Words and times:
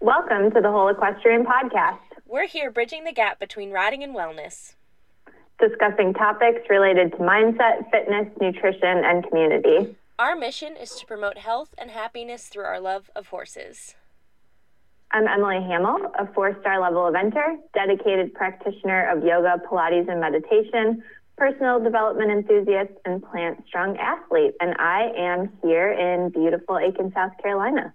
Welcome 0.00 0.52
to 0.52 0.60
the 0.60 0.70
Whole 0.70 0.88
Equestrian 0.88 1.44
Podcast, 1.44 1.98
We're 2.26 2.46
here 2.46 2.70
bridging 2.70 3.04
the 3.04 3.12
gap 3.12 3.38
between 3.40 3.70
riding 3.72 4.02
and 4.02 4.14
wellness. 4.14 4.74
discussing 5.58 6.14
topics 6.14 6.60
related 6.70 7.10
to 7.12 7.18
mindset, 7.18 7.90
fitness, 7.90 8.28
nutrition, 8.40 9.02
and 9.04 9.28
community. 9.28 9.96
Our 10.18 10.36
mission 10.36 10.76
is 10.76 10.94
to 10.96 11.06
promote 11.06 11.38
health 11.38 11.74
and 11.76 11.90
happiness 11.90 12.46
through 12.46 12.64
our 12.64 12.78
love 12.80 13.10
of 13.16 13.28
horses. 13.28 13.96
I'm 15.10 15.26
Emily 15.26 15.56
Hamel, 15.56 16.12
a 16.16 16.32
four 16.32 16.56
star 16.60 16.80
level 16.80 17.10
eventer, 17.10 17.56
dedicated 17.74 18.34
practitioner 18.34 19.10
of 19.10 19.24
yoga, 19.24 19.60
Pilates, 19.68 20.08
and 20.08 20.20
meditation, 20.20 21.02
personal 21.36 21.80
development 21.82 22.30
enthusiast, 22.30 22.92
and 23.04 23.20
plant 23.22 23.64
strong 23.66 23.96
athlete. 23.96 24.54
And 24.60 24.76
I 24.78 25.10
am 25.16 25.50
here 25.62 25.90
in 25.90 26.28
beautiful 26.30 26.78
Aiken, 26.78 27.10
South 27.12 27.32
Carolina. 27.42 27.92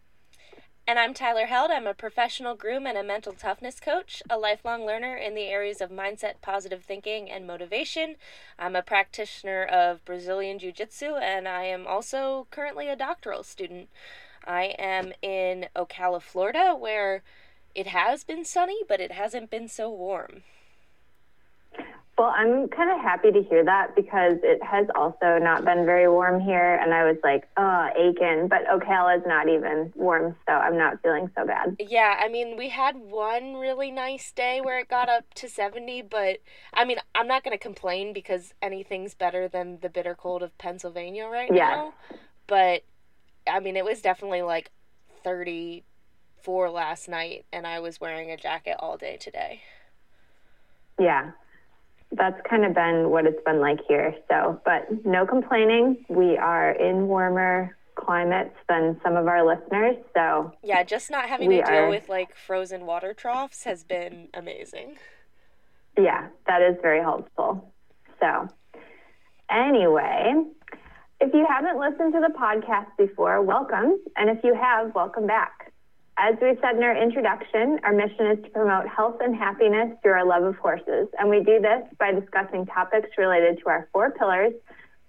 And 0.85 0.99
I'm 0.99 1.13
Tyler 1.13 1.45
Held. 1.45 1.71
I'm 1.71 1.87
a 1.87 1.93
professional 1.93 2.55
groom 2.55 2.85
and 2.85 2.97
a 2.97 3.03
mental 3.03 3.31
toughness 3.31 3.79
coach, 3.79 4.21
a 4.29 4.37
lifelong 4.37 4.85
learner 4.85 5.15
in 5.15 5.33
the 5.33 5.45
areas 5.45 5.79
of 5.79 5.89
mindset, 5.89 6.41
positive 6.41 6.83
thinking, 6.83 7.31
and 7.31 7.47
motivation. 7.47 8.17
I'm 8.59 8.75
a 8.75 8.81
practitioner 8.81 9.63
of 9.63 10.03
Brazilian 10.03 10.59
Jiu 10.59 10.73
Jitsu, 10.73 11.15
and 11.15 11.47
I 11.47 11.63
am 11.63 11.87
also 11.87 12.47
currently 12.51 12.89
a 12.89 12.97
doctoral 12.97 13.43
student. 13.43 13.87
I 14.45 14.75
am 14.77 15.13
in 15.21 15.67
Ocala, 15.73 16.21
Florida, 16.21 16.75
where 16.77 17.23
it 17.73 17.87
has 17.87 18.25
been 18.25 18.43
sunny, 18.43 18.81
but 18.85 18.99
it 18.99 19.13
hasn't 19.13 19.49
been 19.49 19.69
so 19.69 19.89
warm. 19.89 20.43
Well, 22.15 22.31
I'm 22.35 22.67
kind 22.67 22.91
of 22.91 22.99
happy 22.99 23.31
to 23.31 23.41
hear 23.41 23.65
that 23.65 23.95
because 23.95 24.35
it 24.43 24.61
has 24.63 24.85
also 24.93 25.39
not 25.39 25.65
been 25.65 25.83
very 25.83 26.07
warm 26.07 26.39
here. 26.39 26.75
And 26.75 26.93
I 26.93 27.05
was 27.05 27.17
like, 27.23 27.49
oh, 27.57 27.89
Aiken, 27.97 28.47
but 28.47 28.65
Ocala 28.67 29.17
is 29.17 29.23
not 29.25 29.49
even 29.49 29.91
warm, 29.95 30.35
so 30.47 30.53
I'm 30.53 30.77
not 30.77 31.01
feeling 31.01 31.31
so 31.35 31.45
bad. 31.47 31.75
Yeah, 31.79 32.19
I 32.23 32.29
mean, 32.29 32.55
we 32.55 32.69
had 32.69 32.95
one 32.97 33.55
really 33.55 33.89
nice 33.89 34.31
day 34.31 34.61
where 34.61 34.77
it 34.77 34.89
got 34.89 35.09
up 35.09 35.33
to 35.35 35.49
70, 35.49 36.03
but 36.03 36.37
I 36.71 36.85
mean, 36.85 36.97
I'm 37.15 37.27
not 37.27 37.43
going 37.43 37.57
to 37.57 37.61
complain 37.61 38.13
because 38.13 38.53
anything's 38.61 39.15
better 39.15 39.47
than 39.47 39.79
the 39.81 39.89
bitter 39.89 40.13
cold 40.13 40.43
of 40.43 40.55
Pennsylvania 40.59 41.25
right 41.25 41.49
Yes. 41.51 41.71
now. 41.71 41.93
But 42.45 42.83
I 43.47 43.59
mean, 43.59 43.75
it 43.75 43.85
was 43.85 44.01
definitely 44.01 44.43
like 44.43 44.69
34 45.23 46.69
last 46.69 47.09
night, 47.09 47.45
and 47.51 47.65
I 47.65 47.79
was 47.79 47.99
wearing 47.99 48.29
a 48.29 48.37
jacket 48.37 48.75
all 48.77 48.97
day 48.97 49.17
today. 49.17 49.61
Yeah, 50.99 51.31
that's 52.15 52.39
kind 52.49 52.65
of 52.65 52.73
been 52.73 53.09
what 53.09 53.25
it's 53.25 53.41
been 53.45 53.59
like 53.59 53.79
here. 53.87 54.15
So, 54.29 54.61
but 54.65 54.87
no 55.05 55.25
complaining. 55.25 56.05
We 56.09 56.37
are 56.37 56.71
in 56.71 57.07
warmer 57.07 57.75
climates 57.95 58.55
than 58.69 58.99
some 59.03 59.15
of 59.15 59.27
our 59.27 59.45
listeners. 59.45 59.95
So, 60.13 60.51
Yeah, 60.63 60.83
just 60.83 61.09
not 61.11 61.25
having 61.29 61.49
to 61.49 61.57
deal 61.61 61.65
are- 61.85 61.89
with 61.89 62.09
like 62.09 62.35
frozen 62.35 62.85
water 62.85 63.13
troughs 63.13 63.63
has 63.63 63.83
been 63.83 64.29
amazing. 64.33 64.97
yeah, 65.97 66.27
that 66.47 66.61
is 66.61 66.75
very 66.81 67.01
helpful. 67.01 67.71
So, 68.19 68.47
anyway, 69.49 70.33
if 71.21 71.33
you 71.33 71.45
haven't 71.47 71.79
listened 71.79 72.13
to 72.13 72.19
the 72.19 72.33
podcast 72.37 72.87
before, 72.97 73.41
welcome. 73.41 73.99
And 74.17 74.29
if 74.29 74.43
you 74.43 74.53
have, 74.55 74.93
welcome 74.95 75.27
back. 75.27 75.62
As 76.17 76.35
we 76.41 76.55
said 76.61 76.75
in 76.75 76.83
our 76.83 76.95
introduction, 76.95 77.79
our 77.83 77.91
mission 77.91 78.27
is 78.27 78.43
to 78.43 78.49
promote 78.51 78.87
health 78.87 79.17
and 79.19 79.35
happiness 79.35 79.97
through 80.01 80.11
our 80.11 80.25
love 80.25 80.43
of 80.43 80.55
horses. 80.57 81.07
And 81.17 81.29
we 81.29 81.43
do 81.43 81.59
this 81.59 81.81
by 81.97 82.11
discussing 82.11 82.67
topics 82.67 83.09
related 83.17 83.59
to 83.59 83.69
our 83.69 83.89
four 83.91 84.11
pillars 84.11 84.53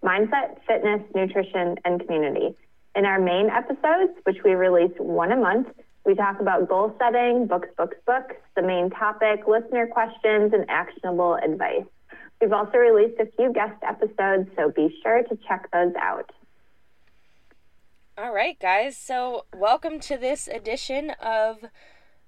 mindset, 0.03 0.59
fitness, 0.67 1.01
nutrition, 1.15 1.77
and 1.85 2.01
community. 2.01 2.55
In 2.95 3.07
our 3.07 3.19
main 3.19 3.49
episodes, 3.49 4.13
which 4.25 4.37
we 4.45 4.53
release 4.53 4.93
one 4.99 5.33
a 5.33 5.37
month, 5.37 5.69
we 6.05 6.15
talk 6.15 6.41
about 6.41 6.69
goal 6.69 6.95
setting, 6.99 7.47
books, 7.47 7.69
books, 7.77 7.97
books, 8.07 8.35
the 8.55 8.63
main 8.63 8.91
topic, 8.91 9.47
listener 9.49 9.87
questions, 9.87 10.53
and 10.53 10.67
actionable 10.69 11.37
advice. 11.37 11.87
We've 12.41 12.53
also 12.53 12.77
released 12.77 13.19
a 13.19 13.27
few 13.37 13.53
guest 13.53 13.83
episodes, 13.83 14.51
so 14.57 14.71
be 14.71 14.95
sure 15.03 15.23
to 15.23 15.39
check 15.49 15.71
those 15.73 15.95
out. 15.99 16.31
All 18.17 18.33
right, 18.33 18.57
guys. 18.61 18.97
So, 18.97 19.47
welcome 19.53 19.99
to 19.99 20.17
this 20.17 20.47
edition 20.47 21.11
of 21.21 21.65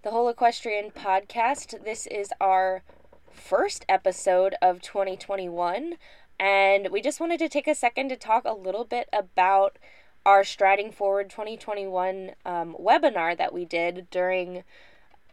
the 0.03 0.11
Whole 0.11 0.29
Equestrian 0.29 0.91
Podcast. 0.91 1.85
This 1.85 2.09
is 2.09 2.33
our 2.41 2.83
first 3.31 3.85
episode 3.89 4.57
of 4.61 4.83
2021, 4.83 5.95
and 6.41 6.89
we 6.91 7.01
just 7.01 7.21
wanted 7.21 7.39
to 7.39 7.49
take 7.49 7.69
a 7.69 7.75
second 7.77 8.09
to 8.09 8.17
talk 8.17 8.45
a 8.45 8.53
little 8.53 8.85
bit 8.85 9.09
about 9.13 9.79
our 10.25 10.43
Striding 10.43 10.91
Forward 10.91 11.31
2021 11.31 12.33
um, 12.45 12.75
webinar 12.81 13.39
that 13.39 13.55
we 13.55 13.65
did 13.65 14.09
during 14.11 14.65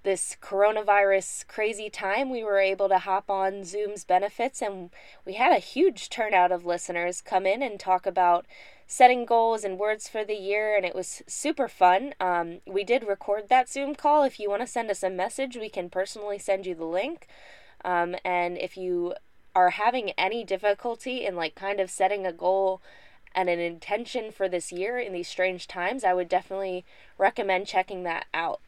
this 0.03 0.37
coronavirus 0.39 1.47
crazy 1.47 1.89
time. 1.89 2.29
We 2.29 2.43
were 2.43 2.59
able 2.59 2.89
to 2.89 2.99
hop 2.99 3.27
on 3.27 3.63
Zoom's 3.63 4.05
benefits, 4.05 4.61
and 4.61 4.91
we 5.25 5.33
had 5.33 5.51
a 5.51 5.59
huge 5.59 6.09
turnout 6.09 6.51
of 6.51 6.63
listeners 6.63 7.21
come 7.21 7.47
in 7.47 7.63
and 7.63 7.79
talk 7.79 8.05
about 8.05 8.45
setting 8.87 9.25
goals 9.25 9.63
and 9.63 9.77
words 9.77 10.07
for 10.07 10.23
the 10.23 10.35
year, 10.35 10.75
and 10.75 10.85
it 10.85 10.95
was 10.95 11.23
super 11.27 11.67
fun. 11.67 12.13
Um, 12.19 12.59
we 12.65 12.83
did 12.83 13.07
record 13.07 13.49
that 13.49 13.69
Zoom 13.69 13.95
call. 13.95 14.23
If 14.23 14.39
you 14.39 14.49
want 14.49 14.61
to 14.61 14.67
send 14.67 14.91
us 14.91 15.03
a 15.03 15.09
message, 15.09 15.55
we 15.55 15.69
can 15.69 15.89
personally 15.89 16.37
send 16.37 16.65
you 16.65 16.75
the 16.75 16.85
link. 16.85 17.27
Um, 17.83 18.15
and 18.23 18.57
if 18.57 18.77
you 18.77 19.15
are 19.55 19.71
having 19.71 20.11
any 20.11 20.43
difficulty 20.43 21.25
in 21.25 21.35
like 21.35 21.55
kind 21.55 21.79
of 21.79 21.89
setting 21.89 22.25
a 22.25 22.33
goal 22.33 22.81
and 23.35 23.49
an 23.49 23.59
intention 23.59 24.31
for 24.31 24.47
this 24.47 24.71
year 24.71 24.99
in 24.99 25.13
these 25.13 25.27
strange 25.27 25.67
times, 25.67 26.03
I 26.03 26.13
would 26.13 26.29
definitely 26.29 26.85
recommend 27.17 27.67
checking 27.67 28.03
that 28.03 28.25
out. 28.33 28.61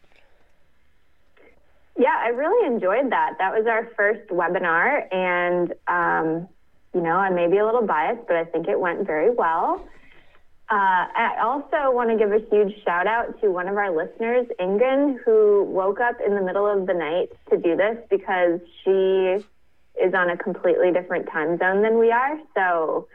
Yeah, 1.97 2.17
I 2.17 2.27
really 2.29 2.67
enjoyed 2.67 3.11
that. 3.11 3.35
That 3.39 3.53
was 3.53 3.67
our 3.67 3.89
first 3.95 4.27
webinar, 4.29 5.13
and 5.13 5.73
um, 5.87 6.49
you 6.93 7.01
know, 7.01 7.15
I 7.15 7.29
may 7.29 7.47
be 7.47 7.57
a 7.57 7.65
little 7.65 7.85
biased, 7.85 8.27
but 8.27 8.35
I 8.35 8.43
think 8.43 8.67
it 8.67 8.79
went 8.79 9.05
very 9.05 9.29
well. 9.29 9.85
Uh, 10.67 11.05
I 11.15 11.37
also 11.43 11.95
want 11.95 12.09
to 12.09 12.17
give 12.17 12.31
a 12.31 12.39
huge 12.49 12.83
shout 12.83 13.05
out 13.05 13.39
to 13.41 13.51
one 13.51 13.67
of 13.67 13.77
our 13.77 13.95
listeners, 13.95 14.47
Ingen, 14.59 15.19
who 15.23 15.63
woke 15.63 15.99
up 15.99 16.15
in 16.25 16.33
the 16.33 16.41
middle 16.41 16.65
of 16.65 16.87
the 16.87 16.93
night 16.93 17.29
to 17.51 17.57
do 17.57 17.75
this 17.75 17.97
because 18.09 18.59
she 18.83 19.45
is 20.03 20.13
on 20.15 20.31
a 20.31 20.37
completely 20.37 20.91
different 20.91 21.27
time 21.29 21.59
zone 21.59 21.83
than 21.83 21.99
we 21.99 22.11
are. 22.11 22.39
So, 22.55 23.07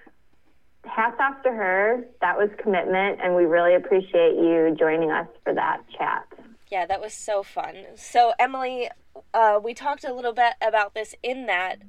hats 0.85 1.17
off 1.21 1.43
to 1.43 1.51
her. 1.51 2.05
That 2.21 2.39
was 2.39 2.51
commitment, 2.63 3.19
and 3.21 3.35
we 3.35 3.45
really 3.47 3.75
appreciate 3.75 4.37
you 4.37 4.77
joining 4.79 5.11
us 5.11 5.27
for 5.43 5.53
that 5.53 5.81
chat. 5.99 6.27
Yeah, 6.71 6.87
that 6.87 7.01
was 7.01 7.13
so 7.13 7.43
fun. 7.43 7.85
So, 7.97 8.33
Emily, 8.39 8.91
uh, 9.35 9.59
we 9.63 9.75
talked 9.75 10.05
a 10.05 10.15
little 10.15 10.33
bit 10.33 10.53
about 10.63 10.95
this 10.95 11.17
in 11.21 11.47
that 11.47 11.81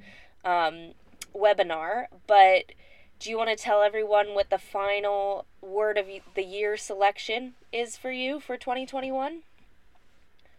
um, 0.43 0.93
webinar, 1.35 2.05
but 2.25 2.71
do 3.21 3.29
you 3.29 3.37
want 3.37 3.49
to 3.51 3.55
tell 3.55 3.83
everyone 3.83 4.33
what 4.33 4.49
the 4.49 4.57
final 4.57 5.45
word 5.61 5.99
of 5.99 6.07
the 6.33 6.43
year 6.43 6.75
selection 6.75 7.53
is 7.71 7.95
for 7.95 8.11
you 8.11 8.39
for 8.39 8.57
2021? 8.57 9.43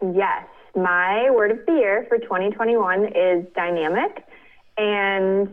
Yes, 0.01 0.47
my 0.77 1.29
word 1.33 1.51
of 1.51 1.67
the 1.67 1.73
year 1.73 2.07
for 2.09 2.19
2021 2.19 3.07
is 3.17 3.45
dynamic. 3.57 4.25
And 4.79 5.49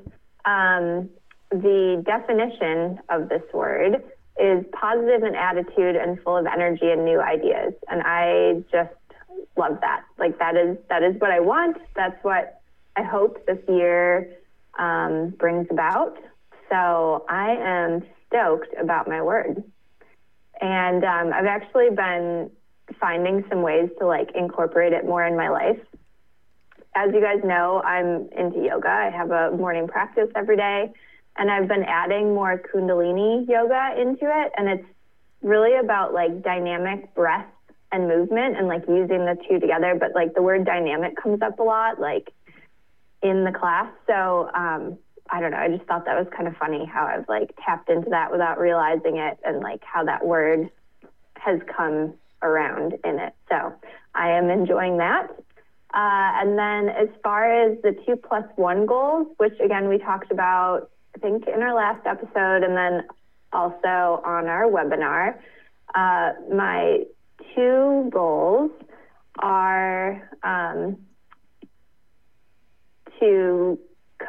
um, 0.45 1.09
the 1.49 2.03
definition 2.05 2.99
of 3.09 3.27
this 3.27 3.41
word 3.55 4.03
is 4.39 4.63
positive 4.71 5.23
in 5.23 5.33
attitude 5.33 5.95
and 5.95 6.21
full 6.21 6.37
of 6.37 6.45
energy 6.45 6.91
and 6.91 7.05
new 7.05 7.19
ideas. 7.19 7.73
And 7.89 8.03
I 8.05 8.63
just 8.71 8.93
love 9.57 9.79
that. 9.81 10.03
Like 10.19 10.37
that 10.37 10.55
is 10.55 10.77
that 10.89 11.01
is 11.01 11.19
what 11.19 11.31
I 11.31 11.39
want. 11.39 11.77
That's 11.95 12.23
what 12.23 12.61
I 12.95 13.01
hope 13.01 13.45
this 13.47 13.59
year 13.67 14.31
um, 14.77 15.31
brings 15.39 15.67
about. 15.71 16.15
So 16.69 17.25
I 17.27 17.55
am 17.59 18.03
stoked 18.27 18.73
about 18.79 19.07
my 19.07 19.21
word. 19.21 19.63
And 20.61 21.03
um, 21.03 21.33
I've 21.33 21.45
actually 21.45 21.89
been 21.89 22.51
finding 22.99 23.45
some 23.49 23.61
ways 23.61 23.89
to 23.99 24.05
like 24.05 24.29
incorporate 24.35 24.93
it 24.93 25.05
more 25.05 25.25
in 25.25 25.35
my 25.35 25.49
life. 25.49 25.79
As 26.95 27.11
you 27.13 27.21
guys 27.21 27.39
know, 27.43 27.81
I'm 27.81 28.29
into 28.37 28.65
yoga. 28.65 28.89
I 28.89 29.09
have 29.09 29.31
a 29.31 29.51
morning 29.55 29.87
practice 29.87 30.29
every 30.35 30.57
day, 30.57 30.91
and 31.37 31.49
I've 31.49 31.67
been 31.67 31.83
adding 31.83 32.33
more 32.33 32.61
Kundalini 32.73 33.47
yoga 33.47 33.93
into 33.99 34.25
it. 34.25 34.51
And 34.57 34.67
it's 34.67 34.85
really 35.41 35.77
about 35.77 36.13
like 36.13 36.41
dynamic 36.41 37.13
breath 37.15 37.45
and 37.91 38.07
movement 38.07 38.57
and 38.57 38.67
like 38.67 38.83
using 38.87 39.25
the 39.25 39.37
two 39.47 39.59
together. 39.59 39.95
But 39.99 40.13
like 40.13 40.33
the 40.33 40.41
word 40.41 40.65
dynamic 40.65 41.15
comes 41.15 41.41
up 41.41 41.59
a 41.59 41.63
lot, 41.63 41.99
like 41.99 42.33
in 43.21 43.43
the 43.43 43.51
class. 43.51 43.87
So 44.07 44.49
um, 44.53 44.97
I 45.31 45.39
don't 45.39 45.51
know. 45.51 45.57
I 45.57 45.69
just 45.69 45.83
thought 45.87 46.05
that 46.05 46.17
was 46.17 46.27
kind 46.35 46.47
of 46.47 46.57
funny 46.57 46.85
how 46.85 47.05
I've 47.05 47.27
like 47.29 47.53
tapped 47.63 47.89
into 47.89 48.09
that 48.09 48.31
without 48.31 48.59
realizing 48.59 49.17
it 49.17 49.37
and 49.43 49.59
like 49.61 49.83
how 49.83 50.03
that 50.05 50.25
word 50.25 50.69
has 51.35 51.59
come 51.75 52.13
around 52.41 52.95
in 53.03 53.19
it. 53.19 53.33
So 53.49 53.73
I 54.15 54.31
am 54.31 54.49
enjoying 54.49 54.97
that. 54.97 55.27
Uh, 55.93 56.31
and 56.41 56.57
then 56.57 56.89
as 56.89 57.09
far 57.23 57.45
as 57.45 57.81
the 57.81 57.95
two 58.05 58.15
plus 58.15 58.45
one 58.55 58.85
goals, 58.85 59.27
which 59.37 59.59
again 59.59 59.87
we 59.87 59.97
talked 59.97 60.31
about, 60.31 60.89
I 61.15 61.19
think 61.19 61.47
in 61.47 61.61
our 61.61 61.73
last 61.73 62.05
episode, 62.05 62.63
and 62.63 62.77
then 62.77 63.03
also 63.51 64.21
on 64.23 64.47
our 64.47 64.65
webinar, 64.65 65.35
uh, 65.95 66.33
my 66.53 67.05
two 67.55 68.09
goals 68.11 68.71
are 69.39 70.29
um, 70.43 70.97
to 73.19 73.79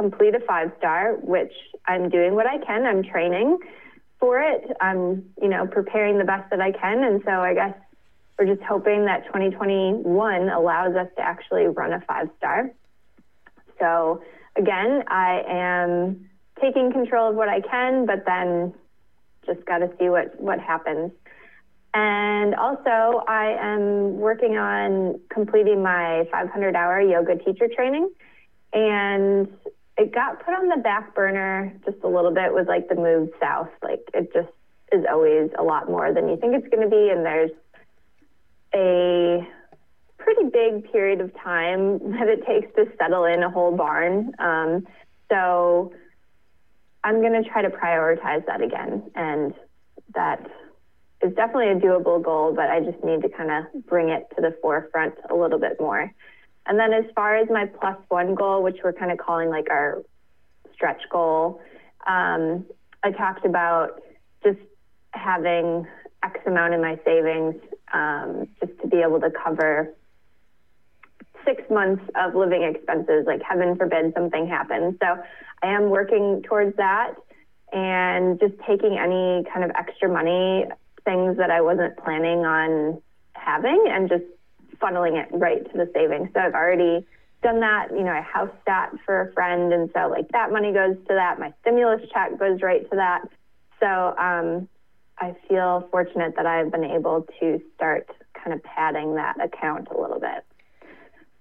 complete 0.00 0.34
a 0.34 0.40
five 0.40 0.72
star, 0.78 1.16
which 1.20 1.52
I'm 1.86 2.08
doing 2.08 2.34
what 2.34 2.46
I 2.46 2.56
can. 2.58 2.86
I'm 2.86 3.02
training 3.02 3.58
for 4.18 4.40
it. 4.40 4.70
I'm, 4.80 5.24
you 5.40 5.48
know, 5.48 5.66
preparing 5.66 6.16
the 6.16 6.24
best 6.24 6.48
that 6.50 6.60
I 6.60 6.72
can. 6.72 7.04
And 7.04 7.22
so 7.24 7.32
I 7.32 7.52
guess 7.52 7.74
we're 8.38 8.46
just 8.46 8.62
hoping 8.62 9.04
that 9.04 9.26
2021 9.26 10.48
allows 10.48 10.96
us 10.96 11.08
to 11.16 11.22
actually 11.22 11.66
run 11.66 11.92
a 11.92 12.00
five 12.00 12.30
star. 12.38 12.70
So 13.78 14.22
again, 14.56 15.04
I 15.08 15.42
am 15.46 16.30
taking 16.60 16.92
control 16.92 17.30
of 17.30 17.36
what 17.36 17.50
I 17.50 17.60
can, 17.60 18.06
but 18.06 18.24
then 18.24 18.72
just 19.44 19.64
got 19.66 19.78
to 19.78 19.90
see 19.98 20.08
what, 20.08 20.40
what 20.40 20.60
happens. 20.60 21.12
And 21.92 22.54
also, 22.54 23.22
I 23.26 23.56
am 23.60 24.18
working 24.18 24.56
on 24.56 25.20
completing 25.28 25.82
my 25.82 26.24
500 26.30 26.74
hour 26.74 27.00
yoga 27.02 27.36
teacher 27.36 27.68
training. 27.74 28.10
And 28.72 29.48
it 29.96 30.12
got 30.14 30.44
put 30.44 30.54
on 30.54 30.68
the 30.68 30.82
back 30.82 31.14
burner 31.14 31.72
just 31.84 31.98
a 32.02 32.08
little 32.08 32.32
bit 32.32 32.54
with 32.54 32.68
like 32.68 32.88
the 32.88 32.94
move 32.94 33.30
south. 33.40 33.68
Like 33.82 34.00
it 34.14 34.32
just 34.32 34.48
is 34.92 35.04
always 35.10 35.50
a 35.58 35.62
lot 35.62 35.88
more 35.88 36.12
than 36.12 36.28
you 36.28 36.36
think 36.36 36.54
it's 36.54 36.68
going 36.68 36.88
to 36.88 36.90
be. 36.90 37.10
And 37.10 37.24
there's 37.24 37.50
a 38.74 39.46
pretty 40.18 40.44
big 40.50 40.90
period 40.92 41.20
of 41.20 41.32
time 41.34 41.98
that 42.12 42.28
it 42.28 42.46
takes 42.46 42.74
to 42.76 42.86
settle 42.98 43.24
in 43.24 43.42
a 43.42 43.50
whole 43.50 43.76
barn. 43.76 44.32
Um, 44.38 44.86
so 45.30 45.92
I'm 47.04 47.20
going 47.20 47.42
to 47.42 47.48
try 47.48 47.62
to 47.62 47.70
prioritize 47.70 48.44
that 48.46 48.60
again. 48.60 49.10
And 49.14 49.54
that 50.14 50.50
is 51.22 51.34
definitely 51.34 51.68
a 51.68 51.76
doable 51.76 52.22
goal, 52.22 52.52
but 52.54 52.68
I 52.68 52.80
just 52.80 53.02
need 53.04 53.22
to 53.22 53.28
kind 53.28 53.50
of 53.50 53.86
bring 53.86 54.08
it 54.08 54.26
to 54.36 54.42
the 54.42 54.56
forefront 54.62 55.14
a 55.28 55.34
little 55.34 55.58
bit 55.58 55.80
more. 55.80 56.10
And 56.66 56.78
then 56.78 56.92
as 56.92 57.04
far 57.14 57.36
as 57.36 57.48
my 57.50 57.66
plus 57.66 57.96
one 58.08 58.34
goal, 58.34 58.62
which 58.62 58.78
we're 58.84 58.92
kind 58.92 59.10
of 59.10 59.18
calling 59.18 59.48
like 59.48 59.68
our 59.70 60.02
stretch 60.74 61.02
goal, 61.10 61.60
um, 62.06 62.64
I 63.02 63.10
talked 63.12 63.44
about 63.44 64.00
just 64.44 64.58
having 65.12 65.86
X 66.22 66.38
amount 66.46 66.74
in 66.74 66.80
my 66.80 66.98
savings 67.04 67.56
um, 67.92 68.46
just 68.60 68.78
to 68.82 68.88
be 68.88 68.98
able 68.98 69.20
to 69.20 69.30
cover 69.30 69.94
six 71.44 71.62
months 71.70 72.02
of 72.14 72.34
living 72.34 72.62
expenses, 72.62 73.24
like 73.26 73.40
heaven 73.42 73.76
forbid 73.76 74.12
something 74.14 74.46
happens. 74.46 74.96
So 75.02 75.22
I 75.62 75.66
am 75.66 75.90
working 75.90 76.42
towards 76.42 76.76
that 76.76 77.14
and 77.72 78.38
just 78.38 78.54
taking 78.66 78.98
any 78.98 79.44
kind 79.52 79.64
of 79.64 79.70
extra 79.78 80.08
money, 80.08 80.66
things 81.04 81.36
that 81.38 81.50
I 81.50 81.60
wasn't 81.60 81.96
planning 81.96 82.44
on 82.44 83.00
having, 83.34 83.86
and 83.88 84.08
just 84.08 84.24
funneling 84.80 85.22
it 85.22 85.28
right 85.32 85.64
to 85.70 85.78
the 85.78 85.90
savings. 85.94 86.30
So 86.34 86.40
I've 86.40 86.54
already 86.54 87.06
done 87.42 87.60
that. 87.60 87.88
You 87.90 88.04
know, 88.04 88.12
I 88.12 88.20
house 88.20 88.50
stat 88.62 88.92
for 89.04 89.22
a 89.22 89.32
friend, 89.32 89.72
and 89.72 89.90
so 89.94 90.08
like 90.08 90.28
that 90.32 90.52
money 90.52 90.72
goes 90.72 90.96
to 91.08 91.14
that. 91.14 91.38
My 91.38 91.52
stimulus 91.60 92.02
check 92.12 92.38
goes 92.38 92.60
right 92.62 92.88
to 92.90 92.96
that. 92.96 93.22
So 93.80 93.86
um, 93.86 94.68
I 95.18 95.34
feel 95.48 95.88
fortunate 95.90 96.34
that 96.36 96.46
I've 96.46 96.70
been 96.70 96.84
able 96.84 97.26
to 97.40 97.60
start 97.74 98.08
kind 98.34 98.52
of 98.54 98.62
padding 98.62 99.14
that 99.16 99.36
account 99.42 99.88
a 99.94 100.00
little 100.00 100.20
bit. 100.20 100.44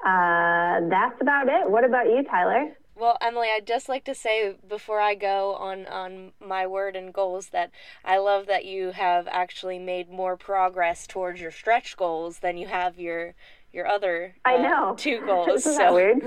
Uh, 0.06 0.88
that's 0.90 1.20
about 1.22 1.48
it. 1.48 1.70
What 1.70 1.84
about 1.84 2.06
you, 2.06 2.24
Tyler? 2.24 2.72
Well, 3.00 3.18
Emily, 3.22 3.48
I'd 3.56 3.66
just 3.66 3.88
like 3.88 4.04
to 4.06 4.14
say 4.16 4.56
before 4.68 5.00
I 5.00 5.16
go 5.16 5.56
on 5.56 5.86
on 5.86 6.34
my 6.46 6.68
word 6.68 6.98
and 6.98 7.14
goals 7.14 7.50
that 7.50 7.72
I 8.04 8.18
love 8.18 8.46
that 8.48 8.66
you 8.66 8.92
have 8.92 9.26
actually 9.32 9.80
made 9.80 10.10
more 10.10 10.36
progress 10.36 11.08
towards 11.08 11.40
your 11.40 11.52
stretch 11.52 11.96
goals 11.96 12.40
than 12.40 12.58
you 12.58 12.68
have 12.68 13.00
your 13.00 13.36
your 13.72 13.88
other 13.88 14.36
uh, 14.46 14.50
I 14.50 14.58
know 14.58 14.96
two 14.98 15.22
goals. 15.26 15.62
Isn't 15.62 15.74
so 15.74 15.78
that 15.78 15.94
weird? 15.94 16.22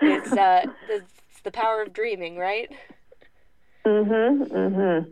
it's 0.00 0.32
uh 0.32 0.66
it's 0.88 1.40
the 1.42 1.50
power 1.50 1.82
of 1.82 1.92
dreaming, 1.92 2.36
right? 2.36 2.70
Mm 3.84 4.06
Mhm. 4.06 4.48
Mm 4.48 4.74
Mhm. 4.74 5.10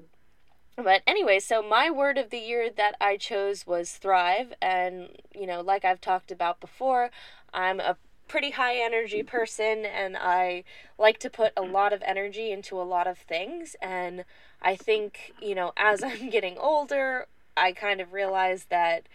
But 0.77 1.03
anyway, 1.07 1.39
so 1.41 1.63
my 1.63 1.91
word 1.91 2.17
of 2.17 2.31
the 2.31 2.39
year 2.39 2.71
that 2.71 2.95
I 3.01 3.17
chose 3.17 3.67
was 3.67 3.93
thrive. 3.93 4.55
And, 4.63 5.11
you 5.35 5.47
know, 5.47 5.61
like 5.61 5.85
I've 5.85 6.01
talked 6.01 6.31
about 6.31 6.61
before, 6.61 7.11
I'm 7.53 7.79
a 7.79 7.97
pretty 8.29 8.51
high 8.51 8.77
energy 8.77 9.23
person 9.23 9.85
and 9.85 10.17
I 10.17 10.65
like 10.99 11.19
to 11.19 11.31
put 11.31 11.53
a 11.57 11.63
lot 11.63 11.93
of 11.93 12.03
energy 12.07 12.51
into 12.51 12.81
a 12.81 12.83
lot 12.83 13.07
of 13.07 13.19
things. 13.19 13.77
And 13.83 14.25
I 14.61 14.77
think, 14.77 15.35
you 15.41 15.55
know, 15.55 15.73
as 15.77 16.03
I'm 16.05 16.31
getting 16.31 16.57
older, 16.59 17.27
I 17.57 17.73
kind 17.73 18.01
of 18.01 18.13
realize 18.13 18.67
that, 18.71 19.07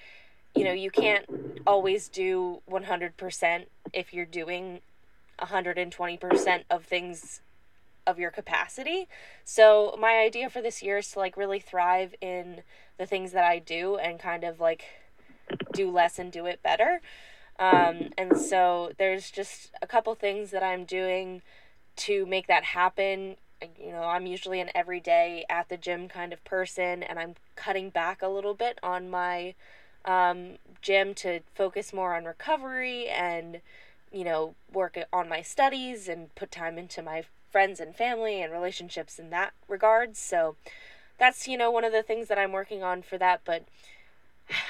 you 0.56 0.64
know, 0.64 0.74
you 0.74 0.92
can't 0.92 1.26
always 1.66 2.08
do 2.10 2.62
100% 2.70 3.66
if 3.94 4.14
you're 4.14 4.26
doing 4.26 4.82
120% 5.40 6.64
of 6.70 6.86
things 6.86 7.42
of 8.06 8.18
your 8.18 8.32
capacity. 8.32 9.08
So 9.44 9.96
my 10.00 10.18
idea 10.20 10.50
for 10.50 10.62
this 10.62 10.82
year 10.82 10.98
is 11.00 11.12
to 11.12 11.20
like 11.20 11.36
really 11.36 11.60
thrive 11.60 12.16
in 12.22 12.62
the 12.98 13.06
things 13.06 13.34
that 13.34 13.44
I 13.44 13.60
do 13.60 13.98
and 13.98 14.20
kind 14.20 14.44
of 14.44 14.60
like 14.60 14.86
do 15.74 15.92
less 15.92 16.18
and 16.18 16.32
do 16.32 16.46
it 16.46 16.64
better. 16.64 17.02
Um, 17.60 18.10
and 18.18 18.38
so 18.38 18.92
there's 18.98 19.32
just 19.32 19.72
a 19.82 19.88
couple 19.88 20.14
things 20.16 20.52
that 20.52 20.64
I'm 20.64 20.86
doing 20.86 21.42
to 21.98 22.26
make 22.26 22.48
that 22.48 22.64
happen. 22.64 23.38
You 23.80 23.92
know, 23.92 24.04
I'm 24.04 24.28
usually 24.28 24.60
an 24.60 24.70
everyday 24.76 25.44
at 25.50 25.70
the 25.70 25.78
gym 25.78 26.08
kind 26.08 26.32
of 26.32 26.44
person, 26.44 27.02
and 27.02 27.18
I'm 27.18 27.34
cutting 27.56 27.90
back 27.90 28.22
a 28.22 28.28
little 28.28 28.54
bit 28.54 28.78
on 28.84 29.10
my 29.10 29.56
um, 30.06 30.58
gym 30.82 31.16
to 31.16 31.40
focus 31.56 31.92
more 31.92 32.16
on 32.16 32.26
recovery 32.26 33.08
and, 33.08 33.62
you 34.12 34.24
know, 34.24 34.54
work 34.72 34.98
on 35.12 35.28
my 35.28 35.42
studies 35.42 36.08
and 36.08 36.34
put 36.36 36.52
time 36.52 36.78
into 36.78 37.02
my 37.02 37.24
friends 37.52 37.80
and 37.80 37.96
family 37.96 38.42
and 38.42 38.54
relationships 38.54 39.18
in 39.18 39.32
that 39.32 39.54
regard. 39.68 40.16
So 40.16 40.56
that's, 41.18 41.48
you 41.48 41.58
know, 41.58 41.72
one 41.72 41.84
of 41.84 41.92
the 41.92 42.04
things 42.04 42.28
that 42.28 42.38
I'm 42.38 42.52
working 42.52 42.84
on 42.84 43.02
for 43.02 43.18
that. 43.18 43.42
But 43.44 43.64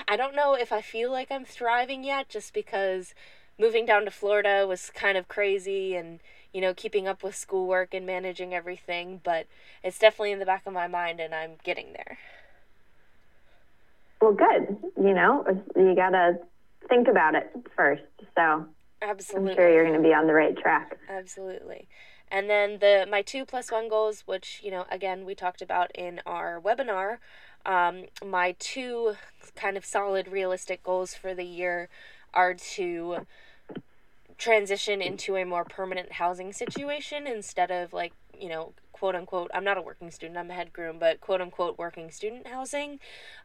I 0.07 0.15
don't 0.15 0.35
know 0.35 0.53
if 0.53 0.71
I 0.71 0.81
feel 0.81 1.11
like 1.11 1.31
I'm 1.31 1.45
thriving 1.45 2.03
yet 2.03 2.29
just 2.29 2.53
because 2.53 3.13
moving 3.59 3.85
down 3.85 4.05
to 4.05 4.11
Florida 4.11 4.65
was 4.67 4.89
kind 4.89 5.17
of 5.17 5.27
crazy 5.27 5.95
and, 5.95 6.19
you 6.53 6.61
know, 6.61 6.73
keeping 6.73 7.07
up 7.07 7.23
with 7.23 7.35
schoolwork 7.35 7.93
and 7.93 8.05
managing 8.05 8.53
everything. 8.53 9.21
But 9.23 9.47
it's 9.83 9.99
definitely 9.99 10.31
in 10.31 10.39
the 10.39 10.45
back 10.45 10.65
of 10.65 10.73
my 10.73 10.87
mind 10.87 11.19
and 11.19 11.33
I'm 11.33 11.53
getting 11.63 11.93
there. 11.93 12.17
Well, 14.21 14.33
good. 14.33 14.77
You 14.99 15.13
know, 15.13 15.45
you 15.75 15.95
got 15.95 16.09
to 16.09 16.39
think 16.89 17.07
about 17.07 17.35
it 17.35 17.51
first. 17.75 18.03
So 18.35 18.65
Absolutely. 19.01 19.51
I'm 19.51 19.55
sure 19.55 19.71
you're 19.71 19.85
going 19.85 20.01
to 20.01 20.07
be 20.07 20.13
on 20.13 20.27
the 20.27 20.33
right 20.33 20.57
track. 20.57 20.97
Absolutely. 21.09 21.87
And 22.29 22.49
then 22.49 22.79
the 22.79 23.07
my 23.09 23.21
two 23.21 23.45
plus 23.45 23.71
one 23.71 23.87
goals, 23.87 24.23
which 24.25 24.59
you 24.63 24.71
know 24.71 24.85
again 24.91 25.25
we 25.25 25.33
talked 25.33 25.61
about 25.61 25.91
in 25.95 26.19
our 26.25 26.59
webinar, 26.59 27.17
um, 27.65 28.05
my 28.25 28.55
two 28.59 29.15
kind 29.55 29.77
of 29.77 29.85
solid 29.85 30.27
realistic 30.27 30.83
goals 30.83 31.13
for 31.13 31.33
the 31.33 31.43
year 31.43 31.89
are 32.33 32.53
to 32.53 33.25
transition 34.37 35.01
into 35.01 35.35
a 35.35 35.43
more 35.43 35.63
permanent 35.65 36.13
housing 36.13 36.53
situation 36.53 37.25
instead 37.25 37.71
of 37.71 37.91
like 37.91 38.13
you 38.39 38.47
know 38.47 38.71
quote 38.91 39.15
unquote 39.15 39.49
i'm 39.51 39.63
not 39.63 39.79
a 39.79 39.81
working 39.81 40.11
student 40.11 40.37
i'm 40.37 40.51
a 40.51 40.53
head 40.53 40.71
groom 40.71 40.99
but 40.99 41.19
quote 41.19 41.41
unquote 41.41 41.77
working 41.77 42.11
student 42.11 42.47
housing. 42.47 42.99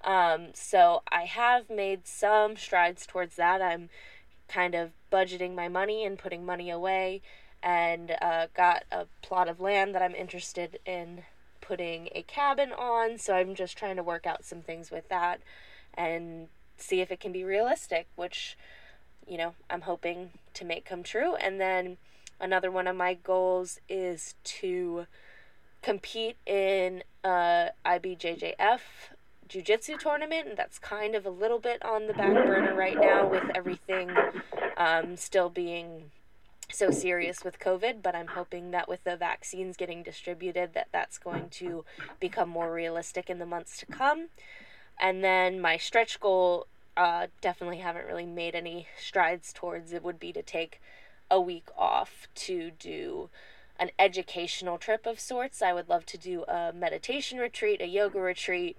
Um, 0.05 0.49
so 0.53 1.03
i 1.11 1.23
have 1.23 1.71
made 1.71 2.07
some 2.07 2.57
strides 2.57 3.07
towards 3.07 3.37
that. 3.37 3.63
I'm 3.63 3.89
kind 4.49 4.75
of 4.75 4.91
budgeting 5.11 5.55
my 5.55 5.69
money 5.69 6.05
and 6.05 6.19
putting 6.19 6.45
money 6.45 6.71
away 6.71 7.23
and 7.63 8.17
uh, 8.21 8.49
got 8.55 8.85
a 8.91 9.07
plot 9.23 9.49
of 9.49 9.61
land 9.61 9.95
that 9.95 10.03
I'm 10.03 10.15
interested 10.15 10.79
in 10.85 11.23
putting 11.63 12.11
a 12.15 12.23
cabin 12.23 12.73
on. 12.73 13.17
So 13.17 13.35
I'm 13.35 13.55
just 13.55 13.79
trying 13.79 13.97
to 13.97 14.03
work 14.03 14.27
out 14.27 14.45
some 14.45 14.61
things 14.61 14.91
with 14.91 15.09
that 15.09 15.41
and 15.95 16.49
see 16.77 17.01
if 17.01 17.11
it 17.11 17.21
can 17.21 17.33
be 17.33 17.45
realistic, 17.45 18.09
which, 18.17 18.59
you 19.27 19.39
know, 19.39 19.55
I'm 19.71 19.83
hoping 19.83 20.33
to 20.55 20.65
make 20.67 20.85
come 20.85 21.03
true. 21.03 21.37
And 21.37 21.59
then 21.59 21.97
another 22.39 22.71
one 22.71 22.87
of 22.87 22.97
my 22.97 23.15
goals 23.15 23.81
is 23.89 24.35
to 24.45 25.07
compete 25.81 26.37
in 26.47 27.03
a 27.25 27.71
IBJJF 27.87 28.81
jiu-jitsu 29.49 29.99
tournament 29.99 30.49
and 30.49 30.57
that's 30.57 30.79
kind 30.79 31.15
of 31.15 31.27
a 31.27 31.31
little 31.31 31.59
bit 31.59 31.85
on 31.85 32.07
the 32.07 32.15
back 32.15 32.33
burner 32.47 32.75
right 32.75 32.99
now 32.99 33.29
with 33.29 33.45
everything 33.55 34.11
um, 34.79 35.15
still 35.17 35.51
being 35.51 36.11
so 36.73 36.91
serious 36.91 37.45
with 37.45 37.59
COVID, 37.59 38.03
but 38.03 38.15
I'm 38.15 38.29
hoping 38.29 38.71
that 38.71 38.89
with 38.89 39.05
the 39.05 39.17
vaccines 39.17 39.77
getting 39.77 40.03
distributed 40.03 40.75
that 40.75 40.89
that's 40.93 41.19
going 41.19 41.49
to 41.51 41.85
become 42.21 42.49
more 42.49 42.73
realistic 42.73 43.31
in 43.31 43.39
the 43.39 43.47
months 43.47 43.77
to 43.79 43.87
come. 43.87 44.29
And 45.01 45.23
then 45.23 45.61
my 45.61 45.77
stretch 45.77 46.21
goal 46.21 46.67
uh, 46.97 47.29
definitely 47.41 47.79
haven't 47.79 48.07
really 48.07 48.27
made 48.27 48.55
any 48.55 48.87
strides 48.99 49.53
towards 49.53 49.93
it 49.93 50.03
would 50.03 50.21
be 50.21 50.33
to 50.33 50.43
take 50.43 50.81
a 51.31 51.41
week 51.41 51.69
off 51.77 52.29
to 52.35 52.71
do 52.79 53.31
an 53.79 53.91
educational 53.99 54.79
trip 54.79 55.07
of 55.07 55.19
sorts. 55.19 55.63
I 55.63 55.73
would 55.73 55.89
love 55.89 56.07
to 56.07 56.19
do 56.19 56.45
a 56.45 56.73
meditation 56.75 57.39
retreat, 57.39 57.81
a 57.81 57.87
yoga 57.87 58.21
retreat, 58.21 58.77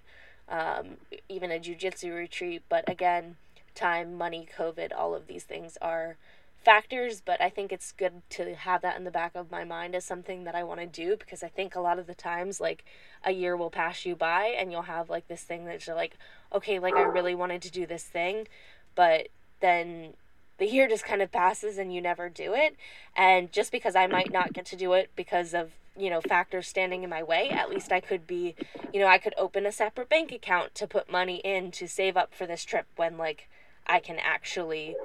um, 0.48 0.98
even 1.28 1.52
a 1.52 1.60
jujitsu 1.60 2.16
retreat. 2.16 2.62
But 2.70 2.88
again, 2.88 3.38
time, 3.76 4.16
money, 4.16 4.48
COVID, 4.58 4.92
all 4.96 5.16
of 5.16 5.28
these 5.28 5.44
things 5.44 5.78
are 5.82 6.18
factors, 6.64 7.22
but 7.24 7.42
I 7.42 7.50
think 7.50 7.72
it's 7.72 7.92
good 7.92 8.22
to 8.32 8.56
have 8.56 8.82
that 8.82 8.98
in 8.98 9.04
the 9.04 9.12
back 9.12 9.36
of 9.36 9.52
my 9.52 9.64
mind 9.64 9.96
as 9.96 10.06
something 10.06 10.44
that 10.46 10.56
I 10.56 10.64
want 10.64 10.80
to 10.80 10.88
do 10.88 11.16
because 11.18 11.44
I 11.44 11.48
think 11.48 11.76
a 11.76 11.80
lot 11.80 12.00
of 12.00 12.08
the 12.08 12.16
times, 12.16 12.60
like, 12.62 12.84
a 13.24 13.32
year 13.32 13.56
will 13.56 13.70
pass 13.70 14.06
you 14.06 14.16
by 14.16 14.46
and 14.58 14.72
you'll 14.72 14.84
have, 14.84 15.10
like, 15.10 15.28
this 15.28 15.44
thing 15.44 15.66
that 15.66 15.86
you're 15.86 15.96
like, 15.96 16.18
okay, 16.54 16.80
like, 16.80 16.96
I 16.96 17.02
really 17.02 17.36
wanted 17.36 17.62
to 17.64 17.72
do 17.72 17.86
this 17.86 18.04
thing, 18.04 18.48
but 18.96 19.28
then 19.60 20.14
the 20.58 20.66
year 20.72 20.88
just 20.88 21.06
kind 21.06 21.22
of 21.22 21.32
passes 21.32 21.78
and 21.78 21.94
you 21.94 22.02
never 22.02 22.30
do 22.30 22.54
it. 22.54 22.76
And 23.16 23.52
just 23.52 23.72
because 23.72 23.96
I 23.96 24.08
might 24.08 24.32
not 24.32 24.54
get 24.54 24.66
to 24.68 24.76
do 24.76 24.94
it 24.94 25.12
because 25.16 25.54
of, 25.54 25.72
you 25.98 26.10
know, 26.10 26.22
factors 26.22 26.68
standing 26.68 27.04
in 27.04 27.10
my 27.10 27.22
way, 27.22 27.50
at 27.50 27.70
least 27.70 27.92
I 27.92 28.00
could 28.00 28.26
be, 28.26 28.56
you 28.94 29.00
know, 29.00 29.08
I 29.08 29.18
could 29.18 29.36
open 29.38 29.66
a 29.66 29.72
separate 29.72 30.10
bank 30.10 30.32
account 30.32 30.74
to 30.76 30.88
put 30.88 31.12
money 31.12 31.38
in 31.44 31.72
to 31.72 31.88
save 31.88 32.18
up 32.18 32.34
for 32.34 32.48
this 32.48 32.64
trip 32.64 32.88
when, 32.96 33.18
like, 33.18 33.48
I 33.86 34.00
can 34.00 34.18
actually 34.18 34.96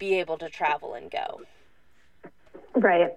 be 0.00 0.18
able 0.18 0.38
to 0.38 0.48
travel 0.48 0.94
and 0.94 1.08
go. 1.08 1.42
Right. 2.74 3.12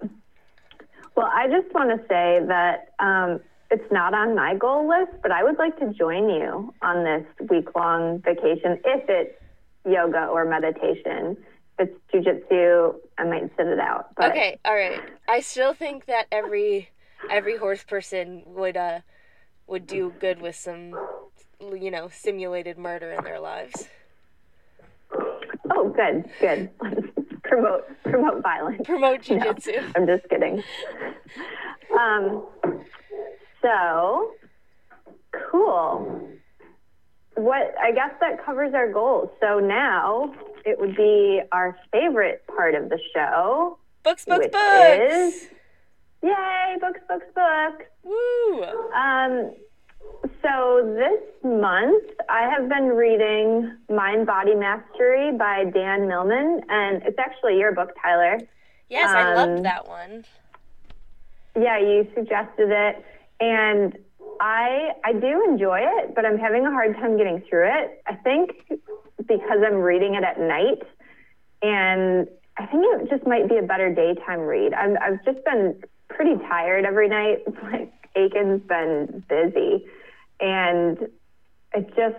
Well, 1.16 1.30
I 1.32 1.48
just 1.48 1.74
want 1.74 1.90
to 1.90 2.06
say 2.06 2.40
that 2.46 2.92
um, 3.00 3.40
it's 3.70 3.90
not 3.90 4.14
on 4.14 4.36
my 4.36 4.54
goal 4.54 4.88
list, 4.88 5.12
but 5.22 5.32
I 5.32 5.42
would 5.42 5.58
like 5.58 5.76
to 5.80 5.92
join 5.92 6.28
you 6.28 6.72
on 6.82 7.02
this 7.02 7.48
week 7.48 7.74
long 7.74 8.20
vacation 8.20 8.78
if 8.84 9.04
it's 9.08 9.34
yoga 9.88 10.26
or 10.26 10.44
meditation. 10.44 11.36
If 11.78 11.88
it's 11.88 11.98
jujitsu, 12.12 12.94
I 13.18 13.24
might 13.24 13.50
sit 13.56 13.66
it 13.66 13.80
out. 13.80 14.10
But... 14.16 14.30
Okay, 14.30 14.58
all 14.64 14.74
right. 14.74 15.00
I 15.26 15.40
still 15.40 15.72
think 15.72 16.06
that 16.06 16.26
every 16.30 16.90
every 17.30 17.56
horse 17.56 17.82
person 17.82 18.42
would 18.46 18.76
uh 18.76 19.00
would 19.66 19.86
do 19.86 20.12
good 20.20 20.42
with 20.42 20.56
some 20.56 20.94
you 21.60 21.90
know 21.90 22.08
simulated 22.12 22.76
murder 22.76 23.12
in 23.12 23.24
their 23.24 23.40
lives. 23.40 23.88
Oh, 25.84 25.90
good, 25.90 26.24
good. 26.40 26.70
promote 27.42 27.84
promote 28.04 28.42
violence. 28.42 28.82
Promote 28.84 29.22
jujitsu. 29.22 29.76
No, 29.76 29.92
I'm 29.96 30.06
just 30.06 30.28
kidding. 30.28 30.62
Um, 31.98 32.46
so 33.62 34.32
cool. 35.50 36.28
What 37.36 37.74
I 37.82 37.92
guess 37.92 38.12
that 38.20 38.44
covers 38.44 38.74
our 38.74 38.92
goals. 38.92 39.30
So 39.40 39.58
now 39.58 40.34
it 40.64 40.78
would 40.78 40.96
be 40.96 41.42
our 41.52 41.76
favorite 41.92 42.44
part 42.46 42.74
of 42.74 42.88
the 42.88 42.98
show. 43.14 43.78
Books, 44.02 44.24
books, 44.24 44.46
books. 44.50 45.12
Is, 45.12 45.48
yay, 46.22 46.76
books, 46.80 47.00
books, 47.08 47.26
books. 47.34 47.84
Woo. 48.02 48.62
Um, 48.62 49.54
so 50.42 50.94
this 50.96 51.20
month, 51.42 52.04
I 52.28 52.48
have 52.48 52.68
been 52.68 52.88
reading 52.88 53.76
Mind 53.88 54.26
Body 54.26 54.54
Mastery 54.54 55.32
by 55.36 55.64
Dan 55.64 56.08
Millman, 56.08 56.62
and 56.68 57.02
it's 57.02 57.18
actually 57.18 57.58
your 57.58 57.72
book, 57.72 57.90
Tyler. 58.02 58.38
Yes, 58.88 59.08
um, 59.08 59.16
I 59.16 59.34
loved 59.34 59.64
that 59.64 59.88
one. 59.88 60.24
Yeah, 61.56 61.78
you 61.78 62.06
suggested 62.14 62.70
it, 62.70 63.04
and 63.40 63.96
I 64.40 64.90
I 65.04 65.12
do 65.12 65.44
enjoy 65.48 65.80
it, 65.82 66.14
but 66.14 66.24
I'm 66.24 66.38
having 66.38 66.66
a 66.66 66.70
hard 66.70 66.94
time 66.96 67.16
getting 67.16 67.42
through 67.48 67.68
it. 67.68 68.02
I 68.06 68.14
think 68.14 68.50
because 69.18 69.58
I'm 69.64 69.76
reading 69.76 70.14
it 70.14 70.24
at 70.24 70.38
night, 70.38 70.82
and 71.62 72.28
I 72.56 72.66
think 72.66 72.84
it 72.84 73.10
just 73.10 73.26
might 73.26 73.48
be 73.48 73.56
a 73.56 73.62
better 73.62 73.92
daytime 73.92 74.40
read. 74.40 74.74
I'm, 74.74 74.96
I've 75.00 75.24
just 75.24 75.44
been 75.44 75.82
pretty 76.08 76.36
tired 76.48 76.84
every 76.84 77.08
night. 77.08 77.44
Like 77.72 78.03
Aiken's 78.16 78.62
been 78.62 79.24
busy 79.28 79.86
and 80.40 80.98
it 81.74 81.88
just 81.96 82.16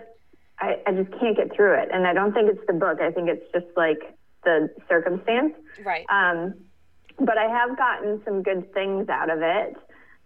I, 0.58 0.76
I 0.86 0.92
just 0.92 1.10
can't 1.20 1.36
get 1.36 1.54
through 1.54 1.74
it. 1.74 1.88
And 1.92 2.06
I 2.06 2.14
don't 2.14 2.32
think 2.32 2.50
it's 2.50 2.66
the 2.66 2.72
book. 2.72 3.00
I 3.00 3.10
think 3.10 3.28
it's 3.28 3.44
just 3.52 3.66
like 3.76 4.16
the 4.44 4.70
circumstance. 4.88 5.52
Right. 5.84 6.06
Um, 6.08 6.54
but 7.18 7.38
I 7.38 7.44
have 7.44 7.76
gotten 7.76 8.22
some 8.24 8.42
good 8.42 8.72
things 8.72 9.08
out 9.08 9.30
of 9.30 9.40
it. 9.42 9.76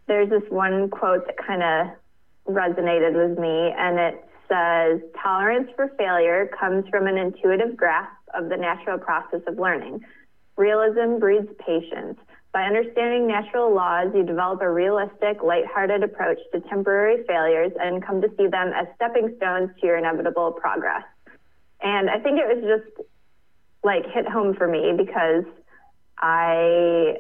There's 0.07 0.31
this 0.31 0.43
one 0.49 0.89
quote 0.89 1.27
that 1.27 1.37
kind 1.37 1.63
of 1.63 1.97
resonated 2.49 3.15
with 3.15 3.39
me, 3.39 3.73
and 3.77 3.99
it 3.99 4.25
says, 4.49 5.01
Tolerance 5.23 5.71
for 5.77 5.89
failure 5.97 6.51
comes 6.59 6.85
from 6.91 7.07
an 7.07 7.17
intuitive 7.17 7.77
grasp 7.77 8.11
of 8.35 8.49
the 8.49 8.57
natural 8.57 8.99
process 8.99 9.41
of 9.47 9.59
learning. 9.59 10.01
Realism 10.57 11.19
breeds 11.19 11.49
patience. 11.65 12.19
By 12.53 12.65
understanding 12.65 13.29
natural 13.29 13.73
laws, 13.73 14.09
you 14.15 14.25
develop 14.25 14.61
a 14.61 14.71
realistic, 14.71 15.43
lighthearted 15.43 16.03
approach 16.03 16.39
to 16.53 16.61
temporary 16.63 17.25
failures 17.27 17.73
and 17.81 18.05
come 18.05 18.21
to 18.23 18.29
see 18.37 18.49
them 18.49 18.73
as 18.75 18.89
stepping 18.97 19.35
stones 19.37 19.71
to 19.81 19.87
your 19.87 19.97
inevitable 19.97 20.53
progress. 20.53 21.05
And 21.81 22.11
I 22.11 22.19
think 22.19 22.41
it 22.41 22.57
was 22.57 22.65
just 22.65 23.09
like 23.85 24.05
hit 24.13 24.29
home 24.29 24.55
for 24.55 24.67
me 24.67 24.93
because 24.97 25.45
I 26.19 27.19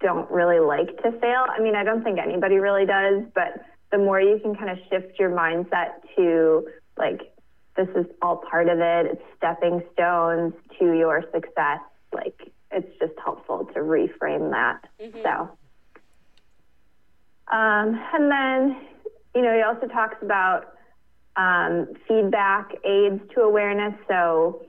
don't 0.00 0.30
really 0.30 0.58
like 0.58 0.96
to 1.02 1.12
fail. 1.20 1.44
I 1.48 1.60
mean, 1.60 1.76
I 1.76 1.84
don't 1.84 2.02
think 2.02 2.18
anybody 2.18 2.56
really 2.56 2.86
does, 2.86 3.24
but 3.34 3.64
the 3.90 3.98
more 3.98 4.20
you 4.20 4.40
can 4.42 4.56
kind 4.56 4.70
of 4.70 4.78
shift 4.90 5.18
your 5.18 5.30
mindset 5.30 6.00
to 6.16 6.66
like, 6.96 7.20
this 7.76 7.88
is 7.94 8.06
all 8.20 8.36
part 8.50 8.68
of 8.68 8.78
it, 8.80 9.06
it's 9.06 9.22
stepping 9.36 9.82
stones 9.92 10.54
to 10.78 10.92
your 10.92 11.22
success, 11.32 11.80
like, 12.12 12.51
it's 12.72 12.98
just 12.98 13.12
helpful 13.22 13.66
to 13.74 13.80
reframe 13.80 14.50
that. 14.50 14.84
Mm-hmm. 15.00 15.18
So, 15.22 15.50
um, 17.54 18.00
and 18.14 18.30
then, 18.30 18.76
you 19.34 19.42
know, 19.42 19.54
he 19.54 19.62
also 19.62 19.86
talks 19.86 20.16
about 20.22 20.74
um, 21.36 21.88
feedback 22.08 22.72
aids 22.84 23.20
to 23.34 23.42
awareness. 23.42 23.94
So, 24.08 24.66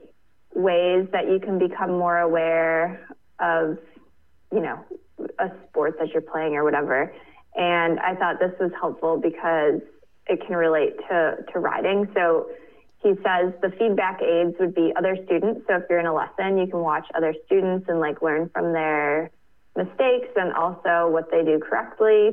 ways 0.54 1.08
that 1.12 1.28
you 1.28 1.40
can 1.40 1.58
become 1.58 1.90
more 1.90 2.18
aware 2.18 3.08
of, 3.40 3.78
you 4.52 4.60
know, 4.60 4.84
a 5.38 5.50
sport 5.68 5.96
that 5.98 6.10
you're 6.10 6.22
playing 6.22 6.54
or 6.54 6.62
whatever. 6.62 7.12
And 7.56 7.98
I 8.00 8.14
thought 8.14 8.38
this 8.38 8.52
was 8.60 8.70
helpful 8.80 9.18
because 9.20 9.80
it 10.26 10.44
can 10.46 10.56
relate 10.56 10.96
to, 11.08 11.36
to 11.52 11.58
riding. 11.58 12.08
So, 12.14 12.48
he 13.04 13.10
says 13.16 13.52
the 13.60 13.70
feedback 13.78 14.22
aids 14.22 14.54
would 14.58 14.74
be 14.74 14.90
other 14.96 15.14
students. 15.26 15.60
So 15.68 15.76
if 15.76 15.82
you're 15.90 16.00
in 16.00 16.06
a 16.06 16.14
lesson, 16.14 16.56
you 16.56 16.66
can 16.66 16.80
watch 16.80 17.06
other 17.14 17.34
students 17.44 17.86
and 17.86 18.00
like 18.00 18.22
learn 18.22 18.48
from 18.48 18.72
their 18.72 19.30
mistakes 19.76 20.28
and 20.36 20.54
also 20.54 21.10
what 21.10 21.30
they 21.30 21.44
do 21.44 21.60
correctly. 21.60 22.30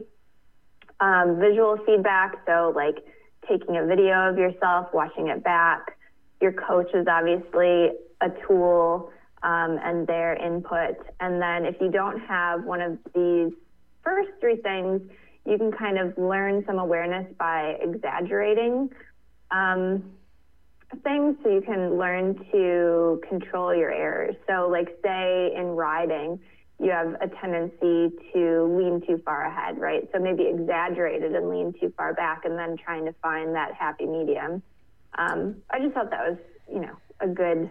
Um, 1.02 1.40
visual 1.42 1.78
feedback, 1.86 2.38
so 2.48 2.72
like 2.74 3.04
taking 3.50 3.76
a 3.76 3.86
video 3.86 4.30
of 4.30 4.38
yourself, 4.38 4.88
watching 4.94 5.28
it 5.28 5.44
back. 5.44 5.98
Your 6.40 6.54
coach 6.54 6.88
is 6.94 7.06
obviously 7.06 7.90
a 8.22 8.30
tool 8.48 9.12
um, 9.44 9.78
and 9.84 10.08
their 10.08 10.36
input. 10.36 10.96
And 11.20 11.42
then 11.42 11.66
if 11.66 11.76
you 11.82 11.92
don't 11.92 12.20
have 12.22 12.64
one 12.64 12.80
of 12.80 12.98
these 13.14 13.52
first 14.06 14.30
three 14.40 14.56
things, 14.56 15.02
you 15.46 15.58
can 15.58 15.74
kind 15.74 15.98
of 15.98 16.18
learn 16.18 16.64
some 16.66 16.80
awareness 16.80 17.28
by 17.38 17.78
exaggerating. 17.82 18.90
Um, 19.50 20.04
things 21.04 21.36
so 21.44 21.50
you 21.50 21.62
can 21.62 21.98
learn 21.98 22.36
to 22.52 23.22
control 23.28 23.76
your 23.76 23.92
errors. 23.92 24.36
So, 24.48 24.68
like, 24.70 24.98
say 25.04 25.54
in 25.56 25.68
riding, 25.68 26.40
you 26.80 26.92
have 26.92 27.16
a 27.22 27.28
tendency 27.40 28.16
to 28.34 28.76
lean 28.78 29.02
too 29.08 29.22
far 29.24 29.46
ahead, 29.46 29.78
right? 29.80 30.08
So 30.14 30.20
maybe 30.20 30.48
exaggerate 30.48 31.22
it 31.22 31.34
and 31.34 31.50
lean 31.50 31.74
too 31.80 31.94
far 31.96 32.14
back, 32.14 32.46
and 32.46 32.58
then 32.58 32.76
trying 32.78 33.06
to 33.06 33.14
find 33.22 33.56
that 33.56 33.74
happy 33.74 34.06
medium. 34.06 34.64
Um, 35.18 35.58
I 35.70 35.80
just 35.80 35.94
thought 35.94 36.10
that 36.10 36.28
was, 36.28 36.38
you 36.72 36.80
know, 36.80 36.96
a 37.20 37.28
good, 37.28 37.70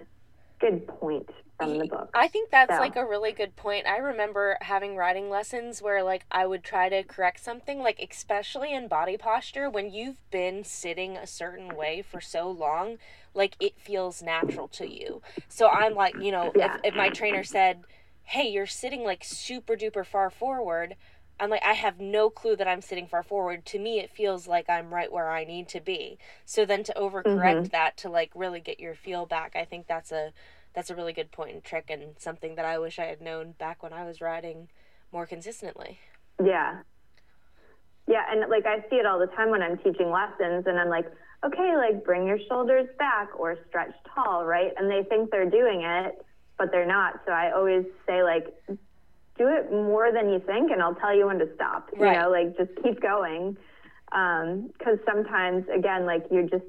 good 0.60 0.86
point 0.86 1.28
from 1.60 1.78
the 1.78 1.86
book. 1.86 2.10
I 2.14 2.28
think 2.28 2.50
that's 2.50 2.74
so. 2.74 2.80
like 2.80 2.96
a 2.96 3.04
really 3.04 3.32
good 3.32 3.56
point. 3.56 3.86
I 3.86 3.98
remember 3.98 4.58
having 4.60 4.96
riding 4.96 5.30
lessons 5.30 5.82
where 5.82 6.02
like 6.02 6.24
I 6.30 6.46
would 6.46 6.64
try 6.64 6.88
to 6.88 7.02
correct 7.02 7.42
something 7.42 7.80
like 7.80 8.00
especially 8.00 8.72
in 8.72 8.88
body 8.88 9.16
posture 9.16 9.68
when 9.68 9.90
you've 9.90 10.20
been 10.30 10.64
sitting 10.64 11.16
a 11.16 11.26
certain 11.26 11.76
way 11.76 12.02
for 12.02 12.20
so 12.20 12.50
long, 12.50 12.98
like 13.34 13.56
it 13.60 13.78
feels 13.78 14.22
natural 14.22 14.68
to 14.68 14.90
you. 14.90 15.22
So 15.48 15.68
I'm 15.68 15.94
like, 15.94 16.14
you 16.20 16.32
know, 16.32 16.52
yeah. 16.54 16.76
if, 16.76 16.92
if 16.92 16.94
my 16.94 17.08
trainer 17.10 17.44
said, 17.44 17.84
"Hey, 18.24 18.48
you're 18.48 18.66
sitting 18.66 19.04
like 19.04 19.24
super 19.24 19.76
duper 19.76 20.04
far 20.04 20.30
forward," 20.30 20.96
I'm 21.40 21.48
like, 21.48 21.64
I 21.64 21.72
have 21.72 21.98
no 21.98 22.28
clue 22.28 22.54
that 22.56 22.68
I'm 22.68 22.82
sitting 22.82 23.06
far 23.06 23.22
forward. 23.22 23.64
To 23.66 23.78
me, 23.78 23.98
it 23.98 24.10
feels 24.10 24.46
like 24.46 24.68
I'm 24.68 24.92
right 24.92 25.10
where 25.10 25.30
I 25.30 25.44
need 25.44 25.68
to 25.68 25.80
be. 25.80 26.18
So 26.44 26.66
then 26.66 26.84
to 26.84 26.92
overcorrect 26.94 27.24
mm-hmm. 27.24 27.72
that 27.72 27.96
to 27.98 28.10
like 28.10 28.30
really 28.34 28.60
get 28.60 28.78
your 28.78 28.94
feel 28.94 29.24
back, 29.24 29.56
I 29.56 29.64
think 29.64 29.86
that's 29.86 30.12
a 30.12 30.32
that's 30.74 30.90
a 30.90 30.94
really 30.94 31.12
good 31.12 31.32
point 31.32 31.52
and 31.52 31.64
trick 31.64 31.90
and 31.90 32.14
something 32.18 32.54
that 32.54 32.64
I 32.64 32.78
wish 32.78 32.98
I 32.98 33.06
had 33.06 33.20
known 33.20 33.52
back 33.52 33.82
when 33.82 33.92
I 33.92 34.04
was 34.04 34.20
riding 34.20 34.68
more 35.12 35.26
consistently. 35.26 35.98
Yeah. 36.42 36.80
Yeah, 38.06 38.22
and 38.28 38.48
like 38.50 38.66
I 38.66 38.80
see 38.88 38.96
it 38.96 39.06
all 39.06 39.18
the 39.18 39.26
time 39.28 39.50
when 39.50 39.62
I'm 39.62 39.78
teaching 39.78 40.10
lessons 40.10 40.64
and 40.66 40.78
I'm 40.78 40.88
like, 40.88 41.06
okay, 41.44 41.76
like 41.76 42.04
bring 42.04 42.26
your 42.26 42.38
shoulders 42.48 42.88
back 42.98 43.28
or 43.38 43.56
stretch 43.68 43.94
tall, 44.14 44.44
right? 44.44 44.72
And 44.76 44.90
they 44.90 45.02
think 45.08 45.30
they're 45.30 45.48
doing 45.48 45.82
it, 45.82 46.24
but 46.58 46.70
they're 46.70 46.86
not. 46.86 47.20
So 47.26 47.32
I 47.32 47.52
always 47.52 47.84
say 48.06 48.22
like 48.22 48.46
do 49.38 49.48
it 49.48 49.72
more 49.72 50.12
than 50.12 50.28
you 50.28 50.40
think 50.40 50.70
and 50.70 50.82
I'll 50.82 50.94
tell 50.96 51.16
you 51.16 51.26
when 51.26 51.38
to 51.38 51.48
stop. 51.54 51.90
Right. 51.96 52.12
You 52.12 52.20
know, 52.20 52.30
like 52.30 52.56
just 52.56 52.70
keep 52.82 53.00
going. 53.00 53.56
Um, 54.12 54.70
cuz 54.84 54.98
sometimes 55.06 55.68
again 55.68 56.04
like 56.04 56.24
you're 56.30 56.48
just 56.48 56.64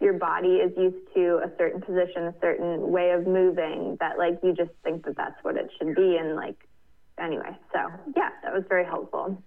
your 0.00 0.14
body 0.14 0.56
is 0.56 0.72
used 0.76 0.96
to 1.14 1.40
a 1.44 1.50
certain 1.58 1.80
position, 1.80 2.24
a 2.24 2.34
certain 2.40 2.90
way 2.90 3.10
of 3.10 3.26
moving 3.26 3.96
that 4.00 4.18
like 4.18 4.38
you 4.42 4.54
just 4.54 4.70
think 4.82 5.04
that 5.04 5.16
that's 5.16 5.36
what 5.42 5.56
it 5.56 5.70
should 5.78 5.94
be. 5.94 6.16
And 6.16 6.36
like, 6.36 6.56
anyway, 7.18 7.56
so 7.72 7.80
yeah, 8.16 8.30
that 8.42 8.52
was 8.52 8.64
very 8.68 8.84
helpful. 8.84 9.42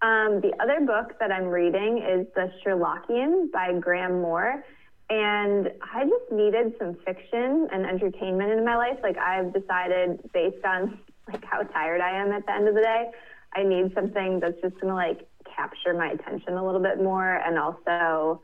Um, 0.00 0.40
the 0.40 0.52
other 0.60 0.84
book 0.84 1.18
that 1.20 1.30
I'm 1.30 1.44
reading 1.44 1.98
is 1.98 2.26
The 2.34 2.50
Sherlockian 2.64 3.52
by 3.52 3.72
Graham 3.78 4.20
Moore. 4.22 4.64
And 5.10 5.70
I 5.94 6.04
just 6.04 6.32
needed 6.32 6.72
some 6.78 6.96
fiction 7.04 7.68
and 7.70 7.84
entertainment 7.84 8.50
in 8.50 8.64
my 8.64 8.76
life. 8.76 8.98
Like 9.02 9.18
I've 9.18 9.52
decided 9.52 10.20
based 10.32 10.64
on 10.64 10.98
like 11.30 11.44
how 11.44 11.62
tired 11.62 12.00
I 12.00 12.16
am 12.18 12.32
at 12.32 12.46
the 12.46 12.52
end 12.52 12.66
of 12.66 12.74
the 12.74 12.80
day, 12.80 13.10
I 13.54 13.62
need 13.62 13.92
something 13.94 14.40
that's 14.40 14.58
just 14.62 14.80
gonna 14.80 14.94
like 14.94 15.28
capture 15.54 15.92
my 15.92 16.12
attention 16.12 16.54
a 16.54 16.64
little 16.64 16.80
bit 16.80 16.96
more 16.96 17.34
and 17.34 17.58
also 17.58 18.40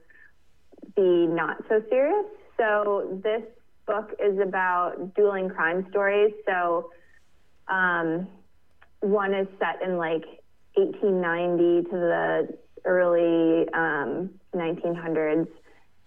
be 0.99 1.26
not 1.26 1.62
so 1.69 1.81
serious. 1.88 2.26
So 2.57 3.21
this 3.23 3.43
book 3.87 4.11
is 4.19 4.38
about 4.40 5.14
dueling 5.14 5.49
crime 5.49 5.87
stories. 5.90 6.33
So 6.45 6.90
um, 7.69 8.26
one 9.00 9.33
is 9.33 9.47
set 9.61 9.81
in 9.83 9.97
like 9.97 10.25
1890 10.75 11.90
to 11.90 11.97
the 11.97 12.59
early 12.85 13.69
um, 13.73 14.31
1900s, 14.55 15.49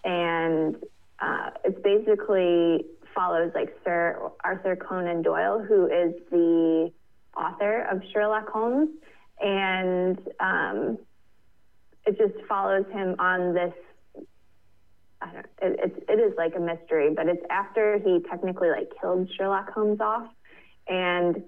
and 0.03 0.75
uh, 1.19 1.51
it's 1.63 1.79
basically 1.81 2.86
follows 3.15 3.51
like 3.55 3.75
Sir 3.83 4.31
Arthur 4.43 4.75
Conan 4.75 5.21
Doyle, 5.21 5.60
who 5.60 5.86
is 5.86 6.13
the 6.31 6.91
author 7.38 7.88
of 7.89 8.01
Sherlock 8.12 8.50
Holmes, 8.50 8.89
and 9.39 10.19
um, 10.39 10.98
it 12.05 12.17
just 12.17 12.45
follows 12.48 12.86
him 12.91 13.15
on 13.19 13.53
this 13.53 13.74
I 15.21 15.33
don't, 15.33 15.45
it, 15.61 15.79
it's, 15.83 16.05
it 16.09 16.19
is 16.19 16.33
like 16.37 16.55
a 16.55 16.59
mystery, 16.59 17.13
but 17.15 17.27
it's 17.27 17.43
after 17.49 17.99
he 17.99 18.19
technically 18.29 18.69
like 18.69 18.91
killed 18.99 19.29
Sherlock 19.37 19.71
Holmes 19.71 19.99
off. 20.01 20.27
And 20.87 21.43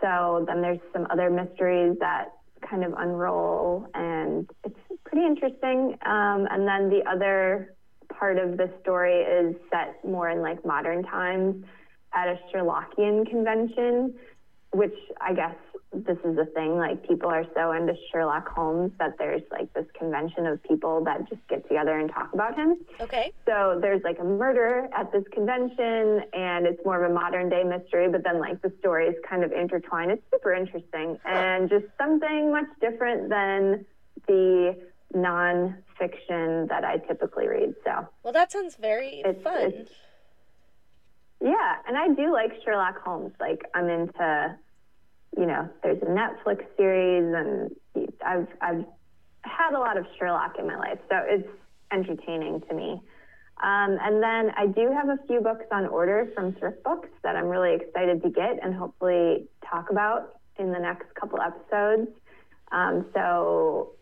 so 0.00 0.44
then 0.46 0.62
there's 0.62 0.80
some 0.92 1.06
other 1.10 1.30
mysteries 1.30 1.96
that 2.00 2.32
kind 2.68 2.84
of 2.84 2.94
unroll 2.96 3.86
and 3.94 4.48
it's 4.64 4.78
pretty 5.04 5.26
interesting. 5.26 5.96
Um, 6.04 6.48
and 6.50 6.66
then 6.66 6.88
the 6.90 7.02
other 7.08 7.74
part 8.18 8.38
of 8.38 8.56
the 8.56 8.70
story 8.80 9.20
is 9.20 9.54
set 9.70 10.04
more 10.04 10.30
in 10.30 10.40
like 10.40 10.64
modern 10.64 11.02
times 11.04 11.64
at 12.14 12.28
a 12.28 12.38
Sherlockian 12.52 13.28
convention, 13.28 14.14
which 14.72 14.94
I 15.20 15.32
guess 15.34 15.54
this 15.92 16.18
is 16.24 16.36
a 16.38 16.44
thing. 16.54 16.76
Like 16.76 17.06
people 17.06 17.30
are 17.30 17.44
so 17.54 17.72
into 17.72 17.94
Sherlock 18.10 18.48
Holmes 18.48 18.92
that 18.98 19.16
there's 19.18 19.42
like 19.50 19.72
this 19.72 19.86
convention 19.98 20.46
of 20.46 20.62
people 20.62 21.02
that 21.04 21.28
just 21.28 21.40
get 21.48 21.66
together 21.66 21.98
and 21.98 22.10
talk 22.10 22.32
about 22.34 22.54
him. 22.56 22.76
Okay. 23.00 23.32
So 23.46 23.78
there's 23.80 24.02
like 24.04 24.18
a 24.18 24.24
murder 24.24 24.88
at 24.96 25.10
this 25.12 25.24
convention, 25.32 26.22
and 26.32 26.66
it's 26.66 26.84
more 26.84 27.02
of 27.02 27.10
a 27.10 27.14
modern 27.14 27.48
day 27.48 27.64
mystery. 27.64 28.08
But 28.08 28.24
then 28.24 28.38
like 28.38 28.60
the 28.62 28.72
stories 28.80 29.14
kind 29.28 29.44
of 29.44 29.52
intertwine. 29.52 30.10
It's 30.10 30.22
super 30.32 30.52
interesting 30.52 31.18
and 31.24 31.68
just 31.70 31.86
something 31.96 32.52
much 32.52 32.68
different 32.80 33.30
than 33.30 33.86
the 34.26 34.76
nonfiction 35.14 36.68
that 36.68 36.84
I 36.84 36.98
typically 36.98 37.48
read. 37.48 37.74
So. 37.84 38.06
Well, 38.22 38.32
that 38.34 38.52
sounds 38.52 38.76
very 38.76 39.22
it's, 39.24 39.42
fun. 39.42 39.72
It's, 39.72 39.90
yeah, 41.40 41.76
and 41.86 41.96
I 41.96 42.08
do 42.08 42.32
like 42.32 42.52
Sherlock 42.64 43.02
Holmes. 43.02 43.32
Like 43.40 43.62
I'm 43.74 43.88
into 43.88 44.56
you 45.36 45.46
know, 45.46 45.68
there's 45.82 46.00
a 46.02 46.06
Netflix 46.06 46.64
series, 46.76 47.34
and 47.34 47.70
I've 48.24 48.48
I've 48.60 48.84
had 49.42 49.74
a 49.74 49.78
lot 49.78 49.96
of 49.96 50.06
Sherlock 50.18 50.56
in 50.58 50.66
my 50.66 50.76
life, 50.76 50.98
so 51.08 51.16
it's 51.24 51.48
entertaining 51.92 52.60
to 52.68 52.74
me. 52.74 53.00
Um, 53.62 53.98
and 54.00 54.22
then 54.22 54.52
I 54.56 54.66
do 54.66 54.92
have 54.92 55.08
a 55.08 55.18
few 55.26 55.40
books 55.40 55.64
on 55.72 55.86
order 55.86 56.30
from 56.34 56.54
Thrift 56.54 56.82
Books 56.84 57.08
that 57.22 57.34
I'm 57.34 57.46
really 57.46 57.74
excited 57.74 58.22
to 58.22 58.30
get 58.30 58.62
and 58.62 58.74
hopefully 58.74 59.48
talk 59.68 59.90
about 59.90 60.38
in 60.58 60.72
the 60.72 60.78
next 60.78 61.12
couple 61.14 61.40
episodes. 61.40 62.08
Um, 62.70 63.06
so 63.14 63.92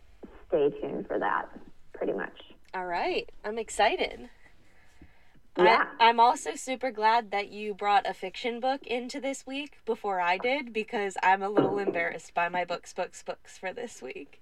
stay 0.47 0.69
tuned 0.79 1.07
for 1.07 1.17
that, 1.17 1.49
pretty 1.93 2.13
much. 2.13 2.37
All 2.73 2.85
right, 2.85 3.29
I'm 3.43 3.57
excited. 3.57 4.29
Yeah. 5.57 5.85
I, 5.99 6.09
am 6.09 6.19
also 6.19 6.55
super 6.55 6.91
glad 6.91 7.31
that 7.31 7.49
you 7.49 7.73
brought 7.73 8.07
a 8.07 8.13
fiction 8.13 8.59
book 8.59 8.85
into 8.85 9.19
this 9.19 9.45
week 9.47 9.79
before 9.85 10.21
I 10.21 10.37
did 10.37 10.71
because 10.71 11.17
I'm 11.23 11.41
a 11.41 11.49
little 11.49 11.79
embarrassed 11.79 12.33
by 12.33 12.47
my 12.47 12.63
books, 12.63 12.93
books, 12.93 13.23
books 13.23 13.57
for 13.57 13.73
this 13.73 14.01
week. 14.01 14.41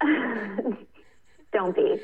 Don't 1.52 1.74
be. 1.74 2.00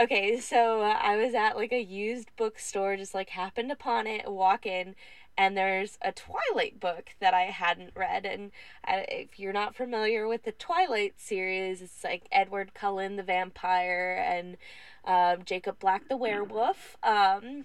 Okay, 0.00 0.40
so 0.40 0.80
uh, 0.80 0.98
I 1.02 1.16
was 1.16 1.34
at 1.34 1.56
like 1.56 1.72
a 1.72 1.82
used 1.82 2.34
bookstore, 2.36 2.96
just 2.96 3.14
like 3.14 3.28
happened 3.28 3.70
upon 3.70 4.06
it, 4.06 4.30
walk 4.30 4.64
in, 4.64 4.94
and 5.36 5.56
there's 5.56 5.98
a 6.02 6.12
Twilight 6.12 6.78
book 6.80 7.10
that 7.20 7.34
I 7.34 7.42
hadn't 7.44 7.92
read. 7.96 8.26
And 8.26 8.52
uh, 8.86 9.02
if 9.08 9.38
you're 9.38 9.52
not 9.52 9.74
familiar 9.74 10.28
with 10.28 10.44
the 10.44 10.52
Twilight 10.52 11.14
series, 11.16 11.82
it's 11.82 12.04
like 12.04 12.28
Edward 12.30 12.74
Cullen 12.74 13.16
the 13.16 13.22
vampire 13.22 14.22
and 14.26 14.56
um, 15.04 15.44
Jacob 15.44 15.78
Black 15.78 16.08
the 16.08 16.16
werewolf. 16.16 16.96
Um, 17.02 17.64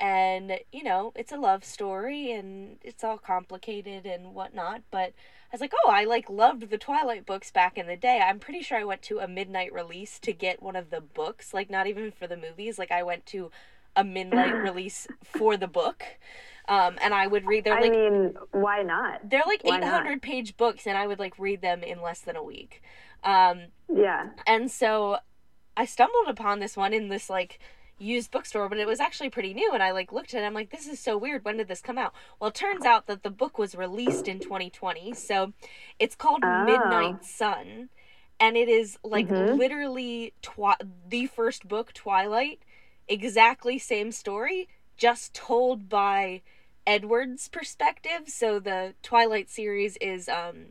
and 0.00 0.58
you 0.72 0.82
know 0.82 1.12
it's 1.14 1.30
a 1.30 1.36
love 1.36 1.62
story 1.62 2.32
and 2.32 2.78
it's 2.82 3.04
all 3.04 3.18
complicated 3.18 4.06
and 4.06 4.34
whatnot 4.34 4.80
but 4.90 5.08
i 5.10 5.52
was 5.52 5.60
like 5.60 5.74
oh 5.84 5.90
i 5.90 6.04
like 6.04 6.30
loved 6.30 6.70
the 6.70 6.78
twilight 6.78 7.26
books 7.26 7.50
back 7.50 7.76
in 7.76 7.86
the 7.86 7.96
day 7.96 8.18
i'm 8.24 8.38
pretty 8.38 8.62
sure 8.62 8.78
i 8.78 8.84
went 8.84 9.02
to 9.02 9.18
a 9.18 9.28
midnight 9.28 9.72
release 9.72 10.18
to 10.18 10.32
get 10.32 10.62
one 10.62 10.74
of 10.74 10.88
the 10.88 11.02
books 11.02 11.52
like 11.52 11.68
not 11.68 11.86
even 11.86 12.10
for 12.10 12.26
the 12.26 12.36
movies 12.36 12.78
like 12.78 12.90
i 12.90 13.02
went 13.02 13.26
to 13.26 13.50
a 13.96 14.04
midnight 14.04 14.54
release 14.62 15.06
for 15.22 15.56
the 15.56 15.68
book 15.68 16.04
um, 16.70 16.98
and 17.02 17.12
I 17.12 17.26
would 17.26 17.46
read. 17.46 17.64
They're 17.64 17.80
like, 17.80 17.90
I 17.90 17.96
mean, 17.96 18.34
why 18.52 18.82
not? 18.82 19.28
They're 19.28 19.42
like 19.44 19.62
eight 19.64 19.82
hundred 19.82 20.22
page 20.22 20.56
books, 20.56 20.86
and 20.86 20.96
I 20.96 21.04
would 21.08 21.18
like 21.18 21.36
read 21.36 21.62
them 21.62 21.82
in 21.82 22.00
less 22.00 22.20
than 22.20 22.36
a 22.36 22.44
week. 22.44 22.80
Um, 23.24 23.66
yeah. 23.92 24.28
And 24.46 24.70
so 24.70 25.18
I 25.76 25.84
stumbled 25.84 26.28
upon 26.28 26.60
this 26.60 26.76
one 26.76 26.94
in 26.94 27.08
this 27.08 27.28
like 27.28 27.58
used 27.98 28.30
bookstore, 28.30 28.68
but 28.68 28.78
it 28.78 28.86
was 28.86 29.00
actually 29.00 29.30
pretty 29.30 29.52
new. 29.52 29.72
And 29.72 29.82
I 29.82 29.90
like 29.90 30.12
looked 30.12 30.32
at 30.32 30.44
it. 30.44 30.46
I'm 30.46 30.54
like, 30.54 30.70
this 30.70 30.86
is 30.86 31.00
so 31.00 31.18
weird. 31.18 31.44
When 31.44 31.56
did 31.56 31.66
this 31.66 31.80
come 31.80 31.98
out? 31.98 32.14
Well, 32.38 32.50
it 32.50 32.54
turns 32.54 32.84
out 32.84 33.08
that 33.08 33.24
the 33.24 33.30
book 33.30 33.58
was 33.58 33.74
released 33.74 34.28
in 34.28 34.38
2020. 34.38 35.12
So 35.14 35.52
it's 35.98 36.14
called 36.14 36.44
oh. 36.44 36.64
Midnight 36.64 37.24
Sun, 37.24 37.88
and 38.38 38.56
it 38.56 38.68
is 38.68 38.96
like 39.02 39.26
mm-hmm. 39.26 39.58
literally 39.58 40.34
twi- 40.40 40.76
the 41.08 41.26
first 41.26 41.66
book, 41.66 41.92
Twilight, 41.92 42.60
exactly 43.10 43.78
same 43.78 44.12
story, 44.12 44.68
just 44.96 45.34
told 45.34 45.88
by 45.88 46.40
Edward's 46.86 47.48
perspective. 47.48 48.28
So 48.28 48.58
the 48.58 48.94
Twilight 49.02 49.50
series 49.50 49.98
is 50.00 50.28
um 50.28 50.68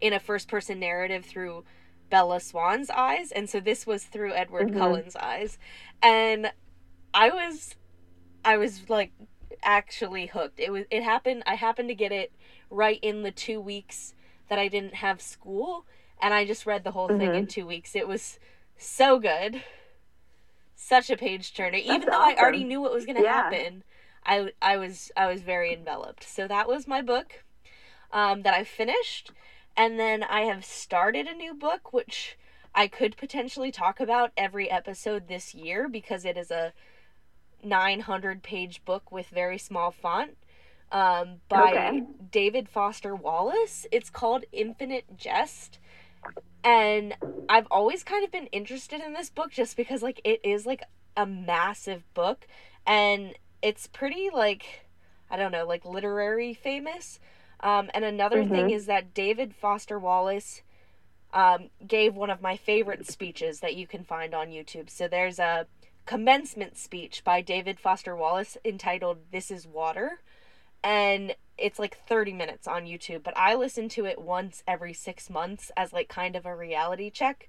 in 0.00 0.12
a 0.14 0.20
first 0.20 0.48
person 0.48 0.80
narrative 0.80 1.26
through 1.26 1.64
Bella 2.08 2.40
Swan's 2.40 2.90
eyes, 2.90 3.30
and 3.32 3.48
so 3.48 3.60
this 3.60 3.86
was 3.86 4.04
through 4.04 4.34
Edward 4.34 4.68
mm-hmm. 4.68 4.78
Cullen's 4.78 5.16
eyes, 5.16 5.58
and 6.02 6.52
I 7.14 7.30
was, 7.30 7.76
I 8.44 8.56
was 8.56 8.88
like 8.88 9.12
actually 9.62 10.26
hooked. 10.26 10.58
It 10.58 10.72
was 10.72 10.84
it 10.90 11.02
happened. 11.02 11.42
I 11.46 11.54
happened 11.54 11.88
to 11.88 11.94
get 11.94 12.12
it 12.12 12.32
right 12.70 12.98
in 13.02 13.22
the 13.22 13.30
two 13.30 13.60
weeks 13.60 14.14
that 14.48 14.58
I 14.58 14.68
didn't 14.68 14.96
have 14.96 15.20
school, 15.20 15.86
and 16.20 16.34
I 16.34 16.44
just 16.44 16.66
read 16.66 16.84
the 16.84 16.90
whole 16.92 17.08
mm-hmm. 17.08 17.18
thing 17.18 17.34
in 17.34 17.46
two 17.46 17.66
weeks. 17.66 17.94
It 17.94 18.08
was 18.08 18.38
so 18.76 19.18
good, 19.18 19.62
such 20.80 21.10
a 21.10 21.16
page 21.16 21.54
turner. 21.54 21.78
Even 21.78 22.02
though 22.02 22.12
awesome. 22.12 22.38
I 22.38 22.40
already 22.40 22.64
knew 22.64 22.80
what 22.80 22.92
was 22.92 23.04
going 23.04 23.16
to 23.16 23.22
yeah. 23.22 23.50
happen, 23.50 23.84
I 24.24 24.52
I 24.60 24.76
was 24.76 25.12
I 25.16 25.26
was 25.26 25.42
very 25.42 25.72
enveloped. 25.72 26.24
So 26.28 26.48
that 26.48 26.66
was 26.66 26.88
my 26.88 27.02
book 27.02 27.44
um, 28.12 28.42
that 28.42 28.54
I 28.54 28.64
finished. 28.64 29.32
And 29.76 29.98
then 29.98 30.22
I 30.22 30.42
have 30.42 30.64
started 30.64 31.26
a 31.26 31.34
new 31.34 31.54
book, 31.54 31.92
which 31.92 32.36
I 32.74 32.88
could 32.88 33.16
potentially 33.16 33.70
talk 33.70 34.00
about 34.00 34.32
every 34.36 34.70
episode 34.70 35.28
this 35.28 35.54
year 35.54 35.88
because 35.88 36.24
it 36.24 36.36
is 36.36 36.50
a 36.50 36.72
900 37.62 38.42
page 38.42 38.84
book 38.84 39.12
with 39.12 39.28
very 39.28 39.58
small 39.58 39.90
font 39.90 40.36
um, 40.92 41.36
by 41.48 41.70
okay. 41.70 42.02
David 42.30 42.68
Foster 42.68 43.14
Wallace. 43.14 43.86
It's 43.92 44.10
called 44.10 44.44
Infinite 44.52 45.16
Jest. 45.16 45.78
And 46.62 47.14
I've 47.48 47.66
always 47.70 48.04
kind 48.04 48.24
of 48.24 48.30
been 48.30 48.46
interested 48.46 49.00
in 49.00 49.14
this 49.14 49.30
book 49.30 49.50
just 49.50 49.76
because, 49.76 50.02
like, 50.02 50.20
it 50.24 50.40
is 50.44 50.66
like 50.66 50.82
a 51.16 51.26
massive 51.26 52.02
book 52.14 52.46
and 52.86 53.34
it's 53.62 53.86
pretty, 53.86 54.30
like, 54.32 54.86
I 55.30 55.36
don't 55.36 55.52
know, 55.52 55.66
like 55.66 55.84
literary 55.84 56.54
famous. 56.54 57.20
Um, 57.60 57.90
and 57.94 58.04
another 58.04 58.42
mm-hmm. 58.42 58.54
thing 58.54 58.70
is 58.70 58.86
that 58.86 59.14
David 59.14 59.54
Foster 59.54 59.98
Wallace 59.98 60.62
um, 61.32 61.70
gave 61.86 62.14
one 62.14 62.30
of 62.30 62.42
my 62.42 62.56
favorite 62.56 63.06
speeches 63.06 63.60
that 63.60 63.76
you 63.76 63.86
can 63.86 64.04
find 64.04 64.34
on 64.34 64.48
YouTube. 64.48 64.90
So 64.90 65.08
there's 65.08 65.38
a 65.38 65.66
commencement 66.06 66.76
speech 66.76 67.22
by 67.24 67.40
David 67.40 67.78
Foster 67.78 68.16
Wallace 68.16 68.56
entitled 68.64 69.18
This 69.30 69.50
is 69.50 69.66
Water. 69.66 70.20
And 70.82 71.36
it's 71.60 71.78
like 71.78 71.98
30 72.06 72.32
minutes 72.32 72.66
on 72.66 72.86
YouTube, 72.86 73.22
but 73.22 73.36
I 73.36 73.54
listen 73.54 73.88
to 73.90 74.06
it 74.06 74.20
once 74.20 74.62
every 74.66 74.92
six 74.92 75.30
months 75.30 75.70
as 75.76 75.92
like 75.92 76.08
kind 76.08 76.36
of 76.36 76.46
a 76.46 76.56
reality 76.56 77.10
check. 77.10 77.48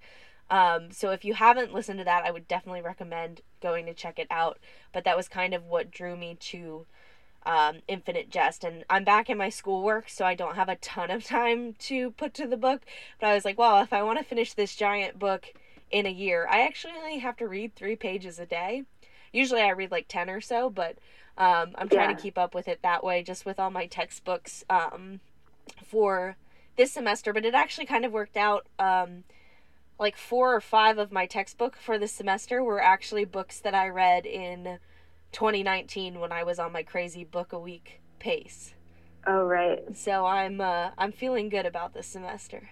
Um, 0.49 0.91
so 0.91 1.11
if 1.11 1.23
you 1.23 1.33
haven't 1.33 1.73
listened 1.73 1.99
to 1.99 2.05
that, 2.05 2.25
I 2.25 2.31
would 2.31 2.47
definitely 2.47 2.81
recommend 2.81 3.41
going 3.61 3.85
to 3.85 3.93
check 3.93 4.19
it 4.19 4.27
out. 4.29 4.59
But 4.91 5.05
that 5.05 5.15
was 5.15 5.29
kind 5.29 5.53
of 5.53 5.65
what 5.65 5.91
drew 5.91 6.17
me 6.17 6.35
to 6.39 6.85
um, 7.45 7.77
Infinite 7.87 8.29
Jest. 8.29 8.63
And 8.63 8.83
I'm 8.89 9.03
back 9.03 9.29
in 9.29 9.37
my 9.37 9.49
schoolwork, 9.49 10.09
so 10.09 10.25
I 10.25 10.35
don't 10.35 10.55
have 10.55 10.69
a 10.69 10.75
ton 10.75 11.09
of 11.09 11.23
time 11.25 11.73
to 11.79 12.11
put 12.11 12.33
to 12.35 12.47
the 12.47 12.57
book. 12.57 12.81
But 13.19 13.27
I 13.27 13.33
was 13.33 13.45
like, 13.45 13.57
well, 13.57 13.81
if 13.81 13.93
I 13.93 14.03
want 14.03 14.19
to 14.19 14.25
finish 14.25 14.53
this 14.53 14.75
giant 14.75 15.17
book 15.17 15.53
in 15.89 16.05
a 16.05 16.11
year, 16.11 16.47
I 16.49 16.61
actually 16.61 16.93
only 16.97 17.19
have 17.19 17.37
to 17.37 17.47
read 17.47 17.75
three 17.75 17.95
pages 17.95 18.39
a 18.39 18.45
day. 18.45 18.83
Usually 19.31 19.61
I 19.61 19.69
read 19.69 19.91
like 19.91 20.07
10 20.07 20.29
or 20.29 20.41
so, 20.41 20.69
but 20.69 20.97
um, 21.37 21.71
I'm 21.75 21.89
trying 21.89 22.09
yeah. 22.09 22.15
to 22.15 22.21
keep 22.21 22.37
up 22.37 22.53
with 22.53 22.67
it 22.67 22.81
that 22.83 23.03
way, 23.03 23.23
just 23.23 23.45
with 23.45 23.59
all 23.59 23.71
my 23.71 23.87
textbooks 23.87 24.63
um, 24.69 25.21
for 25.85 26.35
this 26.75 26.91
semester. 26.91 27.33
But 27.33 27.45
it 27.45 27.53
actually 27.53 27.85
kind 27.85 28.05
of 28.05 28.11
worked 28.11 28.37
out. 28.37 28.67
Um, 28.77 29.23
like 29.99 30.17
four 30.17 30.55
or 30.55 30.61
five 30.61 30.97
of 30.97 31.11
my 31.11 31.27
textbook 31.27 31.75
for 31.75 31.99
this 31.99 32.11
semester 32.11 32.63
were 32.63 32.81
actually 32.81 33.23
books 33.23 33.59
that 33.59 33.75
I 33.75 33.87
read 33.87 34.25
in 34.25 34.79
2019 35.31 36.19
when 36.19 36.31
I 36.31 36.43
was 36.43 36.57
on 36.57 36.71
my 36.71 36.81
crazy 36.81 37.23
book 37.23 37.53
a 37.53 37.59
week 37.59 38.01
pace. 38.17 38.73
Oh 39.27 39.43
right. 39.43 39.79
So 39.95 40.25
I'm 40.25 40.59
uh, 40.59 40.89
I'm 40.97 41.11
feeling 41.11 41.49
good 41.49 41.67
about 41.67 41.93
this 41.93 42.07
semester. 42.07 42.69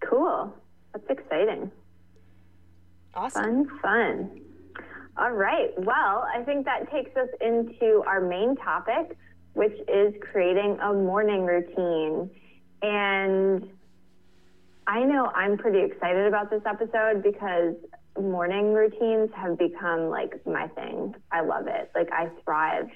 Cool. 0.00 0.52
That's 0.92 1.08
exciting. 1.08 1.70
Awesome. 3.14 3.68
Fun, 3.68 3.78
fun. 3.80 4.40
All 5.16 5.30
right. 5.30 5.70
Well, 5.78 6.26
I 6.34 6.42
think 6.44 6.64
that 6.64 6.90
takes 6.90 7.16
us 7.16 7.28
into 7.40 8.02
our 8.06 8.20
main 8.20 8.56
topic, 8.56 9.16
which 9.52 9.76
is 9.88 10.12
creating 10.20 10.78
a 10.82 10.92
morning 10.92 11.44
routine. 11.44 12.30
And 12.82 13.68
I 14.86 15.04
know 15.04 15.26
I'm 15.26 15.56
pretty 15.56 15.80
excited 15.80 16.26
about 16.26 16.50
this 16.50 16.62
episode 16.66 17.22
because 17.22 17.74
morning 18.20 18.74
routines 18.74 19.30
have 19.34 19.56
become 19.56 20.08
like 20.08 20.44
my 20.46 20.66
thing. 20.68 21.14
I 21.30 21.42
love 21.42 21.66
it. 21.68 21.90
Like 21.94 22.10
I 22.12 22.28
thrive 22.44 22.88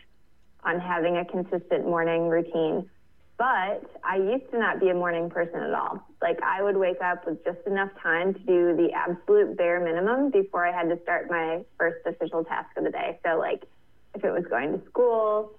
on 0.64 0.80
having 0.80 1.16
a 1.16 1.24
consistent 1.24 1.84
morning 1.84 2.28
routine. 2.28 2.90
But 3.38 3.88
I 4.04 4.16
used 4.16 4.50
to 4.50 4.58
not 4.58 4.80
be 4.80 4.88
a 4.88 4.94
morning 4.94 5.30
person 5.30 5.60
at 5.60 5.72
all. 5.72 6.04
Like 6.20 6.42
I 6.42 6.60
would 6.60 6.76
wake 6.76 7.00
up 7.00 7.24
with 7.24 7.44
just 7.44 7.64
enough 7.66 7.90
time 8.02 8.34
to 8.34 8.40
do 8.40 8.76
the 8.76 8.88
absolute 8.92 9.56
bare 9.56 9.80
minimum 9.80 10.30
before 10.30 10.66
I 10.66 10.72
had 10.72 10.88
to 10.88 11.00
start 11.02 11.30
my 11.30 11.64
first 11.78 12.04
official 12.04 12.44
task 12.44 12.70
of 12.76 12.84
the 12.84 12.90
day. 12.90 13.18
So 13.24 13.38
like 13.38 13.62
if 14.14 14.24
it 14.24 14.32
was 14.32 14.44
going 14.50 14.72
to 14.72 14.84
school, 14.86 15.52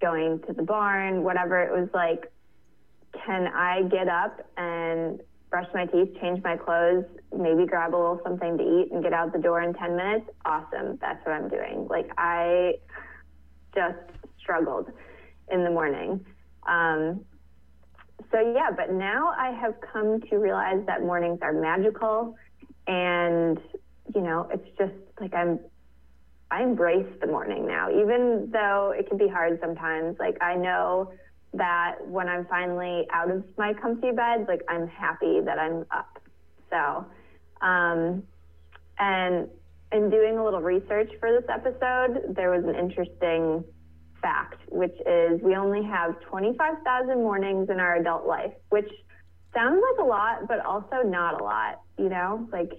going 0.00 0.40
to 0.48 0.52
the 0.52 0.64
barn, 0.64 1.22
whatever, 1.22 1.62
it 1.62 1.70
was 1.70 1.88
like, 1.94 2.32
can 3.24 3.46
I 3.46 3.82
get 3.82 4.08
up 4.08 4.40
and 4.56 5.20
brush 5.48 5.68
my 5.74 5.86
teeth, 5.86 6.16
change 6.20 6.42
my 6.42 6.56
clothes, 6.56 7.04
maybe 7.36 7.66
grab 7.66 7.94
a 7.94 7.96
little 7.96 8.20
something 8.24 8.58
to 8.58 8.64
eat 8.64 8.90
and 8.90 9.02
get 9.02 9.12
out 9.12 9.32
the 9.32 9.38
door 9.38 9.62
in 9.62 9.74
10 9.74 9.96
minutes, 9.96 10.28
awesome. 10.44 10.98
That's 11.00 11.24
what 11.24 11.34
I'm 11.34 11.48
doing. 11.48 11.86
Like, 11.88 12.10
I 12.18 12.74
just 13.74 13.98
struggled 14.40 14.90
in 15.52 15.62
the 15.62 15.70
morning. 15.70 16.24
Um, 16.66 17.24
so, 18.30 18.40
yeah, 18.54 18.70
but 18.74 18.92
now 18.92 19.34
I 19.36 19.50
have 19.50 19.74
come 19.92 20.20
to 20.30 20.36
realize 20.36 20.84
that 20.86 21.02
mornings 21.02 21.40
are 21.42 21.52
magical. 21.52 22.34
And, 22.86 23.58
you 24.14 24.20
know, 24.20 24.48
it's 24.52 24.66
just 24.78 24.94
like 25.20 25.34
I'm, 25.34 25.60
I 26.50 26.62
embrace 26.62 27.06
the 27.20 27.26
morning 27.26 27.66
now, 27.66 27.90
even 27.90 28.50
though 28.52 28.94
it 28.96 29.08
can 29.08 29.18
be 29.18 29.28
hard 29.28 29.58
sometimes. 29.60 30.16
Like, 30.18 30.42
I 30.42 30.54
know 30.54 31.12
that 31.54 31.96
when 32.06 32.28
I'm 32.28 32.46
finally 32.46 33.06
out 33.12 33.30
of 33.30 33.44
my 33.58 33.74
comfy 33.74 34.10
bed, 34.12 34.46
like 34.48 34.62
I'm 34.68 34.88
happy 34.88 35.40
that 35.44 35.58
I'm 35.58 35.84
up. 35.90 36.18
So, 36.70 37.06
um, 37.60 38.22
and 38.98 39.48
in 39.92 40.10
doing 40.10 40.38
a 40.38 40.44
little 40.44 40.62
research 40.62 41.10
for 41.20 41.30
this 41.32 41.48
episode, 41.50 42.34
there 42.34 42.50
was 42.50 42.64
an 42.64 42.74
interesting 42.74 43.64
fact, 44.22 44.60
which 44.68 44.96
is 45.06 45.40
we 45.42 45.56
only 45.56 45.82
have 45.84 46.18
25,000 46.22 47.16
mornings 47.16 47.68
in 47.68 47.80
our 47.80 47.96
adult 47.96 48.26
life, 48.26 48.52
which 48.70 48.88
sounds 49.52 49.82
like 49.90 50.04
a 50.04 50.08
lot, 50.08 50.48
but 50.48 50.64
also 50.64 51.02
not 51.04 51.40
a 51.40 51.44
lot, 51.44 51.82
you 51.98 52.08
know? 52.08 52.48
Like, 52.52 52.72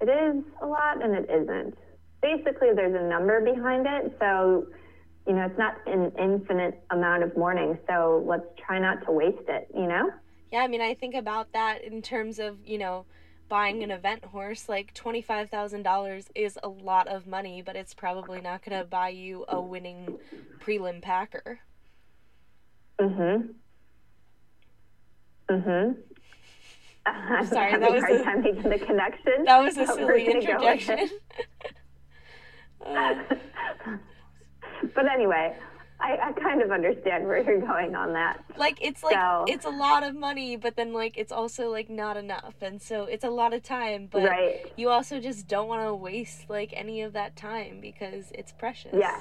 it 0.00 0.08
is 0.08 0.44
a 0.62 0.66
lot 0.66 1.02
and 1.02 1.14
it 1.14 1.28
isn't. 1.30 1.76
Basically, 2.22 2.68
there's 2.74 2.94
a 2.94 3.06
number 3.06 3.40
behind 3.40 3.86
it. 3.86 4.16
So, 4.18 4.66
you 5.26 5.34
know, 5.34 5.46
it's 5.46 5.58
not 5.58 5.76
an 5.86 6.12
infinite 6.18 6.82
amount 6.90 7.22
of 7.22 7.36
morning, 7.36 7.78
so 7.88 8.24
let's 8.26 8.46
try 8.64 8.78
not 8.78 9.04
to 9.06 9.12
waste 9.12 9.48
it, 9.48 9.68
you 9.74 9.86
know? 9.86 10.10
Yeah, 10.52 10.60
I 10.60 10.68
mean, 10.68 10.80
I 10.80 10.94
think 10.94 11.14
about 11.14 11.52
that 11.52 11.82
in 11.82 12.00
terms 12.00 12.38
of, 12.38 12.58
you 12.64 12.78
know, 12.78 13.06
buying 13.48 13.82
an 13.82 13.90
event 13.90 14.24
horse. 14.26 14.68
Like, 14.68 14.94
$25,000 14.94 16.26
is 16.34 16.58
a 16.62 16.68
lot 16.68 17.08
of 17.08 17.26
money, 17.26 17.62
but 17.62 17.76
it's 17.76 17.94
probably 17.94 18.40
not 18.40 18.64
going 18.64 18.78
to 18.78 18.84
buy 18.84 19.10
you 19.10 19.44
a 19.48 19.60
winning 19.60 20.18
prelim 20.60 21.02
packer. 21.02 21.60
Mm 23.00 23.16
hmm. 25.48 25.54
Mm 25.54 25.62
hmm. 25.64 26.00
I'm 27.06 27.46
sorry, 27.46 27.78
that 27.78 27.90
was 27.90 28.02
a 28.02 28.06
hard 28.06 28.24
time 28.24 28.42
making 28.42 28.70
the 28.70 28.78
connection. 28.78 29.44
That 29.44 29.62
was 29.62 29.76
a 29.76 29.86
silly 29.86 30.26
interjection. 30.26 31.10
uh, 32.86 33.14
but 34.94 35.10
anyway, 35.12 35.56
I, 36.04 36.18
I, 36.28 36.32
kind 36.32 36.60
of 36.60 36.70
understand 36.70 37.26
where 37.26 37.42
you're 37.42 37.60
going 37.60 37.94
on 37.94 38.12
that. 38.12 38.44
Like 38.58 38.78
it's 38.82 39.02
like 39.02 39.14
so, 39.14 39.46
it's 39.48 39.64
a 39.64 39.70
lot 39.70 40.02
of 40.02 40.14
money, 40.14 40.54
but 40.56 40.76
then 40.76 40.92
like 40.92 41.16
it's 41.16 41.32
also 41.32 41.70
like 41.70 41.88
not 41.88 42.18
enough, 42.18 42.54
and 42.60 42.80
so 42.80 43.04
it's 43.04 43.24
a 43.24 43.30
lot 43.30 43.54
of 43.54 43.62
time. 43.62 44.08
But 44.10 44.24
right. 44.24 44.72
you 44.76 44.90
also 44.90 45.18
just 45.18 45.48
don't 45.48 45.66
want 45.66 45.86
to 45.86 45.94
waste 45.94 46.50
like 46.50 46.74
any 46.74 47.00
of 47.00 47.14
that 47.14 47.36
time 47.36 47.80
because 47.80 48.30
it's 48.34 48.52
precious. 48.52 48.92
Yeah. 48.92 49.18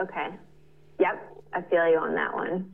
Okay. 0.00 0.28
Yep, 1.00 1.42
I 1.52 1.62
feel 1.62 1.88
you 1.88 1.98
on 1.98 2.14
that 2.14 2.32
one. 2.32 2.72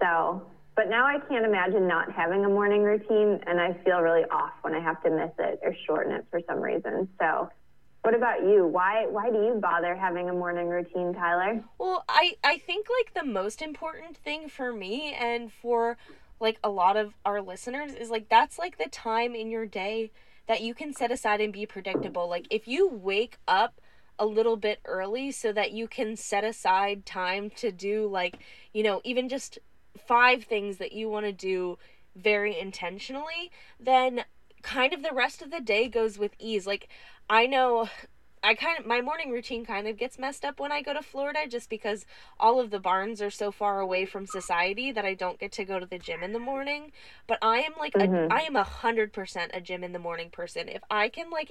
So, 0.00 0.46
but 0.76 0.88
now 0.88 1.06
I 1.06 1.18
can't 1.28 1.44
imagine 1.44 1.88
not 1.88 2.12
having 2.12 2.44
a 2.44 2.48
morning 2.48 2.82
routine, 2.82 3.40
and 3.48 3.60
I 3.60 3.72
feel 3.84 3.98
really 3.98 4.24
off 4.30 4.52
when 4.62 4.74
I 4.74 4.80
have 4.80 5.02
to 5.02 5.10
miss 5.10 5.32
it 5.40 5.58
or 5.62 5.74
shorten 5.86 6.12
it 6.12 6.24
for 6.30 6.40
some 6.46 6.60
reason. 6.60 7.08
So 7.18 7.50
what 8.06 8.14
about 8.14 8.44
you? 8.44 8.64
Why 8.64 9.06
why 9.10 9.30
do 9.30 9.38
you 9.38 9.58
bother 9.60 9.96
having 9.96 10.30
a 10.30 10.32
morning 10.32 10.68
routine, 10.68 11.12
Tyler? 11.12 11.64
Well, 11.76 12.04
I 12.08 12.36
I 12.44 12.56
think 12.58 12.86
like 13.00 13.14
the 13.14 13.28
most 13.28 13.60
important 13.60 14.16
thing 14.16 14.48
for 14.48 14.72
me 14.72 15.12
and 15.12 15.52
for 15.52 15.96
like 16.38 16.60
a 16.62 16.70
lot 16.70 16.96
of 16.96 17.14
our 17.24 17.42
listeners 17.42 17.94
is 17.94 18.08
like 18.08 18.28
that's 18.28 18.60
like 18.60 18.78
the 18.78 18.88
time 18.88 19.34
in 19.34 19.50
your 19.50 19.66
day 19.66 20.12
that 20.46 20.60
you 20.60 20.72
can 20.72 20.94
set 20.94 21.10
aside 21.10 21.40
and 21.40 21.52
be 21.52 21.66
predictable. 21.66 22.28
Like 22.28 22.46
if 22.48 22.68
you 22.68 22.88
wake 22.88 23.38
up 23.48 23.80
a 24.20 24.24
little 24.24 24.56
bit 24.56 24.78
early 24.84 25.32
so 25.32 25.52
that 25.52 25.72
you 25.72 25.88
can 25.88 26.14
set 26.14 26.44
aside 26.44 27.06
time 27.06 27.50
to 27.56 27.72
do 27.72 28.06
like, 28.06 28.38
you 28.72 28.84
know, 28.84 29.00
even 29.02 29.28
just 29.28 29.58
five 30.06 30.44
things 30.44 30.76
that 30.76 30.92
you 30.92 31.08
want 31.08 31.26
to 31.26 31.32
do 31.32 31.76
very 32.14 32.56
intentionally, 32.56 33.50
then 33.80 34.24
kind 34.62 34.92
of 34.92 35.02
the 35.02 35.12
rest 35.12 35.42
of 35.42 35.50
the 35.50 35.60
day 35.60 35.88
goes 35.88 36.18
with 36.18 36.32
ease. 36.38 36.66
Like 36.66 36.88
I 37.28 37.46
know 37.46 37.88
I 38.42 38.54
kind 38.54 38.78
of 38.78 38.86
my 38.86 39.00
morning 39.00 39.32
routine 39.32 39.64
kind 39.66 39.88
of 39.88 39.96
gets 39.96 40.18
messed 40.18 40.44
up 40.44 40.60
when 40.60 40.70
I 40.70 40.80
go 40.80 40.92
to 40.92 41.02
Florida 41.02 41.40
just 41.48 41.68
because 41.68 42.06
all 42.38 42.60
of 42.60 42.70
the 42.70 42.78
barns 42.78 43.20
are 43.20 43.30
so 43.30 43.50
far 43.50 43.80
away 43.80 44.06
from 44.06 44.26
society 44.26 44.92
that 44.92 45.04
I 45.04 45.14
don't 45.14 45.40
get 45.40 45.50
to 45.52 45.64
go 45.64 45.80
to 45.80 45.86
the 45.86 45.98
gym 45.98 46.22
in 46.22 46.32
the 46.32 46.38
morning. 46.38 46.92
But 47.26 47.38
I 47.42 47.58
am 47.58 47.72
like 47.78 47.94
mm-hmm. 47.94 48.30
a, 48.30 48.34
I 48.34 48.42
am 48.42 48.54
a 48.54 48.62
hundred 48.62 49.12
percent 49.12 49.50
a 49.54 49.60
gym 49.60 49.82
in 49.82 49.92
the 49.92 49.98
morning 49.98 50.30
person. 50.30 50.68
If 50.68 50.82
I 50.90 51.08
can 51.08 51.30
like 51.30 51.50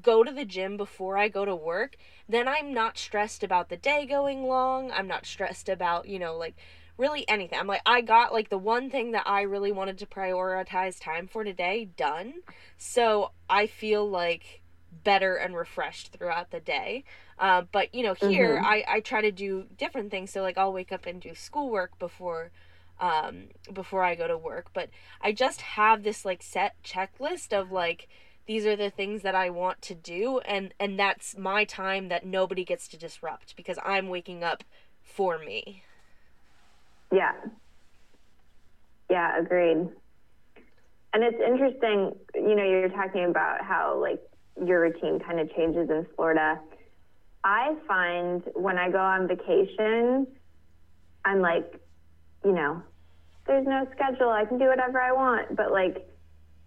go 0.00 0.24
to 0.24 0.32
the 0.32 0.46
gym 0.46 0.78
before 0.78 1.18
I 1.18 1.28
go 1.28 1.44
to 1.44 1.54
work, 1.54 1.96
then 2.26 2.48
I'm 2.48 2.72
not 2.72 2.96
stressed 2.96 3.42
about 3.42 3.68
the 3.68 3.76
day 3.76 4.06
going 4.06 4.44
long. 4.44 4.90
I'm 4.92 5.08
not 5.08 5.26
stressed 5.26 5.68
about, 5.68 6.08
you 6.08 6.18
know, 6.18 6.38
like 6.38 6.54
really 6.96 7.28
anything. 7.28 7.58
I'm 7.58 7.66
like 7.66 7.82
I 7.84 8.00
got 8.00 8.32
like 8.32 8.48
the 8.48 8.56
one 8.56 8.88
thing 8.88 9.12
that 9.12 9.26
I 9.26 9.42
really 9.42 9.72
wanted 9.72 9.98
to 9.98 10.06
prioritize 10.06 10.98
time 10.98 11.26
for 11.26 11.44
today 11.44 11.90
done. 11.98 12.32
So 12.78 13.32
I 13.50 13.66
feel 13.66 14.08
like 14.08 14.62
better 15.04 15.36
and 15.36 15.56
refreshed 15.56 16.12
throughout 16.12 16.50
the 16.50 16.60
day. 16.60 17.04
Uh, 17.38 17.62
but 17.72 17.94
you 17.94 18.02
know, 18.02 18.14
here 18.14 18.56
mm-hmm. 18.56 18.64
I, 18.64 18.84
I 18.88 19.00
try 19.00 19.20
to 19.20 19.32
do 19.32 19.66
different 19.76 20.10
things. 20.10 20.30
So 20.30 20.42
like 20.42 20.58
I'll 20.58 20.72
wake 20.72 20.92
up 20.92 21.06
and 21.06 21.20
do 21.20 21.34
schoolwork 21.34 21.98
before 21.98 22.50
um, 23.00 23.48
before 23.72 24.02
I 24.02 24.14
go 24.14 24.26
to 24.26 24.36
work. 24.36 24.70
But 24.72 24.90
I 25.20 25.32
just 25.32 25.60
have 25.60 26.02
this 26.02 26.24
like 26.24 26.42
set 26.42 26.74
checklist 26.84 27.52
of 27.52 27.70
like 27.70 28.08
these 28.46 28.64
are 28.66 28.76
the 28.76 28.90
things 28.90 29.22
that 29.22 29.34
I 29.34 29.50
want 29.50 29.82
to 29.82 29.94
do 29.94 30.40
and 30.40 30.72
and 30.80 30.98
that's 30.98 31.36
my 31.36 31.64
time 31.64 32.08
that 32.08 32.24
nobody 32.24 32.64
gets 32.64 32.88
to 32.88 32.96
disrupt 32.96 33.54
because 33.56 33.78
I'm 33.84 34.08
waking 34.08 34.42
up 34.42 34.64
for 35.02 35.38
me. 35.38 35.82
Yeah. 37.12 37.32
Yeah, 39.10 39.38
agreed. 39.38 39.88
And 41.14 41.24
it's 41.24 41.40
interesting, 41.40 42.14
you 42.34 42.54
know, 42.54 42.64
you're 42.64 42.90
talking 42.90 43.24
about 43.24 43.62
how 43.64 43.98
like 44.00 44.20
your 44.64 44.80
routine 44.80 45.18
kind 45.20 45.40
of 45.40 45.54
changes 45.54 45.90
in 45.90 46.06
Florida. 46.16 46.60
I 47.44 47.76
find 47.86 48.42
when 48.54 48.78
I 48.78 48.90
go 48.90 48.98
on 48.98 49.28
vacation, 49.28 50.26
I'm 51.24 51.40
like, 51.40 51.80
you 52.44 52.52
know, 52.52 52.82
there's 53.46 53.66
no 53.66 53.86
schedule. 53.94 54.28
I 54.30 54.44
can 54.44 54.58
do 54.58 54.66
whatever 54.66 55.00
I 55.00 55.12
want. 55.12 55.56
But 55.56 55.72
like 55.72 56.08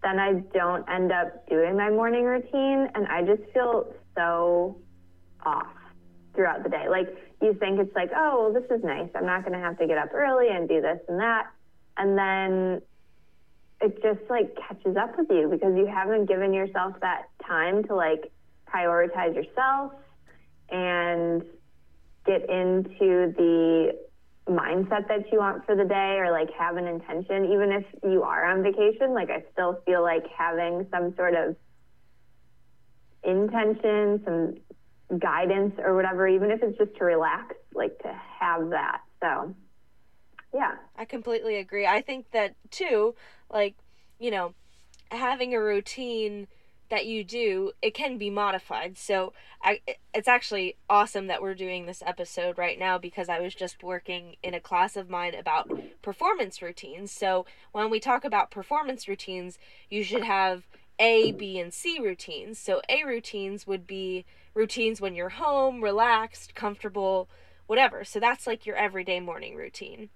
then 0.03 0.19
I 0.19 0.33
don't 0.53 0.87
end 0.89 1.11
up 1.11 1.47
doing 1.47 1.77
my 1.77 1.89
morning 1.89 2.23
routine 2.23 2.87
and 2.95 3.07
I 3.07 3.21
just 3.21 3.43
feel 3.53 3.93
so 4.15 4.77
off 5.43 5.67
throughout 6.33 6.63
the 6.63 6.69
day. 6.69 6.87
Like 6.89 7.07
you 7.41 7.53
think 7.53 7.79
it's 7.79 7.95
like, 7.95 8.09
oh, 8.15 8.51
well, 8.51 8.61
this 8.61 8.69
is 8.75 8.83
nice. 8.83 9.09
I'm 9.15 9.25
not 9.25 9.41
going 9.43 9.53
to 9.53 9.59
have 9.59 9.77
to 9.77 9.87
get 9.87 9.97
up 9.97 10.09
early 10.13 10.47
and 10.49 10.67
do 10.67 10.81
this 10.81 10.99
and 11.07 11.19
that. 11.19 11.47
And 11.97 12.17
then 12.17 12.81
it 13.81 14.01
just 14.03 14.29
like 14.29 14.55
catches 14.55 14.95
up 14.95 15.17
with 15.17 15.29
you 15.29 15.49
because 15.49 15.75
you 15.75 15.87
haven't 15.87 16.27
given 16.27 16.53
yourself 16.53 16.93
that 17.01 17.29
time 17.45 17.83
to 17.85 17.95
like 17.95 18.31
prioritize 18.71 19.35
yourself 19.35 19.93
and 20.69 21.43
get 22.25 22.41
into 22.49 23.33
the 23.35 23.97
mindset 24.47 25.07
that 25.07 25.31
you 25.31 25.39
want 25.39 25.65
for 25.65 25.75
the 25.75 25.83
day 25.85 26.17
or 26.19 26.31
like 26.31 26.49
have 26.53 26.77
an 26.77 26.87
intention. 26.87 27.45
Even 27.45 27.71
if 27.71 27.85
you 28.03 28.23
are 28.23 28.45
on 28.45 28.63
vacation 28.63 29.13
like 29.13 29.29
i 29.29 29.43
still 29.51 29.81
feel 29.85 30.01
like 30.01 30.25
having 30.35 30.87
some 30.91 31.15
sort 31.15 31.33
of 31.33 31.55
intention 33.23 34.21
some 34.25 35.19
guidance 35.19 35.73
or 35.77 35.95
whatever 35.95 36.27
even 36.27 36.49
if 36.49 36.63
it's 36.63 36.77
just 36.77 36.95
to 36.95 37.03
relax 37.03 37.55
like 37.73 37.97
to 37.99 38.13
have 38.39 38.69
that. 38.69 39.01
So 39.21 39.55
yeah 40.53 40.75
i 40.97 41.05
completely 41.05 41.57
agree 41.57 41.85
i 41.85 42.01
think 42.01 42.29
that 42.31 42.55
too 42.69 43.15
like 43.49 43.75
you 44.19 44.31
know 44.31 44.53
having 45.11 45.53
a 45.53 45.61
routine 45.61 46.47
that 46.91 47.05
you 47.05 47.23
do, 47.23 47.71
it 47.81 47.93
can 47.93 48.17
be 48.17 48.29
modified. 48.29 48.97
So 48.97 49.31
I, 49.63 49.79
it's 50.13 50.27
actually 50.27 50.75
awesome 50.89 51.27
that 51.27 51.41
we're 51.41 51.55
doing 51.55 51.85
this 51.85 52.03
episode 52.05 52.57
right 52.57 52.77
now 52.77 52.97
because 52.97 53.29
I 53.29 53.39
was 53.39 53.55
just 53.55 53.81
working 53.81 54.35
in 54.43 54.53
a 54.53 54.59
class 54.59 54.97
of 54.97 55.09
mine 55.09 55.33
about 55.33 55.71
performance 56.01 56.61
routines. 56.61 57.11
So 57.11 57.45
when 57.71 57.89
we 57.89 58.01
talk 58.01 58.25
about 58.25 58.51
performance 58.51 59.07
routines, 59.07 59.57
you 59.89 60.03
should 60.03 60.25
have 60.25 60.67
A, 60.99 61.31
B, 61.31 61.57
and 61.59 61.73
C 61.73 61.97
routines. 61.97 62.59
So 62.59 62.81
A 62.89 63.05
routines 63.05 63.65
would 63.65 63.87
be 63.87 64.25
routines 64.53 64.99
when 64.99 65.15
you're 65.15 65.29
home, 65.29 65.81
relaxed, 65.81 66.55
comfortable, 66.55 67.29
whatever. 67.67 68.03
So 68.03 68.19
that's 68.19 68.45
like 68.45 68.65
your 68.65 68.75
everyday 68.75 69.21
morning 69.21 69.55
routine. 69.55 70.09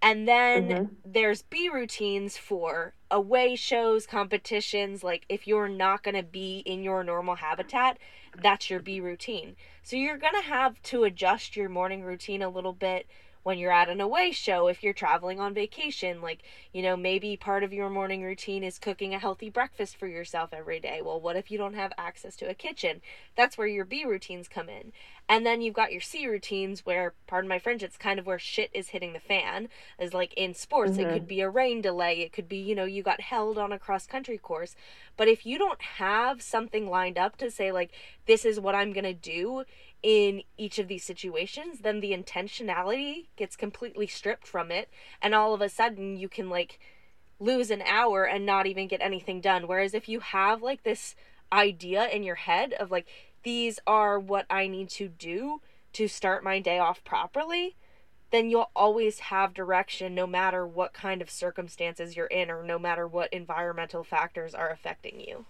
And 0.00 0.28
then 0.28 0.68
mm-hmm. 0.68 0.94
there's 1.04 1.42
B 1.42 1.68
routines 1.68 2.36
for 2.36 2.94
away 3.10 3.56
shows, 3.56 4.06
competitions. 4.06 5.02
Like 5.02 5.24
if 5.28 5.46
you're 5.46 5.68
not 5.68 6.02
going 6.02 6.14
to 6.14 6.22
be 6.22 6.58
in 6.64 6.82
your 6.82 7.02
normal 7.02 7.36
habitat, 7.36 7.98
that's 8.40 8.70
your 8.70 8.80
B 8.80 9.00
routine. 9.00 9.56
So 9.82 9.96
you're 9.96 10.18
going 10.18 10.40
to 10.40 10.48
have 10.48 10.80
to 10.84 11.04
adjust 11.04 11.56
your 11.56 11.68
morning 11.68 12.02
routine 12.02 12.42
a 12.42 12.48
little 12.48 12.72
bit 12.72 13.06
when 13.48 13.58
you're 13.58 13.72
at 13.72 13.88
an 13.88 14.02
away 14.02 14.30
show, 14.30 14.68
if 14.68 14.82
you're 14.82 14.92
traveling 14.92 15.40
on 15.40 15.54
vacation, 15.54 16.20
like, 16.20 16.42
you 16.74 16.82
know, 16.82 16.98
maybe 16.98 17.34
part 17.34 17.64
of 17.64 17.72
your 17.72 17.88
morning 17.88 18.22
routine 18.22 18.62
is 18.62 18.78
cooking 18.78 19.14
a 19.14 19.18
healthy 19.18 19.48
breakfast 19.48 19.96
for 19.96 20.06
yourself 20.06 20.50
every 20.52 20.78
day. 20.78 21.00
Well, 21.02 21.18
what 21.18 21.34
if 21.34 21.50
you 21.50 21.56
don't 21.56 21.72
have 21.72 21.90
access 21.96 22.36
to 22.36 22.50
a 22.50 22.52
kitchen? 22.52 23.00
That's 23.36 23.56
where 23.56 23.66
your 23.66 23.86
B 23.86 24.04
routines 24.04 24.48
come 24.48 24.68
in. 24.68 24.92
And 25.30 25.46
then 25.46 25.62
you've 25.62 25.72
got 25.72 25.92
your 25.92 26.02
C 26.02 26.26
routines 26.26 26.84
where, 26.84 27.14
pardon 27.26 27.48
my 27.48 27.58
French, 27.58 27.82
it's 27.82 27.96
kind 27.96 28.18
of 28.18 28.26
where 28.26 28.38
shit 28.38 28.68
is 28.74 28.90
hitting 28.90 29.14
the 29.14 29.18
fan. 29.18 29.70
Is 29.98 30.12
like 30.12 30.34
in 30.34 30.52
sports, 30.52 30.92
mm-hmm. 30.92 31.08
it 31.08 31.12
could 31.14 31.26
be 31.26 31.40
a 31.40 31.48
rain 31.48 31.80
delay, 31.80 32.20
it 32.20 32.34
could 32.34 32.50
be, 32.50 32.58
you 32.58 32.74
know, 32.74 32.84
you 32.84 33.02
got 33.02 33.22
held 33.22 33.56
on 33.56 33.72
a 33.72 33.78
cross 33.78 34.06
country 34.06 34.36
course. 34.36 34.76
But 35.16 35.28
if 35.28 35.46
you 35.46 35.58
don't 35.58 35.80
have 35.80 36.42
something 36.42 36.88
lined 36.88 37.16
up 37.16 37.36
to 37.38 37.50
say, 37.50 37.72
like, 37.72 37.92
this 38.26 38.44
is 38.44 38.60
what 38.60 38.74
I'm 38.74 38.92
going 38.92 39.04
to 39.04 39.14
do 39.14 39.64
in 40.02 40.42
each 40.56 40.78
of 40.78 40.88
these 40.88 41.04
situations, 41.04 41.80
then 41.80 42.00
the 42.00 42.12
intentionality 42.12 43.26
gets 43.36 43.56
completely 43.56 44.06
stripped 44.06 44.46
from 44.46 44.70
it. 44.70 44.88
And 45.20 45.34
all 45.34 45.54
of 45.54 45.60
a 45.60 45.68
sudden, 45.68 46.16
you 46.16 46.28
can 46.28 46.48
like 46.48 46.78
lose 47.40 47.70
an 47.70 47.82
hour 47.82 48.24
and 48.24 48.44
not 48.44 48.66
even 48.66 48.88
get 48.88 49.00
anything 49.00 49.40
done. 49.40 49.66
Whereas 49.66 49.94
if 49.94 50.08
you 50.08 50.20
have 50.20 50.62
like 50.62 50.82
this 50.82 51.14
idea 51.52 52.08
in 52.08 52.22
your 52.22 52.36
head 52.36 52.72
of 52.74 52.90
like, 52.90 53.06
these 53.42 53.78
are 53.86 54.18
what 54.18 54.46
I 54.50 54.66
need 54.68 54.88
to 54.90 55.08
do 55.08 55.60
to 55.94 56.08
start 56.08 56.44
my 56.44 56.60
day 56.60 56.78
off 56.78 57.02
properly, 57.04 57.76
then 58.30 58.50
you'll 58.50 58.70
always 58.76 59.20
have 59.20 59.54
direction 59.54 60.14
no 60.14 60.26
matter 60.26 60.66
what 60.66 60.92
kind 60.92 61.22
of 61.22 61.30
circumstances 61.30 62.16
you're 62.16 62.26
in 62.26 62.50
or 62.50 62.62
no 62.62 62.78
matter 62.78 63.06
what 63.06 63.32
environmental 63.32 64.04
factors 64.04 64.54
are 64.54 64.70
affecting 64.70 65.20
you. 65.20 65.46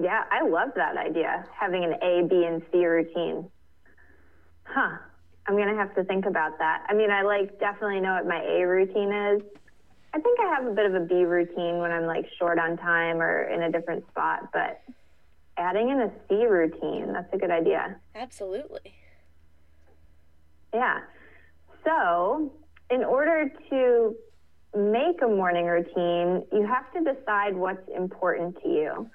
Yeah, 0.00 0.22
I 0.30 0.46
love 0.48 0.70
that 0.76 0.96
idea, 0.96 1.44
having 1.58 1.84
an 1.84 1.94
A, 2.02 2.26
B, 2.26 2.44
and 2.46 2.62
C 2.72 2.86
routine. 2.86 3.50
Huh. 4.64 4.96
I'm 5.46 5.56
going 5.56 5.68
to 5.68 5.74
have 5.74 5.94
to 5.96 6.04
think 6.04 6.26
about 6.26 6.58
that. 6.58 6.86
I 6.88 6.94
mean, 6.94 7.10
I 7.10 7.22
like 7.22 7.58
definitely 7.58 8.00
know 8.00 8.14
what 8.14 8.26
my 8.26 8.42
A 8.42 8.66
routine 8.66 9.12
is. 9.12 9.42
I 10.14 10.20
think 10.20 10.38
I 10.40 10.54
have 10.54 10.66
a 10.66 10.74
bit 10.74 10.86
of 10.86 10.94
a 10.94 11.00
B 11.00 11.24
routine 11.24 11.78
when 11.78 11.90
I'm 11.90 12.06
like 12.06 12.26
short 12.38 12.58
on 12.58 12.76
time 12.76 13.20
or 13.20 13.42
in 13.48 13.62
a 13.62 13.70
different 13.70 14.08
spot, 14.08 14.50
but 14.52 14.80
adding 15.56 15.90
in 15.90 16.00
a 16.00 16.10
C 16.28 16.46
routine, 16.46 17.12
that's 17.12 17.32
a 17.32 17.38
good 17.38 17.50
idea. 17.50 17.96
Absolutely. 18.14 18.94
Yeah. 20.72 21.00
So, 21.84 22.52
in 22.90 23.04
order 23.04 23.50
to 23.70 24.16
make 24.76 25.20
a 25.22 25.28
morning 25.28 25.66
routine, 25.66 26.44
you 26.52 26.66
have 26.66 26.92
to 26.92 27.14
decide 27.14 27.56
what's 27.56 27.86
important 27.94 28.56
to 28.62 28.68
you. 28.68 29.10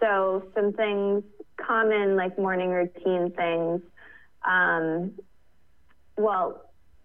So 0.00 0.44
some 0.54 0.72
things 0.72 1.24
common 1.56 2.16
like 2.16 2.38
morning 2.38 2.70
routine 2.70 3.32
things. 3.32 3.82
Um, 4.48 5.12
well, 6.16 6.62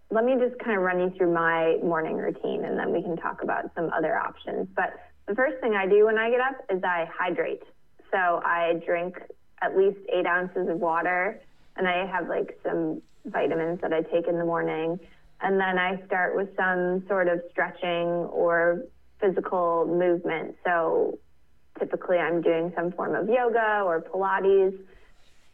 let 0.10 0.26
me 0.26 0.36
just 0.40 0.60
kind 0.60 0.78
of 0.78 0.84
run 0.84 1.00
you 1.00 1.14
through 1.18 1.34
my 1.34 1.78
morning 1.84 2.18
routine 2.18 2.66
and 2.66 2.78
then 2.78 2.92
we 2.92 3.02
can 3.02 3.18
talk 3.18 3.42
about 3.42 3.72
some 3.76 3.90
other 3.92 4.16
options. 4.16 4.68
But 4.76 4.94
the 5.28 5.36
first 5.36 5.60
thing 5.62 5.74
I 5.76 5.88
do 5.88 6.06
when 6.06 6.18
I 6.18 6.30
get 6.30 6.40
up 6.40 6.58
is 6.70 6.84
I 6.84 7.10
hydrate. 7.12 7.64
So 8.12 8.18
I 8.18 8.82
drink 8.86 9.18
at 9.62 9.76
least 9.76 9.98
eight 10.14 10.28
ounces 10.28 10.68
of 10.70 10.80
water 10.80 11.42
and 11.78 11.88
I 11.88 12.06
have 12.06 12.28
like 12.28 12.60
some 12.64 13.02
vitamins 13.26 13.82
that 13.82 13.94
I 13.94 14.02
take 14.02 14.28
in 14.28 14.38
the 14.38 14.46
morning. 14.46 15.00
And 15.42 15.60
then 15.60 15.78
I 15.78 16.02
start 16.06 16.36
with 16.36 16.50
some 16.56 17.04
sort 17.08 17.28
of 17.28 17.42
stretching 17.50 18.08
or 18.32 18.84
physical 19.20 19.88
movement. 19.88 20.56
So 20.64 21.18
typically 21.80 22.18
I'm 22.18 22.42
doing 22.42 22.72
some 22.76 22.92
form 22.92 23.16
of 23.16 23.28
yoga 23.30 23.82
or 23.84 24.02
Pilates. 24.02 24.78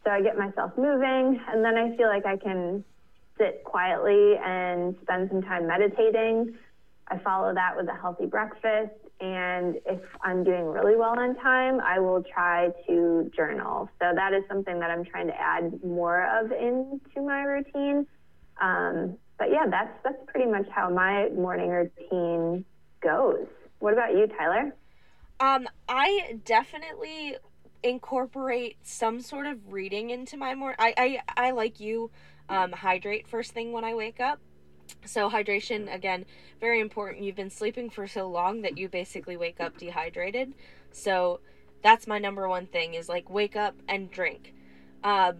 So 0.04 0.10
I 0.10 0.22
get 0.22 0.38
myself 0.38 0.72
moving, 0.78 1.40
and 1.48 1.62
then 1.62 1.76
I 1.76 1.94
feel 1.96 2.08
like 2.08 2.24
I 2.24 2.36
can 2.36 2.82
sit 3.36 3.64
quietly 3.64 4.36
and 4.42 4.96
spend 5.02 5.28
some 5.30 5.42
time 5.42 5.66
meditating. 5.66 6.54
I 7.08 7.18
follow 7.18 7.52
that 7.52 7.76
with 7.76 7.88
a 7.88 7.94
healthy 7.94 8.26
breakfast. 8.26 8.94
And 9.20 9.76
if 9.84 10.00
I'm 10.22 10.44
doing 10.44 10.64
really 10.64 10.96
well 10.96 11.18
on 11.18 11.34
time, 11.36 11.80
I 11.80 11.98
will 11.98 12.22
try 12.22 12.70
to 12.86 13.30
journal. 13.36 13.90
So 14.00 14.12
that 14.14 14.32
is 14.32 14.42
something 14.48 14.78
that 14.80 14.90
I'm 14.90 15.04
trying 15.04 15.26
to 15.26 15.38
add 15.38 15.84
more 15.84 16.26
of 16.38 16.52
into 16.52 17.20
my 17.20 17.42
routine. 17.42 18.06
Um, 18.60 19.16
but 19.38 19.50
yeah, 19.50 19.66
that's 19.70 19.92
that's 20.04 20.22
pretty 20.26 20.50
much 20.50 20.66
how 20.70 20.88
my 20.88 21.28
morning 21.30 21.68
routine 21.68 22.64
goes. 23.02 23.46
What 23.80 23.92
about 23.92 24.12
you, 24.12 24.26
Tyler? 24.38 24.74
Um, 25.40 25.66
I 25.88 26.38
definitely 26.44 27.36
incorporate 27.82 28.76
some 28.82 29.20
sort 29.20 29.46
of 29.46 29.72
reading 29.72 30.10
into 30.10 30.36
my 30.36 30.54
morning. 30.54 30.76
I, 30.78 30.94
I, 31.36 31.46
I 31.48 31.50
like 31.52 31.80
you, 31.80 32.10
um, 32.50 32.72
hydrate 32.72 33.26
first 33.26 33.52
thing 33.52 33.72
when 33.72 33.82
I 33.82 33.94
wake 33.94 34.20
up. 34.20 34.38
So 35.06 35.30
hydration 35.30 35.92
again, 35.92 36.26
very 36.60 36.80
important. 36.80 37.24
You've 37.24 37.36
been 37.36 37.50
sleeping 37.50 37.88
for 37.88 38.06
so 38.06 38.28
long 38.28 38.62
that 38.62 38.76
you 38.76 38.88
basically 38.88 39.36
wake 39.36 39.60
up 39.60 39.78
dehydrated. 39.78 40.52
So 40.92 41.40
that's 41.82 42.06
my 42.06 42.18
number 42.18 42.46
one 42.48 42.66
thing 42.66 42.94
is 42.94 43.08
like 43.08 43.30
wake 43.30 43.56
up 43.56 43.74
and 43.88 44.10
drink. 44.10 44.52
Um, 45.02 45.36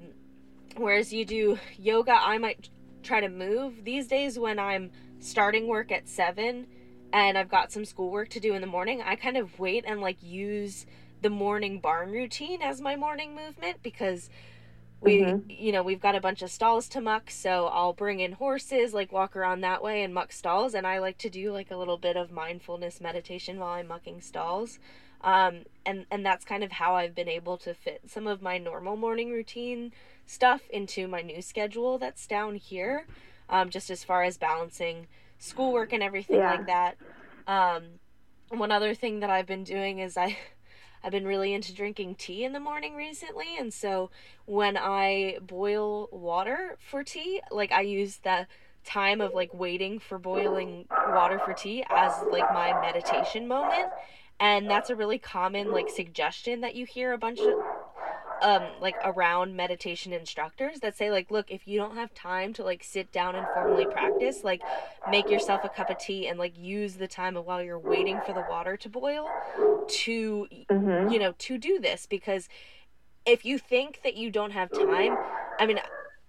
whereas 0.76 1.12
you 1.12 1.26
do 1.26 1.58
yoga, 1.78 2.12
I 2.12 2.38
might 2.38 2.70
try 3.02 3.20
to 3.20 3.28
move. 3.28 3.84
These 3.84 4.06
days 4.06 4.38
when 4.38 4.58
I'm 4.58 4.92
starting 5.18 5.66
work 5.66 5.92
at 5.92 6.08
7, 6.08 6.66
and 7.12 7.36
I've 7.36 7.48
got 7.48 7.72
some 7.72 7.84
schoolwork 7.84 8.28
to 8.30 8.40
do 8.40 8.54
in 8.54 8.60
the 8.60 8.66
morning, 8.66 9.02
I 9.02 9.16
kind 9.16 9.36
of 9.36 9.58
wait 9.58 9.84
and 9.86 10.00
like 10.00 10.22
use 10.22 10.86
the 11.22 11.30
morning 11.30 11.80
barn 11.80 12.10
routine 12.12 12.62
as 12.62 12.80
my 12.80 12.96
morning 12.96 13.34
movement 13.34 13.82
because 13.82 14.30
we 15.00 15.20
mm-hmm. 15.20 15.50
you 15.50 15.72
know 15.72 15.82
we've 15.82 16.00
got 16.00 16.14
a 16.14 16.20
bunch 16.20 16.42
of 16.42 16.50
stalls 16.50 16.88
to 16.88 17.00
muck 17.00 17.30
so 17.30 17.66
i'll 17.66 17.92
bring 17.92 18.20
in 18.20 18.32
horses 18.32 18.92
like 18.92 19.12
walk 19.12 19.34
around 19.34 19.60
that 19.60 19.82
way 19.82 20.02
and 20.02 20.14
muck 20.14 20.32
stalls 20.32 20.74
and 20.74 20.86
i 20.86 20.98
like 20.98 21.18
to 21.18 21.30
do 21.30 21.52
like 21.52 21.70
a 21.70 21.76
little 21.76 21.96
bit 21.96 22.16
of 22.16 22.30
mindfulness 22.30 23.00
meditation 23.00 23.58
while 23.58 23.74
i'm 23.74 23.88
mucking 23.88 24.20
stalls 24.20 24.78
um, 25.22 25.64
and 25.84 26.06
and 26.10 26.24
that's 26.24 26.44
kind 26.44 26.64
of 26.64 26.72
how 26.72 26.94
i've 26.96 27.14
been 27.14 27.28
able 27.28 27.56
to 27.58 27.74
fit 27.74 28.02
some 28.06 28.26
of 28.26 28.40
my 28.40 28.58
normal 28.58 28.96
morning 28.96 29.30
routine 29.30 29.92
stuff 30.26 30.62
into 30.70 31.08
my 31.08 31.20
new 31.20 31.42
schedule 31.42 31.98
that's 31.98 32.26
down 32.26 32.54
here 32.54 33.06
um, 33.48 33.68
just 33.68 33.90
as 33.90 34.04
far 34.04 34.22
as 34.22 34.38
balancing 34.38 35.06
schoolwork 35.40 35.92
and 35.92 36.02
everything 36.02 36.36
yeah. 36.36 36.52
like 36.52 36.66
that. 36.66 36.96
Um, 37.48 37.82
one 38.50 38.70
other 38.70 38.94
thing 38.94 39.20
that 39.20 39.30
I've 39.30 39.46
been 39.46 39.64
doing 39.64 39.98
is 39.98 40.16
I 40.16 40.38
I've 41.02 41.12
been 41.12 41.26
really 41.26 41.54
into 41.54 41.74
drinking 41.74 42.16
tea 42.16 42.44
in 42.44 42.52
the 42.52 42.60
morning 42.60 42.94
recently, 42.94 43.56
and 43.58 43.72
so 43.72 44.10
when 44.44 44.76
I 44.76 45.38
boil 45.40 46.10
water 46.12 46.76
for 46.78 47.02
tea, 47.02 47.40
like 47.50 47.72
I 47.72 47.80
use 47.80 48.18
the 48.18 48.46
time 48.84 49.20
of 49.20 49.32
like 49.32 49.52
waiting 49.54 49.98
for 49.98 50.18
boiling 50.18 50.86
water 51.08 51.38
for 51.38 51.54
tea 51.54 51.84
as 51.90 52.12
like 52.30 52.52
my 52.52 52.78
meditation 52.80 53.46
moment 53.46 53.90
and 54.40 54.70
that's 54.70 54.88
a 54.88 54.96
really 54.96 55.18
common 55.18 55.70
like 55.70 55.88
suggestion 55.90 56.62
that 56.62 56.74
you 56.74 56.86
hear 56.86 57.12
a 57.12 57.18
bunch 57.18 57.38
of 57.40 57.52
um 58.42 58.62
like 58.80 58.96
around 59.04 59.54
meditation 59.54 60.12
instructors 60.12 60.80
that 60.80 60.96
say 60.96 61.10
like 61.10 61.30
look 61.30 61.50
if 61.50 61.66
you 61.66 61.78
don't 61.78 61.96
have 61.96 62.12
time 62.14 62.52
to 62.52 62.62
like 62.64 62.82
sit 62.82 63.10
down 63.12 63.34
and 63.34 63.46
formally 63.54 63.86
practice 63.86 64.42
like 64.44 64.62
make 65.10 65.28
yourself 65.30 65.62
a 65.64 65.68
cup 65.68 65.90
of 65.90 65.98
tea 65.98 66.26
and 66.26 66.38
like 66.38 66.56
use 66.56 66.94
the 66.94 67.08
time 67.08 67.34
while 67.34 67.62
you're 67.62 67.78
waiting 67.78 68.20
for 68.26 68.32
the 68.32 68.44
water 68.48 68.76
to 68.76 68.88
boil 68.88 69.28
to 69.88 70.46
mm-hmm. 70.70 71.12
you 71.12 71.18
know 71.18 71.34
to 71.38 71.58
do 71.58 71.78
this 71.78 72.06
because 72.06 72.48
if 73.26 73.44
you 73.44 73.58
think 73.58 74.00
that 74.02 74.16
you 74.16 74.30
don't 74.30 74.52
have 74.52 74.70
time 74.70 75.16
i 75.58 75.66
mean 75.66 75.78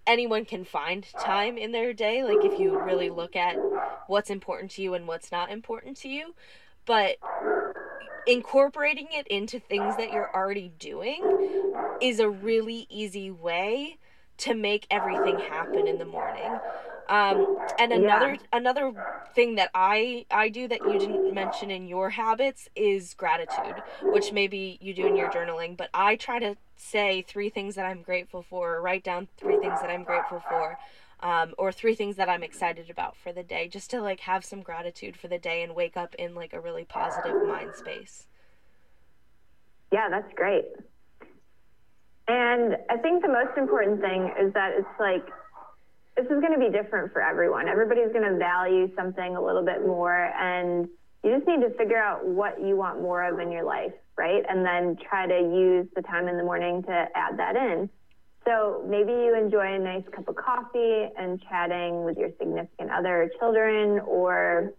anyone 0.08 0.44
can 0.44 0.64
find 0.66 1.06
time 1.20 1.58
in 1.58 1.72
their 1.72 1.94
day 1.94 2.24
like 2.24 2.44
if 2.44 2.60
you 2.60 2.80
really 2.80 3.10
look 3.10 3.36
at 3.36 3.56
what's 4.08 4.30
important 4.30 4.72
to 4.72 4.82
you 4.82 4.94
and 4.94 5.08
what's 5.08 5.32
not 5.32 5.52
important 5.52 5.96
to 5.96 6.10
you 6.10 6.34
but 6.86 7.18
incorporating 8.28 9.08
it 9.12 9.28
into 9.28 9.60
things 9.60 9.96
that 9.98 10.12
you're 10.12 10.34
already 10.36 10.72
doing 10.80 11.22
is 12.02 12.20
a 12.20 12.30
really 12.30 12.88
easy 12.90 13.32
way 13.32 14.00
to 14.40 14.56
make 14.56 14.88
everything 14.92 15.40
happen 15.40 15.88
in 15.88 16.00
the 16.00 16.06
morning. 16.06 16.62
Um, 17.10 17.48
and 17.78 17.94
another 17.94 18.38
yeah. 18.38 18.48
another 18.54 18.94
thing 19.36 19.56
that 19.56 19.72
I 19.76 20.26
I 20.32 20.50
do 20.50 20.68
that 20.70 20.86
you 20.86 21.00
didn't 21.00 21.30
mention 21.30 21.72
in 21.72 21.88
your 21.88 22.12
habits 22.12 22.70
is 22.76 23.14
gratitude, 23.16 23.84
which 24.10 24.34
maybe 24.34 24.80
you 24.82 24.94
do 24.96 25.06
in 25.08 25.16
your 25.18 25.30
journaling, 25.30 25.78
but 25.78 25.90
I 25.94 26.18
try 26.18 26.40
to 26.40 26.58
say 26.78 27.24
three 27.24 27.50
things 27.50 27.76
that 27.76 27.86
I'm 27.86 28.04
grateful 28.04 28.44
for, 28.44 28.76
or 28.76 28.82
write 28.82 29.04
down 29.04 29.30
three 29.38 29.58
things 29.58 29.82
that 29.82 29.92
I'm 29.92 30.04
grateful 30.04 30.42
for 30.42 30.80
um, 31.22 31.54
or 31.58 31.72
three 31.72 31.96
things 31.96 32.16
that 32.18 32.30
I'm 32.30 32.44
excited 32.44 32.90
about 32.90 33.16
for 33.18 33.34
the 33.34 33.44
day, 33.44 33.68
just 33.68 33.92
to 33.92 34.02
like 34.02 34.22
have 34.22 34.46
some 34.46 34.62
gratitude 34.64 35.18
for 35.18 35.28
the 35.30 35.40
day 35.40 35.64
and 35.64 35.76
wake 35.76 35.98
up 35.98 36.16
in 36.16 36.36
like 36.36 36.54
a 36.54 36.62
really 36.62 36.86
positive 36.86 37.44
mind 37.44 37.76
space. 37.76 38.28
Yeah, 39.92 40.10
that's 40.10 40.34
great. 40.36 40.66
And 42.28 42.78
I 42.90 42.98
think 42.98 43.22
the 43.22 43.30
most 43.30 43.58
important 43.58 44.02
thing 44.02 44.32
is 44.40 44.54
that 44.54 44.74
it's 44.78 45.00
like 45.00 45.26
this 46.16 46.26
is 46.26 46.42
going 46.42 46.54
to 46.54 46.60
be 46.60 46.70
different 46.70 47.12
for 47.14 47.22
everyone. 47.22 47.68
Everybody's 47.68 48.12
going 48.12 48.30
to 48.30 48.38
value 48.38 48.90
something 48.96 49.36
a 49.36 49.42
little 49.42 49.64
bit 49.64 49.86
more, 49.86 50.32
and 50.38 50.88
you 51.24 51.36
just 51.36 51.48
need 51.48 51.62
to 51.62 51.70
figure 51.78 51.98
out 51.98 52.26
what 52.26 52.62
you 52.62 52.76
want 52.76 53.02
more 53.02 53.24
of 53.24 53.40
in 53.40 53.52
your 53.52 53.64
life, 53.64 53.94
right? 54.18 54.44
And 54.48 54.66
then 54.66 54.98
try 55.10 55.28
to 55.28 55.40
use 55.40 55.88
the 55.96 56.02
time 56.02 56.28
in 56.28 56.38
the 56.38 56.44
morning 56.44 56.84
to 56.84 57.08
add 57.16 57.38
that 57.38 57.56
in. 57.56 57.90
So 58.46 58.84
maybe 58.88 59.12
you 59.12 59.36
enjoy 59.38 59.76
a 59.76 59.80
nice 59.80 60.04
cup 60.14 60.28
of 60.28 60.36
coffee 60.36 61.10
and 61.18 61.42
chatting 61.48 62.04
with 62.04 62.18
your 62.18 62.30
significant 62.40 62.90
other 62.92 63.24
or 63.24 63.30
children, 63.40 64.00
or 64.00 64.74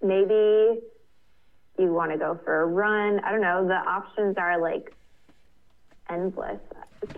maybe 0.00 0.80
you 1.76 1.92
want 1.92 2.12
to 2.12 2.18
go 2.18 2.38
for 2.44 2.62
a 2.62 2.66
run. 2.66 3.20
I 3.20 3.32
don't 3.32 3.40
know. 3.40 3.66
The 3.66 3.74
options 3.74 4.36
are 4.38 4.60
like 4.60 4.94
endless. 6.10 6.60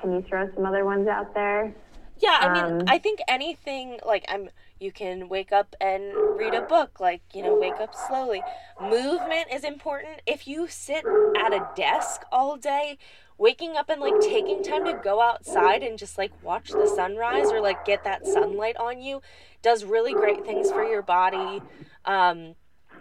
Can 0.01 0.13
you 0.13 0.23
throw 0.23 0.53
some 0.55 0.67
other 0.67 0.85
ones 0.85 1.09
out 1.09 1.35
there? 1.35 1.75
Yeah, 2.19 2.39
I 2.41 2.53
mean, 2.53 2.81
um, 2.81 2.85
I 2.89 2.99
think 2.99 3.21
anything 3.29 3.99
like 4.05 4.25
I'm 4.29 4.49
you 4.79 4.93
can 4.93 5.29
wake 5.29 5.53
up 5.53 5.75
and 5.81 6.13
read 6.37 6.55
a 6.55 6.61
book, 6.61 7.01
like, 7.01 7.23
you 7.33 7.43
know, 7.43 7.57
wake 7.59 7.81
up 7.81 7.95
slowly. 7.95 8.43
Movement 8.81 9.47
is 9.53 9.65
important. 9.65 10.21
If 10.27 10.47
you 10.47 10.69
sit 10.69 11.05
at 11.39 11.53
a 11.53 11.67
desk 11.75 12.23
all 12.31 12.57
day, 12.57 12.99
waking 13.39 13.77
up 13.77 13.89
and 13.89 14.01
like 14.01 14.21
taking 14.21 14.63
time 14.63 14.85
to 14.85 14.93
go 15.03 15.21
outside 15.23 15.83
and 15.83 15.99
just 15.99 16.19
like 16.19 16.33
watch 16.43 16.71
the 16.71 16.91
sunrise 16.95 17.51
or 17.51 17.61
like 17.61 17.85
get 17.85 18.05
that 18.05 18.27
sunlight 18.27 18.77
on 18.77 19.01
you 19.01 19.21
does 19.63 19.85
really 19.85 20.13
great 20.13 20.45
things 20.45 20.71
for 20.71 20.85
your 20.85 21.03
body. 21.03 21.63
Um, 22.05 22.55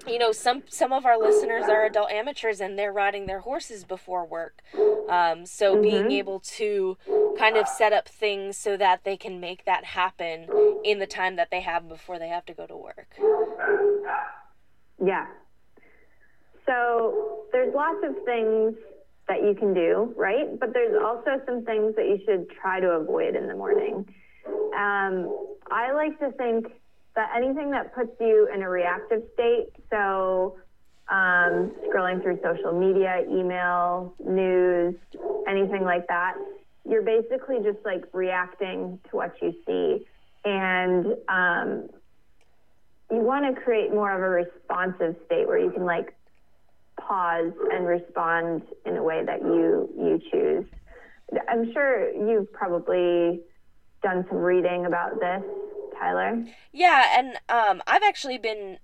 you 0.07 0.19
know 0.19 0.31
some 0.31 0.63
some 0.67 0.93
of 0.93 1.05
our 1.05 1.17
listeners 1.17 1.63
are 1.65 1.85
adult 1.85 2.11
amateurs 2.11 2.59
and 2.59 2.77
they're 2.77 2.93
riding 2.93 3.25
their 3.25 3.39
horses 3.39 3.83
before 3.83 4.25
work 4.25 4.61
um, 5.09 5.45
so 5.45 5.73
mm-hmm. 5.73 5.81
being 5.81 6.11
able 6.11 6.39
to 6.39 6.97
kind 7.37 7.57
of 7.57 7.67
set 7.67 7.93
up 7.93 8.07
things 8.07 8.57
so 8.57 8.77
that 8.77 9.03
they 9.03 9.17
can 9.17 9.39
make 9.39 9.65
that 9.65 9.83
happen 9.83 10.47
in 10.83 10.99
the 10.99 11.07
time 11.07 11.35
that 11.35 11.49
they 11.51 11.61
have 11.61 11.87
before 11.87 12.19
they 12.19 12.29
have 12.29 12.45
to 12.45 12.53
go 12.53 12.65
to 12.65 12.75
work 12.75 13.15
yeah 15.03 15.25
so 16.65 17.45
there's 17.51 17.73
lots 17.73 17.99
of 18.03 18.15
things 18.25 18.75
that 19.27 19.41
you 19.41 19.55
can 19.57 19.73
do, 19.73 20.13
right? 20.15 20.59
But 20.59 20.73
there's 20.73 20.95
also 21.01 21.41
some 21.45 21.65
things 21.65 21.95
that 21.95 22.05
you 22.05 22.19
should 22.25 22.49
try 22.49 22.79
to 22.79 22.87
avoid 22.87 23.35
in 23.35 23.47
the 23.47 23.55
morning. 23.55 24.05
Um, 24.47 25.33
I 25.71 25.91
like 25.93 26.19
to 26.19 26.31
think 26.37 26.67
that 27.15 27.31
anything 27.35 27.71
that 27.71 27.93
puts 27.95 28.11
you 28.19 28.49
in 28.53 28.61
a 28.61 28.69
reactive 28.69 29.23
state, 29.33 29.69
so 29.89 30.57
um, 31.09 31.71
scrolling 31.87 32.21
through 32.21 32.39
social 32.43 32.77
media, 32.77 33.23
email, 33.29 34.13
news, 34.25 34.95
anything 35.47 35.83
like 35.83 36.07
that, 36.07 36.35
you're 36.87 37.03
basically 37.03 37.57
just 37.63 37.77
like 37.85 38.03
reacting 38.13 38.99
to 39.09 39.15
what 39.15 39.33
you 39.41 39.53
see. 39.65 40.05
And 40.43 41.15
um, 41.27 41.89
you 43.11 43.19
want 43.19 43.55
to 43.55 43.61
create 43.61 43.91
more 43.91 44.11
of 44.11 44.21
a 44.21 44.29
responsive 44.29 45.15
state 45.25 45.47
where 45.47 45.59
you 45.59 45.71
can 45.71 45.85
like 45.85 46.15
pause 46.99 47.53
and 47.71 47.85
respond 47.85 48.63
in 48.85 48.97
a 48.97 49.03
way 49.03 49.23
that 49.25 49.41
you 49.41 49.89
you 49.97 50.19
choose. 50.31 50.65
I'm 51.49 51.71
sure 51.73 52.11
you've 52.11 52.51
probably 52.51 53.41
done 54.03 54.25
some 54.29 54.37
reading 54.37 54.85
about 54.85 55.19
this, 55.19 55.41
Tyler. 55.99 56.45
Yeah, 56.71 57.17
and 57.17 57.39
um, 57.49 57.81
I've 57.87 58.03
actually 58.03 58.37
been 58.37 58.79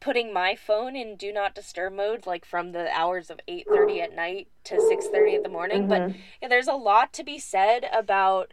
putting 0.00 0.32
my 0.32 0.54
phone 0.54 0.94
in 0.94 1.16
do 1.16 1.32
not 1.32 1.54
disturb 1.54 1.92
mode 1.92 2.24
like 2.24 2.44
from 2.44 2.72
the 2.72 2.88
hours 2.96 3.30
of 3.30 3.40
8:30 3.48 4.00
at 4.00 4.14
night 4.14 4.48
to 4.64 4.76
6:30 4.76 5.34
in 5.36 5.42
the 5.42 5.48
morning 5.48 5.88
mm-hmm. 5.88 6.12
but 6.12 6.16
yeah, 6.40 6.48
there's 6.48 6.68
a 6.68 6.74
lot 6.74 7.12
to 7.14 7.24
be 7.24 7.38
said 7.38 7.88
about 7.92 8.52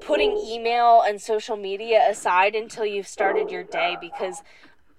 putting 0.00 0.36
email 0.36 1.02
and 1.04 1.20
social 1.20 1.56
media 1.56 2.08
aside 2.08 2.54
until 2.54 2.86
you've 2.86 3.08
started 3.08 3.50
your 3.50 3.64
day 3.64 3.96
because 4.00 4.42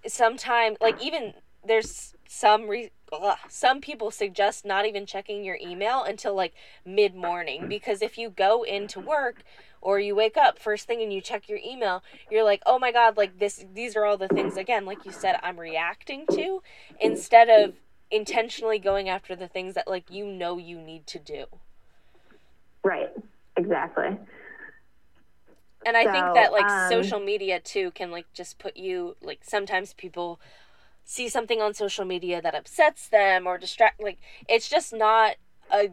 sometimes 0.06 0.78
like 0.82 1.02
even 1.02 1.34
there's 1.66 2.14
some 2.28 2.68
re- 2.68 2.92
ugh, 3.12 3.38
some 3.48 3.82
people 3.82 4.12
suggest 4.12 4.66
not 4.66 4.86
even 4.86 5.06
checking 5.06 5.44
your 5.44 5.58
email 5.62 6.04
until 6.04 6.36
like 6.36 6.54
mid 6.86 7.16
morning 7.16 7.68
because 7.68 8.02
if 8.02 8.18
you 8.18 8.30
go 8.30 8.64
into 8.64 9.00
work 9.00 9.44
or 9.82 10.00
you 10.00 10.16
wake 10.16 10.38
up 10.38 10.60
first 10.60 10.88
thing 10.88 11.02
and 11.02 11.14
you 11.14 11.22
check 11.22 11.48
your 11.48 11.60
email 11.66 12.04
you're 12.30 12.44
like 12.44 12.62
oh 12.66 12.78
my 12.78 12.92
god 12.92 13.16
like 13.16 13.40
this 13.40 13.66
these 13.74 13.96
are 13.96 14.06
all 14.06 14.18
the 14.18 14.28
things 14.28 14.58
again 14.58 14.86
like 14.86 15.06
you 15.06 15.12
said 15.12 15.38
i'm 15.44 15.60
reacting 15.60 16.26
to 16.28 16.62
instead 17.00 17.48
of 17.48 17.74
intentionally 18.12 18.80
going 18.80 19.10
after 19.10 19.36
the 19.36 19.48
things 19.48 19.74
that 19.74 19.88
like 19.88 20.10
you 20.10 20.26
know 20.26 20.58
you 20.58 20.80
need 20.80 21.06
to 21.08 21.20
do. 21.20 21.46
Right. 22.84 23.10
Exactly. 23.58 24.18
And 25.86 25.96
i 25.96 26.04
so, 26.04 26.12
think 26.12 26.34
that 26.34 26.52
like 26.52 26.70
um, 26.70 26.90
social 26.90 27.20
media 27.20 27.60
too 27.60 27.92
can 27.92 28.12
like 28.12 28.26
just 28.34 28.60
put 28.60 28.78
you 28.78 29.16
like 29.22 29.40
sometimes 29.44 29.94
people 29.94 30.40
see 31.08 31.30
something 31.30 31.62
on 31.62 31.74
social 31.74 32.04
media 32.04 32.42
that 32.42 32.54
upsets 32.54 33.08
them 33.08 33.48
or 33.48 33.58
distract 33.58 34.04
like 34.04 34.20
it's 34.48 34.68
just 34.68 34.94
not 34.94 35.38
a 35.74 35.90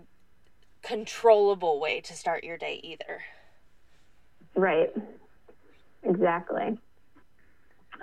controllable 0.83 1.81
way 1.81 2.01
to 2.01 2.13
start 2.15 2.43
your 2.43 2.59
day 2.59 2.81
either. 2.83 3.23
Right. 4.57 4.93
Exactly. 6.03 6.77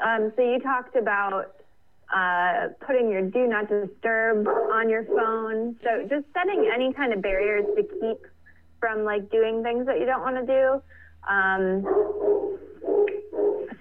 Um, 0.03 0.31
so 0.35 0.41
you 0.41 0.59
talked 0.59 0.95
about 0.95 1.53
uh, 2.15 2.69
putting 2.87 3.11
your 3.11 3.23
do 3.23 3.45
not 3.45 3.67
disturb 3.67 4.47
on 4.47 4.89
your 4.89 5.03
phone. 5.03 5.77
So 5.83 6.07
just 6.09 6.25
setting 6.33 6.71
any 6.73 6.93
kind 6.93 7.11
of 7.13 7.21
barriers 7.21 7.65
to 7.75 7.83
keep 7.83 8.25
from 8.79 9.03
like 9.03 9.29
doing 9.29 9.63
things 9.63 9.85
that 9.85 9.99
you 9.99 10.05
don't 10.05 10.21
want 10.21 10.37
to 10.37 10.45
do. 10.45 10.81
Um, 11.29 11.85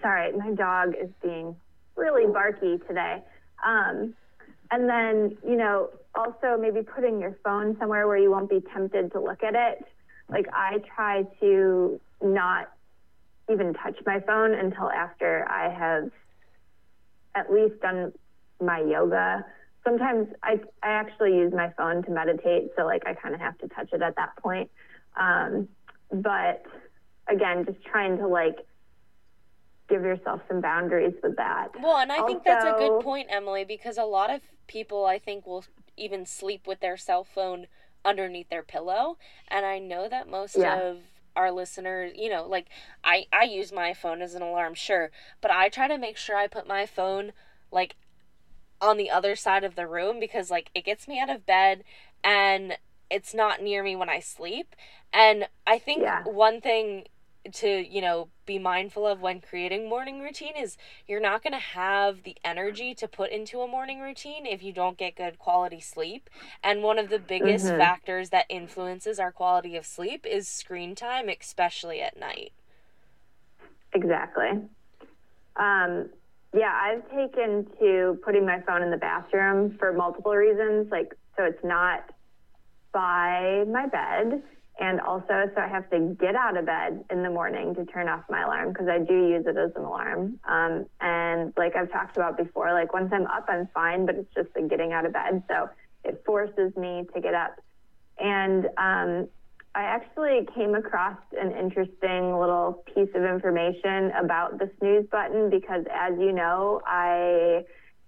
sorry 0.02 0.32
my 0.32 0.50
dog 0.52 0.94
is 1.00 1.08
being 1.22 1.54
really 1.96 2.30
barky 2.32 2.78
today. 2.86 3.22
Um, 3.64 4.14
and 4.70 4.88
then, 4.88 5.36
you 5.46 5.56
know, 5.56 5.90
also 6.14 6.56
maybe 6.58 6.82
putting 6.82 7.20
your 7.20 7.36
phone 7.44 7.76
somewhere 7.78 8.06
where 8.06 8.16
you 8.16 8.30
won't 8.30 8.50
be 8.50 8.62
tempted 8.72 9.12
to 9.12 9.20
look 9.20 9.42
at 9.42 9.54
it. 9.54 9.84
Like 10.28 10.46
I 10.52 10.78
try 10.94 11.24
to 11.40 12.00
not 12.22 12.72
even 13.50 13.74
touch 13.74 13.96
my 14.06 14.20
phone 14.20 14.54
until 14.54 14.90
after 14.90 15.46
I 15.48 15.72
have 15.72 16.10
at 17.34 17.52
least 17.52 17.80
done 17.80 18.12
my 18.60 18.80
yoga. 18.80 19.44
Sometimes 19.84 20.28
I, 20.42 20.60
I 20.82 20.90
actually 20.90 21.36
use 21.36 21.52
my 21.52 21.72
phone 21.76 22.02
to 22.04 22.10
meditate, 22.10 22.70
so 22.76 22.84
like 22.84 23.02
I 23.06 23.14
kind 23.14 23.34
of 23.34 23.40
have 23.40 23.58
to 23.58 23.68
touch 23.68 23.88
it 23.92 24.02
at 24.02 24.16
that 24.16 24.36
point. 24.36 24.70
Um, 25.16 25.68
but 26.12 26.62
again, 27.28 27.64
just 27.64 27.82
trying 27.84 28.18
to 28.18 28.26
like 28.26 28.58
give 29.90 30.02
yourself 30.02 30.40
some 30.48 30.60
boundaries 30.60 31.14
with 31.22 31.36
that. 31.36 31.68
Well, 31.82 31.96
and 31.98 32.10
I 32.12 32.18
also, 32.18 32.26
think 32.28 32.44
that's 32.44 32.64
a 32.64 32.72
good 32.72 33.00
point, 33.00 33.28
Emily, 33.30 33.64
because 33.64 33.98
a 33.98 34.04
lot 34.04 34.30
of 34.30 34.40
people 34.66 35.04
I 35.04 35.18
think 35.18 35.46
will 35.46 35.64
even 35.96 36.24
sleep 36.24 36.66
with 36.66 36.80
their 36.80 36.96
cell 36.96 37.24
phone 37.24 37.66
underneath 38.04 38.48
their 38.48 38.62
pillow, 38.62 39.18
and 39.48 39.66
I 39.66 39.78
know 39.78 40.08
that 40.08 40.28
most 40.28 40.56
yeah. 40.56 40.76
of 40.76 40.98
our 41.36 41.50
listeners, 41.52 42.12
you 42.16 42.30
know, 42.30 42.46
like 42.46 42.66
I 43.04 43.26
I 43.32 43.44
use 43.44 43.72
my 43.72 43.92
phone 43.94 44.22
as 44.22 44.34
an 44.34 44.42
alarm, 44.42 44.74
sure, 44.74 45.10
but 45.40 45.50
I 45.50 45.68
try 45.68 45.88
to 45.88 45.98
make 45.98 46.16
sure 46.16 46.36
I 46.36 46.46
put 46.46 46.66
my 46.66 46.86
phone 46.86 47.32
like 47.70 47.96
on 48.80 48.96
the 48.96 49.10
other 49.10 49.36
side 49.36 49.64
of 49.64 49.74
the 49.74 49.86
room 49.86 50.18
because 50.18 50.50
like 50.50 50.70
it 50.74 50.84
gets 50.84 51.06
me 51.06 51.20
out 51.20 51.30
of 51.30 51.46
bed 51.46 51.84
and 52.24 52.78
it's 53.10 53.34
not 53.34 53.62
near 53.62 53.82
me 53.82 53.96
when 53.96 54.08
I 54.08 54.20
sleep. 54.20 54.74
And 55.12 55.48
I 55.66 55.78
think 55.78 56.02
Yeah. 56.02 56.22
one 56.24 56.60
thing 56.60 57.04
to, 57.52 57.68
you 57.68 58.00
know, 58.00 58.28
be 58.46 58.58
mindful 58.58 59.06
of 59.06 59.20
when 59.20 59.40
creating 59.40 59.88
morning 59.88 60.20
routine 60.20 60.54
is 60.56 60.76
you're 61.06 61.20
not 61.20 61.42
going 61.42 61.52
to 61.52 61.58
have 61.58 62.22
the 62.22 62.36
energy 62.44 62.94
to 62.94 63.08
put 63.08 63.30
into 63.30 63.60
a 63.60 63.68
morning 63.68 64.00
routine 64.00 64.46
if 64.46 64.62
you 64.62 64.72
don't 64.72 64.98
get 64.98 65.16
good 65.16 65.38
quality 65.38 65.80
sleep. 65.80 66.28
And 66.62 66.82
one 66.82 66.98
of 66.98 67.08
the 67.08 67.18
biggest 67.18 67.64
Mhm. 67.66 67.78
factors 67.78 68.30
that 68.30 68.46
influences 68.48 69.18
our 69.18 69.32
quality 69.32 69.76
of 69.76 69.86
sleep 69.86 70.26
is 70.26 70.48
screen 70.48 70.94
time, 70.94 71.28
especially 71.28 72.00
at 72.02 72.18
night. 72.18 72.52
Exactly. 73.92 74.50
Um, 75.56 76.10
yeah, 76.52 76.72
I've 76.74 77.08
taken 77.10 77.66
to 77.80 78.18
putting 78.24 78.44
my 78.44 78.60
phone 78.62 78.82
in 78.82 78.90
the 78.90 78.96
bathroom 78.96 79.76
for 79.78 79.92
multiple 79.92 80.34
reasons. 80.34 80.90
Like, 80.90 81.14
so 81.36 81.44
it's 81.44 81.64
not 81.64 82.10
by 82.92 83.64
my 83.68 83.86
bed, 83.86 84.42
and 84.80 84.98
also 85.00 85.50
so 85.54 85.60
I 85.60 85.68
have 85.68 85.88
to 85.90 86.16
get 86.18 86.34
out 86.34 86.56
of 86.56 86.64
bed 86.64 87.04
in 87.10 87.22
the 87.22 87.28
morning 87.28 87.74
to 87.74 87.84
turn 87.84 88.08
off 88.08 88.24
my 88.30 88.42
alarm 88.42 88.72
because 88.72 88.88
I 88.88 88.98
do 88.98 89.28
use 89.28 89.44
it 89.46 89.56
as 89.56 89.70
an 89.76 89.84
alarm. 89.84 90.40
Um, 90.48 90.86
and 91.00 91.52
like 91.58 91.76
I've 91.76 91.92
talked 91.92 92.16
about 92.16 92.38
before, 92.38 92.72
like 92.72 92.94
once 92.94 93.10
I'm 93.12 93.26
up, 93.26 93.44
I'm 93.48 93.68
fine, 93.74 94.06
but 94.06 94.14
it's 94.14 94.34
just 94.34 94.48
the 94.54 94.62
getting 94.62 94.92
out 94.92 95.04
of 95.04 95.12
bed. 95.12 95.42
So 95.48 95.68
it 96.02 96.22
forces 96.24 96.74
me 96.76 97.04
to 97.14 97.20
get 97.20 97.34
up. 97.34 97.60
And 98.18 98.66
um, 98.78 99.28
I 99.74 99.82
actually 99.82 100.48
came 100.54 100.74
across 100.74 101.18
an 101.38 101.52
interesting 101.52 102.38
little 102.38 102.82
piece 102.94 103.10
of 103.14 103.22
information 103.22 104.12
about 104.18 104.58
the 104.58 104.70
snooze 104.78 105.06
button 105.12 105.50
because, 105.50 105.84
as 105.92 106.14
you 106.18 106.32
know, 106.32 106.80
I 106.86 107.64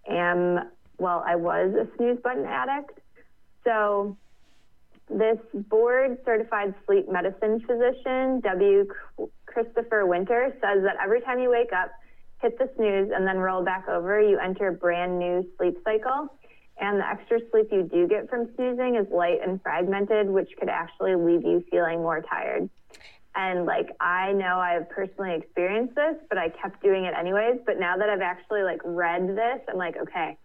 am, 0.09 0.71
well, 0.99 1.23
I 1.27 1.37
was 1.37 1.75
a 1.75 1.87
snooze 1.97 2.19
button 2.23 2.47
addict. 2.47 2.99
So, 3.65 4.17
this 5.09 5.39
board 5.53 6.19
certified 6.25 6.75
sleep 6.87 7.11
medicine 7.11 7.61
physician, 7.61 8.41
W. 8.41 8.87
Christopher 9.47 10.07
Winter, 10.07 10.55
says 10.55 10.83
that 10.83 10.97
every 11.03 11.21
time 11.21 11.39
you 11.39 11.51
wake 11.51 11.73
up, 11.73 11.91
hit 12.41 12.59
the 12.59 12.71
snooze, 12.77 13.11
and 13.15 13.27
then 13.27 13.39
roll 13.39 13.63
back 13.63 13.89
over, 13.89 14.21
you 14.21 14.39
enter 14.39 14.69
a 14.69 14.73
brand 14.73 15.19
new 15.19 15.47
sleep 15.59 15.79
cycle. 15.85 16.29
And 16.81 16.99
the 16.99 17.07
extra 17.07 17.39
sleep 17.51 17.69
you 17.71 17.83
do 17.83 18.09
get 18.09 18.29
from 18.29 18.49
snoozing 18.57 18.97
is 18.97 19.07
light 19.13 19.39
and 19.47 19.63
fragmented, 19.63 20.29
which 20.29 20.51
could 20.59 20.69
actually 20.69 21.15
leave 21.15 21.45
you 21.45 21.65
feeling 21.71 22.01
more 22.01 22.23
tired. 22.23 22.69
And 23.35 23.65
like, 23.67 23.95
I 24.01 24.33
know 24.33 24.59
I've 24.59 24.91
personally 24.91 25.35
experienced 25.35 25.95
this, 25.95 26.17
but 26.29 26.39
I 26.39 26.49
kept 26.49 26.83
doing 26.83 27.05
it 27.05 27.15
anyways. 27.19 27.61
But 27.65 27.79
now 27.79 27.97
that 27.97 28.09
I've 28.09 28.21
actually 28.21 28.63
like 28.63 28.81
read 28.85 29.29
this, 29.29 29.61
I'm 29.69 29.77
like, 29.77 29.97
okay, 29.97 30.37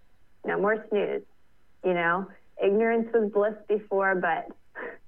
no 0.45 0.59
more 0.59 0.85
snooze. 0.89 1.23
You 1.83 1.93
know, 1.93 2.27
ignorance 2.63 3.07
was 3.13 3.31
bliss 3.31 3.53
before, 3.67 4.15
but 4.15 4.47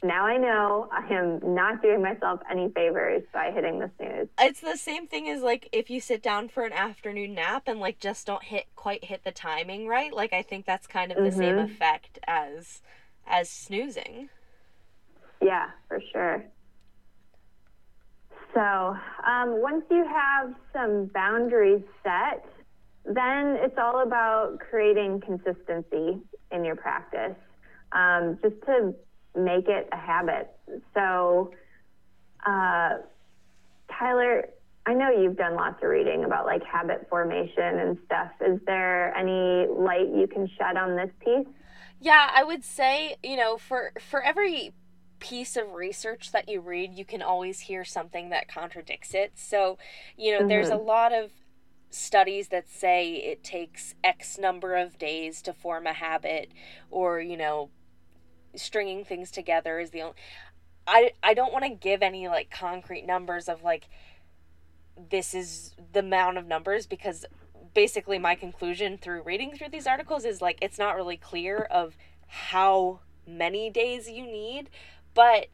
now 0.03 0.25
I 0.25 0.37
know 0.37 0.89
I 0.91 1.05
am 1.13 1.39
not 1.55 1.81
doing 1.81 2.01
myself 2.01 2.39
any 2.49 2.69
favors 2.69 3.23
by 3.33 3.51
hitting 3.51 3.79
the 3.79 3.91
snooze. 3.97 4.27
It's 4.39 4.61
the 4.61 4.77
same 4.77 5.07
thing 5.07 5.29
as 5.29 5.41
like 5.41 5.69
if 5.71 5.89
you 5.89 5.99
sit 5.99 6.23
down 6.23 6.49
for 6.49 6.63
an 6.63 6.73
afternoon 6.73 7.33
nap 7.35 7.63
and 7.67 7.79
like 7.79 7.99
just 7.99 8.25
don't 8.25 8.43
hit 8.43 8.65
quite 8.75 9.03
hit 9.05 9.23
the 9.23 9.31
timing 9.31 9.87
right. 9.87 10.13
Like 10.13 10.33
I 10.33 10.41
think 10.41 10.65
that's 10.65 10.87
kind 10.87 11.11
of 11.11 11.17
the 11.23 11.31
same 11.31 11.55
Mhm. 11.55 11.63
effect 11.65 12.19
as 12.27 12.81
as 13.27 13.49
snoozing. 13.49 14.29
Yeah, 15.41 15.69
for 15.87 16.01
sure. 16.11 16.45
So 18.53 18.61
um, 18.61 19.61
once 19.61 19.85
you 19.91 20.03
have 20.05 20.55
some 20.73 21.05
boundaries 21.13 21.83
set, 22.03 22.43
then 23.05 23.57
it's 23.61 23.77
all 23.77 24.01
about 24.01 24.57
creating 24.59 25.21
consistency 25.21 26.19
in 26.51 26.65
your 26.65 26.75
practice, 26.75 27.35
um, 27.91 28.37
just 28.41 28.55
to 28.65 28.93
make 29.35 29.67
it 29.67 29.87
a 29.91 29.97
habit. 29.97 30.51
So, 30.93 31.51
uh, 32.45 32.97
Tyler, 33.97 34.49
I 34.85 34.93
know 34.93 35.09
you've 35.11 35.37
done 35.37 35.55
lots 35.55 35.83
of 35.83 35.89
reading 35.89 36.23
about 36.23 36.45
like 36.45 36.63
habit 36.63 37.07
formation 37.09 37.79
and 37.79 37.97
stuff. 38.05 38.31
Is 38.45 38.59
there 38.65 39.15
any 39.15 39.67
light 39.67 40.07
you 40.15 40.27
can 40.27 40.47
shed 40.57 40.77
on 40.77 40.95
this 40.95 41.11
piece? 41.23 41.47
Yeah, 42.01 42.29
I 42.33 42.43
would 42.43 42.63
say, 42.63 43.17
you 43.21 43.35
know, 43.35 43.57
for 43.57 43.91
for 43.99 44.23
every 44.23 44.73
piece 45.19 45.57
of 45.57 45.73
research 45.73 46.31
that 46.31 46.47
you 46.47 46.61
read, 46.61 46.93
you 46.93 47.05
can 47.05 47.21
always 47.21 47.59
hear 47.61 47.83
something 47.83 48.29
that 48.29 48.47
contradicts 48.47 49.13
it. 49.13 49.33
So, 49.35 49.77
you 50.17 50.31
know, 50.31 50.47
there's 50.47 50.69
a 50.69 50.77
lot 50.77 51.13
of 51.13 51.31
studies 51.89 52.49
that 52.49 52.69
say 52.69 53.15
it 53.15 53.43
takes 53.43 53.95
X 54.03 54.37
number 54.37 54.75
of 54.75 54.97
days 54.97 55.41
to 55.43 55.53
form 55.53 55.87
a 55.87 55.93
habit 55.93 56.51
or, 56.91 57.19
you 57.19 57.37
know, 57.37 57.69
stringing 58.55 59.03
things 59.03 59.31
together 59.31 59.79
is 59.79 59.91
the 59.91 60.01
only 60.01 60.15
I 60.87 61.11
I 61.21 61.33
don't 61.33 61.53
want 61.53 61.65
to 61.65 61.69
give 61.69 62.01
any 62.01 62.27
like 62.27 62.49
concrete 62.49 63.05
numbers 63.05 63.47
of 63.47 63.63
like 63.63 63.87
this 65.09 65.33
is 65.33 65.75
the 65.93 65.99
amount 65.99 66.37
of 66.37 66.47
numbers 66.47 66.87
because 66.87 67.25
basically 67.73 68.17
my 68.17 68.35
conclusion 68.35 68.97
through 68.97 69.21
reading 69.21 69.55
through 69.55 69.69
these 69.69 69.87
articles 69.87 70.25
is 70.25 70.41
like 70.41 70.57
it's 70.61 70.79
not 70.79 70.95
really 70.95 71.15
clear 71.15 71.59
of 71.69 71.95
how 72.27 72.99
many 73.27 73.69
days 73.69 74.09
you 74.09 74.23
need 74.23 74.69
but 75.13 75.47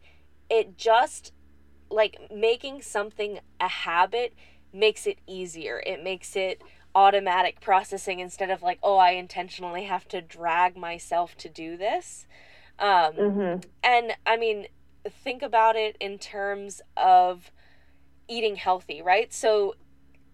it 0.49 0.77
just 0.77 1.33
like 1.89 2.17
making 2.33 2.81
something 2.81 3.39
a 3.59 3.67
habit 3.67 4.33
makes 4.75 5.07
it 5.07 5.17
easier 5.27 5.81
it 5.85 6.03
makes 6.03 6.35
it 6.35 6.61
automatic 6.95 7.59
processing 7.61 8.19
instead 8.19 8.49
of 8.49 8.61
like 8.61 8.79
oh 8.83 8.97
i 8.97 9.11
intentionally 9.11 9.85
have 9.85 10.07
to 10.07 10.21
drag 10.21 10.77
myself 10.77 11.35
to 11.37 11.49
do 11.49 11.77
this 11.77 12.27
um 12.79 13.13
Mm-hmm. 13.17 13.59
and 13.83 14.13
I 14.25 14.37
mean, 14.37 14.67
think 15.09 15.41
about 15.43 15.75
it 15.75 15.95
in 15.99 16.17
terms 16.17 16.81
of 16.97 17.51
eating 18.27 18.55
healthy, 18.55 19.01
right? 19.01 19.33
So 19.33 19.75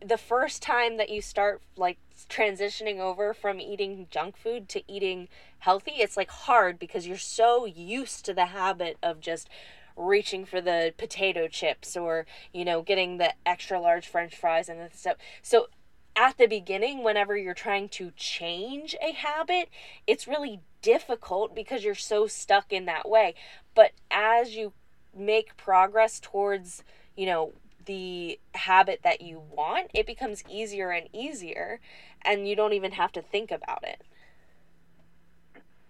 the 0.06 0.18
first 0.18 0.62
time 0.64 0.98
that 0.98 1.10
you 1.10 1.22
start 1.22 1.62
like 1.78 2.00
transitioning 2.30 3.00
over 3.00 3.34
from 3.34 3.60
eating 3.60 4.08
junk 4.10 4.38
food 4.38 4.70
to 4.70 4.84
eating 4.92 5.28
healthy, 5.60 5.94
it's 5.94 6.18
like 6.18 6.32
hard 6.32 6.80
because 6.80 7.08
you're 7.08 7.18
so 7.18 7.66
used 7.66 8.26
to 8.26 8.34
the 8.34 8.48
habit 8.48 8.98
of 9.04 9.20
just 9.20 9.50
reaching 9.96 10.46
for 10.46 10.62
the 10.62 10.94
potato 10.98 11.48
chips 11.48 11.96
or, 11.96 12.26
you 12.54 12.66
know, 12.66 12.82
getting 12.82 13.18
the 13.18 13.34
extra 13.46 13.80
large 13.80 14.08
french 14.08 14.36
fries 14.36 14.70
and 14.70 14.92
stuff. 14.94 15.18
So 15.42 15.68
at 16.16 16.38
the 16.38 16.48
beginning, 16.48 17.04
whenever 17.04 17.38
you're 17.38 17.54
trying 17.54 17.90
to 17.90 18.12
change 18.16 18.96
a 19.02 19.14
habit, 19.14 19.70
it's 20.06 20.28
really 20.28 20.62
difficult 20.82 21.56
because 21.56 21.84
you're 21.84 21.96
so 21.96 22.28
stuck 22.28 22.74
in 22.74 22.86
that 22.86 23.08
way. 23.08 23.36
But 23.76 23.92
as 24.10 24.56
you 24.56 24.74
make 25.16 25.58
progress 25.58 26.20
towards, 26.20 26.84
you 27.16 27.26
know, 27.26 27.54
the 27.86 28.40
habit 28.54 29.02
that 29.04 29.22
you 29.22 29.42
want, 29.50 29.90
it 29.94 30.06
becomes 30.06 30.44
easier 30.50 30.92
and 30.92 31.08
easier, 31.14 31.80
and 32.24 32.48
you 32.48 32.56
don't 32.56 32.74
even 32.74 32.92
have 32.92 33.12
to 33.14 33.22
think 33.22 33.52
about 33.52 33.84
it. 33.84 34.02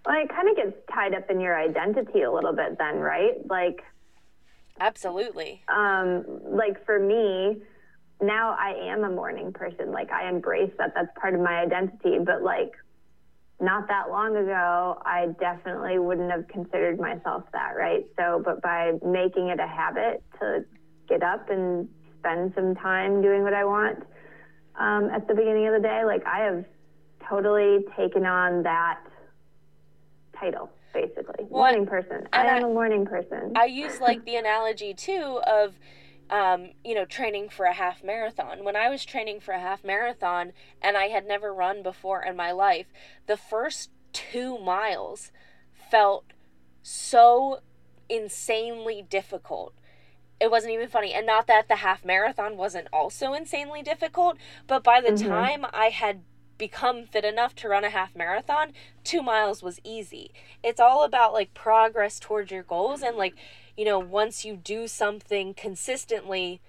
Well, 0.05 0.15
it 0.21 0.29
kind 0.29 0.49
of 0.49 0.55
gets 0.55 0.75
tied 0.93 1.13
up 1.13 1.29
in 1.29 1.39
your 1.39 1.59
identity 1.59 2.21
a 2.21 2.31
little 2.31 2.53
bit 2.53 2.77
then, 2.77 2.95
right? 2.97 3.33
Like, 3.47 3.83
Absolutely. 4.79 5.63
um, 5.67 6.25
like 6.43 6.83
for 6.85 6.99
me, 6.99 7.61
now 8.21 8.55
I 8.59 8.73
am 8.91 9.03
a 9.03 9.09
morning 9.09 9.51
person. 9.53 9.91
Like 9.91 10.11
I 10.11 10.29
embrace 10.29 10.71
that. 10.77 10.93
That's 10.95 11.09
part 11.19 11.35
of 11.35 11.41
my 11.41 11.61
identity. 11.61 12.17
But 12.23 12.43
like 12.43 12.71
not 13.61 13.87
that 13.89 14.09
long 14.09 14.35
ago, 14.35 15.01
I 15.05 15.27
definitely 15.39 15.99
wouldn't 15.99 16.31
have 16.31 16.47
considered 16.47 16.99
myself 16.99 17.43
that, 17.53 17.73
right? 17.77 18.05
So, 18.17 18.41
but 18.43 18.61
by 18.61 18.93
making 19.05 19.49
it 19.49 19.59
a 19.59 19.67
habit 19.67 20.23
to 20.39 20.65
get 21.07 21.21
up 21.21 21.49
and 21.49 21.87
spend 22.19 22.53
some 22.55 22.75
time 22.75 23.21
doing 23.21 23.43
what 23.43 23.53
I 23.53 23.63
want 23.65 23.99
um, 24.79 25.09
at 25.13 25.27
the 25.27 25.35
beginning 25.35 25.67
of 25.67 25.73
the 25.73 25.87
day, 25.87 26.03
like 26.05 26.25
I 26.25 26.39
have 26.39 26.65
totally 27.29 27.85
taken 27.95 28.25
on 28.25 28.63
that 28.63 28.99
title, 30.41 30.69
basically. 30.93 31.45
Well, 31.49 31.63
morning 31.63 31.85
person. 31.85 32.27
I 32.33 32.45
am 32.45 32.63
I- 32.63 32.67
a 32.67 32.73
morning 32.73 33.05
person. 33.05 33.53
I 33.55 33.65
use 33.65 33.99
like 33.99 34.25
the 34.25 34.35
analogy 34.35 34.93
too 34.93 35.41
of 35.45 35.75
um, 36.29 36.69
you 36.85 36.95
know, 36.95 37.03
training 37.03 37.49
for 37.49 37.65
a 37.65 37.73
half 37.73 38.05
marathon. 38.05 38.63
When 38.63 38.77
I 38.77 38.89
was 38.89 39.03
training 39.03 39.41
for 39.41 39.51
a 39.51 39.59
half 39.59 39.83
marathon 39.83 40.53
and 40.81 40.95
I 40.95 41.09
had 41.09 41.27
never 41.27 41.53
run 41.53 41.83
before 41.83 42.23
in 42.23 42.37
my 42.37 42.53
life, 42.53 42.87
the 43.27 43.35
first 43.35 43.89
two 44.13 44.57
miles 44.57 45.33
felt 45.73 46.23
so 46.81 47.59
insanely 48.07 49.01
difficult. 49.07 49.73
It 50.39 50.49
wasn't 50.49 50.73
even 50.73 50.87
funny. 50.87 51.13
And 51.13 51.25
not 51.25 51.47
that 51.47 51.67
the 51.67 51.77
half 51.77 52.05
marathon 52.05 52.55
wasn't 52.55 52.87
also 52.93 53.33
insanely 53.33 53.83
difficult, 53.83 54.37
but 54.67 54.85
by 54.85 55.01
the 55.01 55.11
Mhm. 55.11 55.27
time 55.27 55.65
I 55.73 55.89
had 55.89 56.23
become 56.61 57.07
fit 57.07 57.25
enough 57.25 57.55
to 57.55 57.67
run 57.67 57.83
a 57.83 57.89
half 57.89 58.15
marathon, 58.15 58.71
two 59.03 59.23
miles 59.23 59.63
was 59.63 59.79
easy. 59.83 60.31
It's 60.63 60.79
all 60.79 61.03
about 61.03 61.33
like 61.33 61.55
progress 61.55 62.19
towards 62.19 62.51
your 62.51 62.61
goals 62.61 63.01
and 63.01 63.17
like, 63.17 63.33
you 63.75 63.83
know, 63.83 63.97
once 63.97 64.45
you 64.45 64.55
do 64.55 64.87
something 64.87 65.55
consistently, 65.55 66.61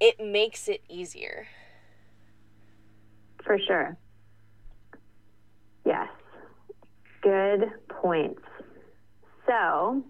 it 0.00 0.18
makes 0.18 0.66
it 0.66 0.82
easier. 0.88 1.46
For 3.44 3.58
sure. 3.66 3.98
Yes. 5.84 6.08
Good 7.20 7.70
points. 7.90 8.40
So, 9.46 10.02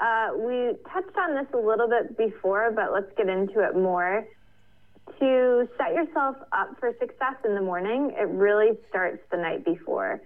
uh, 0.00 0.28
we 0.34 0.72
touched 0.90 1.16
on 1.18 1.34
this 1.34 1.52
a 1.52 1.58
little 1.58 1.88
bit 1.88 2.16
before, 2.16 2.72
but 2.74 2.90
let's 2.90 3.12
get 3.18 3.28
into 3.28 3.60
it 3.60 3.76
more. 3.76 4.26
To 5.22 5.68
set 5.78 5.94
yourself 5.94 6.34
up 6.50 6.80
for 6.80 6.92
success 6.98 7.36
in 7.44 7.54
the 7.54 7.60
morning, 7.60 8.10
it 8.18 8.26
really 8.26 8.76
starts 8.88 9.22
the 9.30 9.36
night 9.36 9.64
before. 9.64 10.20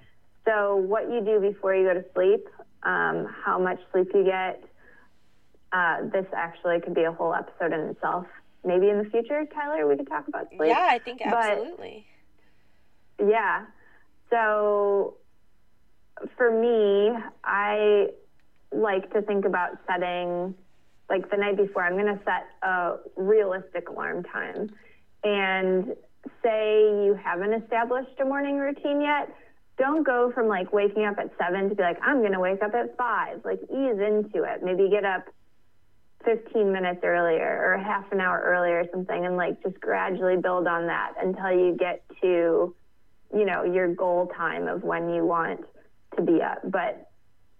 So, 0.47 0.77
what 0.77 1.11
you 1.11 1.21
do 1.23 1.39
before 1.39 1.75
you 1.75 1.87
go 1.87 1.93
to 1.93 2.05
sleep, 2.15 2.49
um, 2.83 3.27
how 3.45 3.59
much 3.59 3.79
sleep 3.93 4.09
you 4.15 4.25
get, 4.25 4.65
uh, 5.71 6.09
this 6.11 6.25
actually 6.35 6.81
could 6.81 6.95
be 6.95 7.03
a 7.03 7.13
whole 7.13 7.35
episode 7.35 7.75
in 7.75 7.81
itself. 7.91 8.25
Maybe 8.65 8.89
in 8.89 8.97
the 8.97 9.05
future, 9.11 9.45
Tyler, 9.53 9.87
we 9.87 9.99
could 9.99 10.09
talk 10.09 10.29
about 10.29 10.49
sleep. 10.49 10.71
Yeah, 10.71 10.89
I 10.91 10.99
think 10.99 11.21
absolutely. 11.21 12.07
But, 13.19 13.29
yeah. 13.29 13.67
So, 14.31 15.17
for 16.39 16.51
me, 16.51 17.15
I 17.45 18.07
like 18.73 19.13
to 19.13 19.21
think 19.21 19.45
about 19.45 19.73
setting, 19.87 20.55
like 21.11 21.31
the 21.31 21.37
night 21.37 21.59
before, 21.59 21.83
I'm 21.85 21.99
going 21.99 22.07
to 22.07 22.25
set 22.25 22.47
a 22.63 22.97
realistic 23.17 23.91
alarm 23.91 24.23
time. 24.23 24.71
And 25.27 25.97
say 26.41 26.83
you 27.05 27.19
haven't 27.21 27.53
established 27.53 28.21
a 28.21 28.25
morning 28.25 28.59
routine 28.59 29.01
yet, 29.01 29.29
don't 29.77 30.07
go 30.07 30.31
from 30.33 30.47
like 30.47 30.73
waking 30.73 31.05
up 31.05 31.19
at 31.19 31.33
seven 31.37 31.69
to 31.69 31.75
be 31.75 31.83
like, 31.83 31.99
I'm 32.01 32.21
going 32.21 32.33
to 32.33 32.39
wake 32.39 32.63
up 32.63 32.75
at 32.75 32.97
five. 32.97 33.45
Like, 33.45 33.61
ease 33.65 33.99
into 33.99 34.45
it. 34.45 34.63
Maybe 34.63 34.89
get 34.89 35.05
up 35.05 35.27
15 36.25 36.73
minutes 36.73 37.01
earlier 37.03 37.61
or 37.65 37.79
half 37.79 38.11
an 38.13 38.21
hour 38.21 38.41
earlier 38.45 38.81
or 38.81 38.85
something 38.93 39.27
and 39.27 39.37
like 39.37 39.63
just 39.63 39.81
gradually 39.81 40.37
build 40.37 40.67
on 40.67 40.87
that 40.87 41.15
until 41.21 41.51
you 41.51 41.77
get 41.79 42.03
to 42.21 42.75
you 43.35 43.45
know 43.45 43.65
your 43.65 43.95
goal 43.95 44.31
time 44.37 44.67
of 44.67 44.83
when 44.83 45.09
you 45.11 45.25
want 45.25 45.61
to 46.17 46.23
be 46.23 46.41
up 46.43 46.59
but 46.65 47.11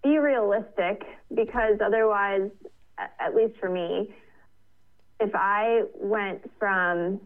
be 0.03 0.17
realistic 0.17 1.03
because 1.33 1.77
otherwise 1.83 2.49
at 2.97 3.33
least 3.35 3.57
for 3.59 3.69
me 3.69 4.13
if 5.19 5.31
i 5.33 5.83
went 5.95 6.41
from 6.59 7.21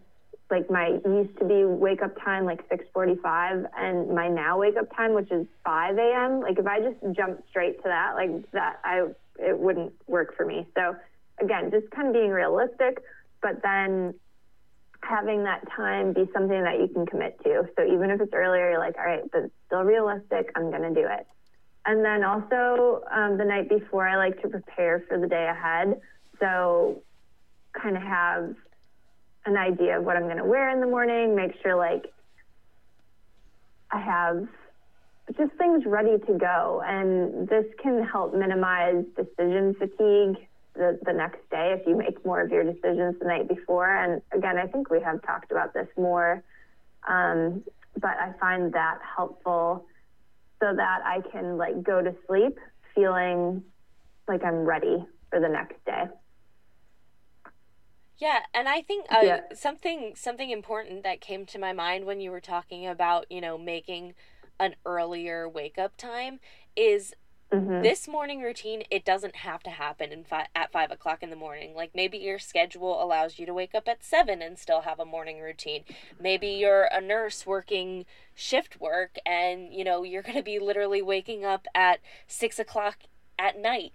like 0.52 0.70
my 0.70 0.99
used 1.06 1.38
to 1.39 1.45
be 1.45 1.66
wake 1.66 2.02
up 2.02 2.16
time 2.24 2.45
like 2.45 2.68
6:45 2.70 3.66
and 3.78 4.10
my 4.14 4.28
now 4.28 4.60
wake 4.60 4.78
up 4.78 4.95
time 4.95 5.14
which 5.14 5.32
is 5.32 5.47
5 5.66 5.97
a.m. 5.97 6.41
like 6.41 6.60
if 6.60 6.68
I 6.68 6.80
just 6.82 6.97
jump 7.16 7.43
straight 7.49 7.78
to 7.78 7.86
that 7.86 8.14
like 8.16 8.52
that 8.52 8.80
I 8.84 9.08
it 9.39 9.58
wouldn't 9.58 9.93
work 10.08 10.36
for 10.36 10.45
me 10.45 10.68
so 10.76 10.95
again, 11.41 11.72
just 11.72 11.89
kind 11.91 12.08
of 12.08 12.14
being 12.14 12.32
realistic, 12.32 13.04
but 13.41 13.62
then 13.64 14.14
having 15.02 15.43
that 15.43 15.64
time 15.76 16.14
be 16.14 16.30
something 16.34 16.64
that 16.64 16.80
you 16.80 16.88
can 16.88 17.06
commit 17.06 17.39
to. 17.43 17.68
So 17.76 17.84
even 17.86 18.12
if 18.12 18.22
it's 18.22 18.34
earlier, 18.34 18.72
you're 18.72 18.80
like, 18.80 18.97
all 18.97 19.06
right, 19.06 19.24
but 19.32 19.49
still 19.66 19.82
realistic, 19.84 20.52
I'm 20.56 20.70
going 20.70 20.93
to 20.93 20.93
do 20.93 21.08
it. 21.08 21.26
And 21.86 22.06
then 22.06 22.24
also 22.24 23.04
um, 23.12 23.38
the 23.38 23.45
night 23.45 23.68
before, 23.68 24.08
I 24.08 24.18
like 24.18 24.39
to 24.43 24.49
prepare 24.49 25.04
for 25.10 25.18
the 25.18 25.28
day 25.28 25.47
ahead. 25.49 25.99
So 26.39 27.02
kind 27.74 27.97
of 27.97 28.04
have 28.04 28.54
an 29.46 29.58
idea 29.58 29.98
of 29.98 30.06
what 30.06 30.18
I'm 30.18 30.24
going 30.24 30.38
to 30.38 30.46
wear 30.46 30.70
in 30.70 30.80
the 30.80 30.88
morning, 30.88 31.36
make 31.36 31.54
sure 31.62 31.76
like 31.76 32.12
I 33.92 34.00
have 34.00 34.48
just 35.38 35.54
things 35.58 35.84
ready 35.86 36.18
to 36.28 36.34
go. 36.34 36.82
And 36.86 37.48
this 37.48 37.66
can 37.82 38.04
help 38.04 38.34
minimize 38.34 39.04
decision 39.16 39.76
fatigue 39.76 40.48
the, 40.74 41.00
the 41.06 41.14
next 41.14 41.39
day 41.50 41.76
if 41.78 41.86
you 41.86 41.98
make 41.98 42.24
more 42.26 42.42
of 42.42 42.52
your 42.52 42.64
decisions 42.64 43.16
the 43.20 43.26
night 43.26 43.48
before. 43.48 43.89
And 43.89 44.22
again, 44.32 44.58
I 44.58 44.68
think 44.68 44.89
we 44.89 45.02
have 45.02 45.22
talked 45.24 45.52
about 45.52 45.74
this 45.74 45.88
more, 45.98 46.44
um, 47.08 47.64
but 48.00 48.12
I 48.12 48.34
find 48.39 48.74
that 48.74 49.00
helpful 49.16 49.86
so 50.60 50.74
that 50.76 51.00
I 51.04 51.22
can 51.32 51.58
like 51.58 51.84
go 51.84 52.02
to 52.02 52.16
sleep 52.28 52.58
feeling 52.96 53.64
like 54.28 54.44
I'm 54.44 54.66
ready 54.66 55.06
for 55.30 55.39
the 55.39 55.50
next 55.50 55.84
day. 55.86 56.04
Yeah, 58.22 58.41
and 58.53 58.69
I 58.69 58.84
think 58.84 59.07
uh, 59.11 59.22
yeah. 59.24 59.41
something 59.53 60.13
something 60.15 60.51
important 60.51 61.03
that 61.03 61.22
came 61.22 61.47
to 61.47 61.57
my 61.57 61.74
mind 61.74 62.05
when 62.05 62.22
you 62.22 62.30
were 62.30 62.39
talking 62.39 62.88
about 62.88 63.26
you 63.32 63.41
know 63.41 63.57
making 63.57 64.13
an 64.59 64.76
earlier 64.86 65.49
wake 65.49 65.80
up 65.80 65.97
time 65.97 66.39
is 66.76 67.15
Mm-hmm. 67.51 67.82
This 67.82 68.07
morning 68.07 68.41
routine, 68.41 68.84
it 68.89 69.03
doesn't 69.03 69.36
have 69.36 69.61
to 69.63 69.72
happen 69.72 70.13
in 70.13 70.24
fi- 70.24 70.47
at 70.55 70.72
five 70.72 70.89
o'clock 70.89 71.22
in 71.22 71.30
the 71.30 71.36
morning. 71.36 71.76
Like 71.76 71.91
maybe 71.93 72.17
your 72.17 72.39
schedule 72.39 73.03
allows 73.03 73.38
you 73.38 73.45
to 73.45 73.53
wake 73.53 73.76
up 73.76 73.89
at 73.89 74.05
seven 74.05 74.41
and 74.41 74.57
still 74.57 74.82
have 74.82 75.01
a 75.01 75.05
morning 75.05 75.41
routine. 75.41 75.84
Maybe 76.17 76.47
you're 76.47 76.88
a 76.93 77.01
nurse 77.01 77.45
working 77.45 78.05
shift 78.34 78.80
work 78.80 79.17
and 79.26 79.74
you 79.74 79.84
know 79.84 80.03
you're 80.03 80.22
going 80.22 80.38
to 80.38 80.43
be 80.43 80.59
literally 80.59 81.01
waking 81.01 81.43
up 81.43 81.67
at 81.76 81.99
six 82.26 82.57
o'clock 82.57 82.99
at 83.38 83.59
night. 83.59 83.91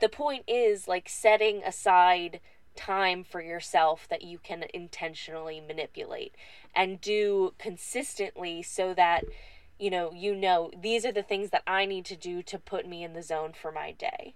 The 0.00 0.08
point 0.08 0.44
is 0.46 0.86
like 0.86 1.08
setting 1.08 1.64
aside 1.64 2.38
time 2.80 3.24
for 3.24 3.42
yourself 3.42 4.06
that 4.08 4.22
you 4.22 4.38
can 4.38 4.64
intentionally 4.72 5.60
manipulate 5.60 6.34
and 6.74 7.00
do 7.00 7.52
consistently 7.58 8.62
so 8.62 8.94
that 8.94 9.24
you 9.78 9.90
know, 9.90 10.12
you 10.14 10.34
know, 10.34 10.70
these 10.78 11.06
are 11.06 11.12
the 11.12 11.22
things 11.22 11.50
that 11.50 11.62
I 11.66 11.86
need 11.86 12.04
to 12.04 12.16
do 12.16 12.42
to 12.42 12.58
put 12.58 12.86
me 12.86 13.02
in 13.02 13.14
the 13.14 13.22
zone 13.22 13.54
for 13.54 13.72
my 13.72 13.92
day. 13.92 14.34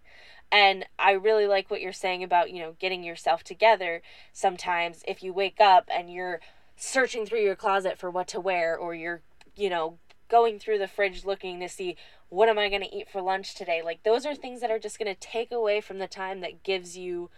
And 0.50 0.86
I 0.98 1.12
really 1.12 1.46
like 1.46 1.70
what 1.70 1.82
you're 1.82 1.92
saying 1.92 2.22
about, 2.22 2.50
you 2.50 2.60
know, 2.60 2.76
getting 2.78 3.04
yourself 3.04 3.44
together. 3.44 4.00
Sometimes 4.32 5.02
if 5.06 5.22
you 5.22 5.34
wake 5.34 5.60
up 5.60 5.86
and 5.92 6.10
you're 6.10 6.40
searching 6.76 7.26
through 7.26 7.42
your 7.42 7.56
closet 7.56 7.98
for 7.98 8.10
what 8.10 8.26
to 8.28 8.40
wear 8.40 8.74
or 8.74 8.94
you're, 8.94 9.20
you 9.54 9.68
know, 9.68 9.98
going 10.30 10.58
through 10.58 10.78
the 10.78 10.88
fridge 10.88 11.26
looking 11.26 11.60
to 11.60 11.68
see 11.68 11.96
what 12.30 12.48
am 12.48 12.58
I 12.58 12.70
going 12.70 12.82
to 12.82 12.94
eat 12.94 13.08
for 13.10 13.20
lunch 13.20 13.54
today? 13.54 13.82
Like 13.84 14.02
those 14.02 14.24
are 14.24 14.34
things 14.34 14.62
that 14.62 14.70
are 14.70 14.78
just 14.78 14.98
going 14.98 15.14
to 15.14 15.20
take 15.20 15.52
away 15.52 15.82
from 15.82 15.98
the 15.98 16.08
time 16.08 16.40
that 16.40 16.62
gives 16.62 16.96
you 16.96 17.28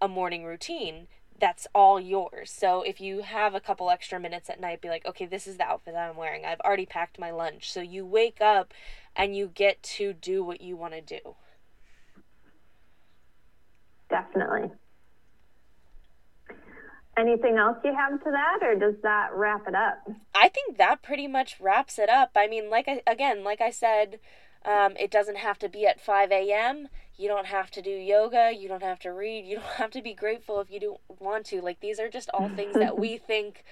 a 0.00 0.08
morning 0.08 0.44
routine 0.44 1.08
that's 1.40 1.66
all 1.74 2.00
yours. 2.00 2.50
So 2.50 2.82
if 2.82 3.00
you 3.00 3.22
have 3.22 3.54
a 3.54 3.60
couple 3.60 3.90
extra 3.90 4.18
minutes 4.18 4.50
at 4.50 4.60
night, 4.60 4.80
be 4.80 4.88
like, 4.88 5.06
okay, 5.06 5.26
this 5.26 5.46
is 5.46 5.56
the 5.56 5.64
outfit 5.64 5.94
that 5.94 6.10
I'm 6.10 6.16
wearing. 6.16 6.44
I've 6.44 6.60
already 6.60 6.86
packed 6.86 7.18
my 7.18 7.30
lunch. 7.30 7.72
So 7.72 7.80
you 7.80 8.04
wake 8.04 8.40
up 8.40 8.74
and 9.14 9.36
you 9.36 9.50
get 9.54 9.82
to 9.82 10.12
do 10.12 10.42
what 10.42 10.60
you 10.60 10.76
want 10.76 10.94
to 10.94 11.00
do. 11.00 11.36
Definitely. 14.10 14.70
Anything 17.18 17.58
else 17.58 17.76
you 17.84 17.92
have 17.92 18.22
to 18.22 18.30
that, 18.30 18.60
or 18.62 18.76
does 18.76 18.94
that 19.02 19.30
wrap 19.34 19.66
it 19.66 19.74
up? 19.74 19.98
I 20.36 20.48
think 20.48 20.78
that 20.78 21.02
pretty 21.02 21.26
much 21.26 21.58
wraps 21.60 21.98
it 21.98 22.08
up. 22.08 22.30
I 22.36 22.46
mean, 22.46 22.70
like 22.70 22.86
I, 22.86 23.02
again, 23.08 23.42
like 23.42 23.60
I 23.60 23.70
said, 23.70 24.20
um, 24.64 24.94
it 24.98 25.10
doesn't 25.10 25.36
have 25.36 25.58
to 25.60 25.68
be 25.68 25.86
at 25.86 26.00
5 26.00 26.30
a.m. 26.30 26.88
You 27.16 27.28
don't 27.28 27.46
have 27.46 27.70
to 27.72 27.82
do 27.82 27.90
yoga. 27.90 28.52
You 28.56 28.68
don't 28.68 28.82
have 28.82 29.00
to 29.00 29.12
read. 29.12 29.44
You 29.44 29.56
don't 29.56 29.64
have 29.76 29.90
to 29.92 30.02
be 30.02 30.14
grateful 30.14 30.60
if 30.60 30.70
you 30.70 30.80
don't 30.80 31.00
want 31.20 31.46
to. 31.46 31.60
Like, 31.60 31.80
these 31.80 31.98
are 31.98 32.08
just 32.08 32.30
all 32.32 32.48
things 32.48 32.74
that 32.74 32.98
we 32.98 33.18
think 33.26 33.64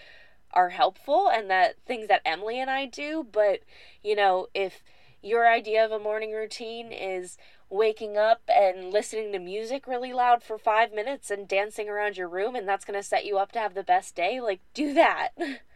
are 0.52 0.70
helpful 0.70 1.28
and 1.28 1.50
that 1.50 1.76
things 1.86 2.08
that 2.08 2.22
Emily 2.24 2.60
and 2.60 2.70
I 2.70 2.86
do. 2.86 3.26
But, 3.30 3.60
you 4.02 4.16
know, 4.16 4.48
if 4.54 4.82
your 5.22 5.48
idea 5.48 5.84
of 5.84 5.90
a 5.90 5.98
morning 5.98 6.32
routine 6.32 6.92
is 6.92 7.36
waking 7.68 8.16
up 8.16 8.42
and 8.48 8.92
listening 8.92 9.32
to 9.32 9.38
music 9.40 9.88
really 9.88 10.12
loud 10.12 10.42
for 10.42 10.56
five 10.56 10.92
minutes 10.92 11.30
and 11.30 11.48
dancing 11.48 11.88
around 11.88 12.16
your 12.16 12.28
room 12.28 12.54
and 12.54 12.68
that's 12.68 12.84
going 12.84 12.98
to 12.98 13.02
set 13.02 13.26
you 13.26 13.36
up 13.38 13.50
to 13.52 13.58
have 13.58 13.74
the 13.74 13.82
best 13.82 14.14
day, 14.14 14.40
like, 14.40 14.60
do 14.72 14.94
that. 14.94 15.30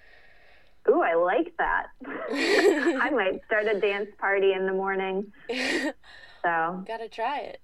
Ooh, 0.88 1.02
I 1.02 1.14
like 1.14 1.52
that. 1.58 1.86
I 2.06 3.10
might 3.12 3.40
start 3.46 3.66
a 3.66 3.78
dance 3.78 4.08
party 4.18 4.52
in 4.52 4.66
the 4.66 4.72
morning. 4.72 5.32
So, 6.42 6.82
gotta 6.88 7.10
try 7.10 7.40
it. 7.40 7.60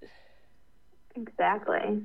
Exactly. 1.14 2.02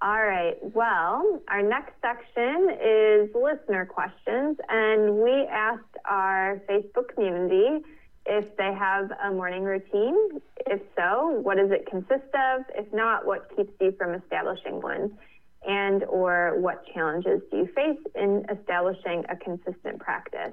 All 0.00 0.24
right. 0.24 0.56
Well, 0.62 1.42
our 1.48 1.62
next 1.62 1.92
section 2.00 2.70
is 2.82 3.28
listener 3.34 3.84
questions, 3.84 4.56
and 4.70 5.16
we 5.16 5.46
asked 5.50 5.96
our 6.06 6.62
Facebook 6.66 7.14
community 7.14 7.84
if 8.24 8.56
they 8.56 8.72
have 8.72 9.10
a 9.22 9.30
morning 9.32 9.64
routine. 9.64 10.40
If 10.66 10.80
so, 10.96 11.40
what 11.42 11.58
does 11.58 11.70
it 11.70 11.86
consist 11.90 12.34
of? 12.34 12.62
If 12.74 12.90
not, 12.92 13.26
what 13.26 13.54
keeps 13.54 13.72
you 13.80 13.92
from 13.98 14.14
establishing 14.14 14.80
one? 14.80 15.18
And 15.66 16.04
or 16.04 16.58
what 16.60 16.84
challenges 16.92 17.40
do 17.50 17.58
you 17.58 17.68
face 17.74 17.98
in 18.14 18.44
establishing 18.50 19.24
a 19.28 19.36
consistent 19.36 19.98
practice? 19.98 20.52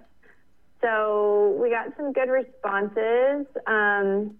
So 0.81 1.57
we 1.61 1.69
got 1.69 1.95
some 1.97 2.13
good 2.13 2.29
responses. 2.29 3.45
Um, 3.67 4.35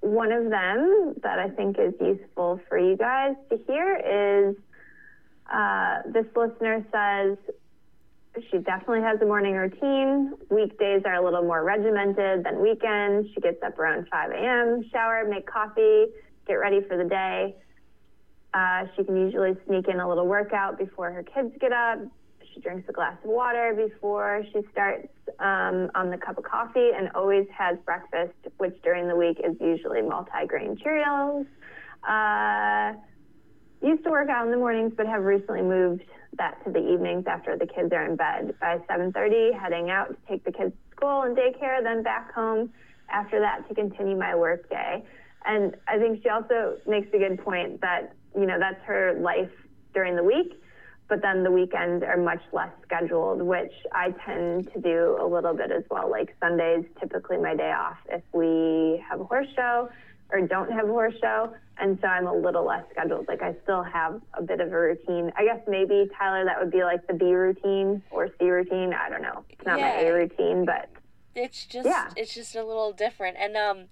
one 0.00 0.32
of 0.32 0.50
them 0.50 1.14
that 1.22 1.38
I 1.38 1.50
think 1.50 1.78
is 1.78 1.94
useful 2.00 2.60
for 2.68 2.78
you 2.78 2.96
guys 2.96 3.34
to 3.50 3.58
hear 3.66 3.96
is 3.96 4.56
uh, 5.52 6.02
this 6.12 6.26
listener 6.34 6.84
says 6.92 7.38
she 8.50 8.58
definitely 8.58 9.02
has 9.02 9.20
a 9.20 9.26
morning 9.26 9.54
routine. 9.54 10.34
Weekdays 10.50 11.02
are 11.04 11.14
a 11.14 11.24
little 11.24 11.42
more 11.42 11.64
regimented 11.64 12.44
than 12.44 12.60
weekends. 12.60 13.28
She 13.34 13.40
gets 13.40 13.62
up 13.62 13.78
around 13.78 14.08
5 14.10 14.30
a.m., 14.30 14.84
shower, 14.92 15.24
make 15.28 15.46
coffee, 15.46 16.06
get 16.46 16.54
ready 16.54 16.80
for 16.86 16.96
the 16.96 17.08
day. 17.08 17.56
Uh, 18.56 18.86
she 18.96 19.04
can 19.04 19.16
usually 19.18 19.54
sneak 19.66 19.86
in 19.86 20.00
a 20.00 20.08
little 20.08 20.26
workout 20.26 20.78
before 20.78 21.12
her 21.12 21.22
kids 21.22 21.52
get 21.60 21.72
up. 21.72 21.98
she 22.54 22.60
drinks 22.60 22.88
a 22.88 22.92
glass 22.92 23.18
of 23.22 23.28
water 23.28 23.74
before 23.76 24.42
she 24.50 24.62
starts 24.72 25.08
um, 25.40 25.90
on 25.94 26.08
the 26.08 26.16
cup 26.16 26.38
of 26.38 26.44
coffee 26.44 26.88
and 26.96 27.10
always 27.14 27.46
has 27.54 27.76
breakfast, 27.84 28.32
which 28.56 28.74
during 28.82 29.08
the 29.08 29.14
week 29.14 29.38
is 29.44 29.54
usually 29.60 30.00
multi-grain 30.00 30.74
Cheerios. 30.76 31.44
Uh, 32.08 32.96
used 33.86 34.02
to 34.04 34.10
work 34.10 34.30
out 34.30 34.46
in 34.46 34.50
the 34.50 34.56
mornings, 34.56 34.94
but 34.96 35.06
have 35.06 35.22
recently 35.22 35.60
moved 35.60 36.04
that 36.38 36.56
to 36.64 36.72
the 36.72 36.78
evenings 36.78 37.24
after 37.26 37.58
the 37.58 37.66
kids 37.66 37.92
are 37.92 38.06
in 38.06 38.16
bed. 38.16 38.54
By 38.58 38.78
7:30, 38.88 39.52
heading 39.52 39.90
out 39.90 40.08
to 40.08 40.16
take 40.26 40.44
the 40.44 40.52
kids 40.52 40.72
to 40.72 40.96
school 40.96 41.22
and 41.22 41.36
daycare, 41.36 41.82
then 41.82 42.02
back 42.02 42.32
home 42.32 42.72
after 43.10 43.38
that 43.38 43.68
to 43.68 43.74
continue 43.74 44.16
my 44.16 44.34
work 44.34 44.70
day. 44.70 45.04
And 45.44 45.76
I 45.86 45.98
think 45.98 46.22
she 46.22 46.30
also 46.30 46.78
makes 46.86 47.12
a 47.12 47.18
good 47.18 47.38
point 47.44 47.82
that 47.82 48.15
you 48.36 48.46
know 48.46 48.58
that's 48.58 48.82
her 48.84 49.14
life 49.20 49.50
during 49.94 50.16
the 50.16 50.22
week, 50.22 50.60
but 51.08 51.22
then 51.22 51.42
the 51.42 51.50
weekends 51.50 52.04
are 52.04 52.16
much 52.16 52.42
less 52.52 52.70
scheduled, 52.82 53.42
which 53.42 53.72
I 53.92 54.12
tend 54.24 54.72
to 54.72 54.80
do 54.80 55.16
a 55.20 55.26
little 55.26 55.54
bit 55.54 55.70
as 55.70 55.84
well. 55.90 56.10
Like 56.10 56.36
Sundays, 56.40 56.84
typically 57.00 57.38
my 57.38 57.54
day 57.54 57.72
off 57.72 57.98
if 58.10 58.22
we 58.32 59.02
have 59.08 59.20
a 59.20 59.24
horse 59.24 59.48
show 59.54 59.88
or 60.30 60.40
don't 60.40 60.70
have 60.72 60.88
a 60.88 60.92
horse 60.92 61.14
show. 61.20 61.54
And 61.78 61.98
so 62.00 62.08
I'm 62.08 62.26
a 62.26 62.34
little 62.34 62.64
less 62.64 62.84
scheduled. 62.90 63.28
Like 63.28 63.42
I 63.42 63.54
still 63.62 63.82
have 63.82 64.20
a 64.34 64.42
bit 64.42 64.60
of 64.60 64.72
a 64.72 64.78
routine. 64.78 65.30
I 65.36 65.44
guess 65.44 65.60
maybe 65.68 66.08
Tyler, 66.18 66.44
that 66.44 66.58
would 66.58 66.70
be 66.70 66.82
like 66.84 67.06
the 67.06 67.14
B 67.14 67.34
routine 67.34 68.02
or 68.10 68.28
C 68.38 68.50
routine. 68.50 68.94
I 68.94 69.10
don't 69.10 69.22
know. 69.22 69.44
It's 69.50 69.66
not 69.66 69.78
yeah. 69.78 69.96
my 69.96 70.00
A 70.02 70.12
routine, 70.12 70.64
but 70.64 70.88
it's 71.34 71.66
just 71.66 71.86
yeah. 71.86 72.08
it's 72.16 72.34
just 72.34 72.56
a 72.56 72.64
little 72.64 72.92
different. 72.92 73.36
And 73.38 73.56
um, 73.56 73.84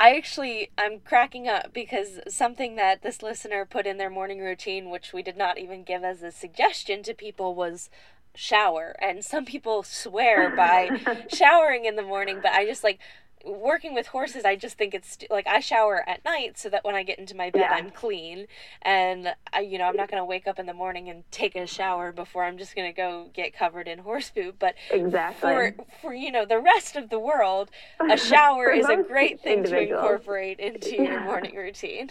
I 0.00 0.16
actually 0.16 0.70
I'm 0.78 1.00
cracking 1.00 1.46
up 1.46 1.74
because 1.74 2.20
something 2.26 2.76
that 2.76 3.02
this 3.02 3.22
listener 3.22 3.66
put 3.66 3.86
in 3.86 3.98
their 3.98 4.08
morning 4.08 4.40
routine, 4.40 4.88
which 4.88 5.12
we 5.12 5.22
did 5.22 5.36
not 5.36 5.58
even 5.58 5.84
give 5.84 6.02
as 6.02 6.22
a 6.22 6.32
suggestion 6.32 7.02
to 7.02 7.12
people, 7.12 7.54
was 7.54 7.90
shower. 8.34 8.96
And 9.02 9.22
some 9.22 9.44
people 9.44 9.82
swear 9.82 10.56
by 10.56 11.26
showering 11.34 11.84
in 11.84 11.96
the 11.96 12.02
morning, 12.02 12.40
but 12.42 12.52
I 12.52 12.64
just 12.64 12.82
like 12.82 12.98
working 13.44 13.94
with 13.94 14.06
horses 14.08 14.44
i 14.44 14.54
just 14.54 14.76
think 14.76 14.94
it's 14.94 15.18
like 15.30 15.46
i 15.46 15.60
shower 15.60 16.04
at 16.08 16.24
night 16.24 16.58
so 16.58 16.68
that 16.68 16.84
when 16.84 16.94
i 16.94 17.02
get 17.02 17.18
into 17.18 17.34
my 17.34 17.50
bed 17.50 17.60
yeah. 17.60 17.72
i'm 17.72 17.90
clean. 17.90 18.46
And 18.82 19.34
i 19.52 19.60
you 19.60 19.78
know 19.78 19.84
i'm 19.84 19.96
not 19.96 20.10
going 20.10 20.20
to 20.20 20.24
wake 20.24 20.46
up 20.46 20.58
in 20.58 20.66
the 20.66 20.74
morning 20.74 21.08
and 21.08 21.24
take 21.30 21.56
a 21.56 21.66
shower 21.66 22.12
before 22.12 22.44
i'm 22.44 22.58
just 22.58 22.74
going 22.74 22.90
to 22.90 22.96
go 22.96 23.28
get 23.32 23.56
covered 23.56 23.88
in 23.88 23.98
horse 24.00 24.30
poop. 24.30 24.56
But 24.58 24.74
exactly. 24.90 25.50
for 25.50 25.74
for 26.00 26.14
you 26.14 26.30
know 26.30 26.44
the 26.44 26.60
rest 26.60 26.96
of 26.96 27.10
the 27.10 27.18
world 27.18 27.70
a 28.10 28.16
shower 28.16 28.70
is 28.70 28.88
a 28.88 28.96
great 28.96 29.40
thing 29.40 29.64
to 29.64 29.80
incorporate 29.80 30.58
into 30.60 30.96
yeah. 30.96 31.02
your 31.02 31.20
morning 31.22 31.56
routine. 31.56 32.10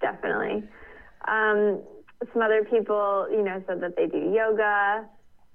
Definitely. 0.00 0.64
Um, 1.26 1.80
some 2.32 2.42
other 2.42 2.64
people 2.64 3.28
you 3.30 3.42
know 3.42 3.62
said 3.66 3.80
that 3.80 3.96
they 3.96 4.06
do 4.06 4.18
yoga. 4.18 5.08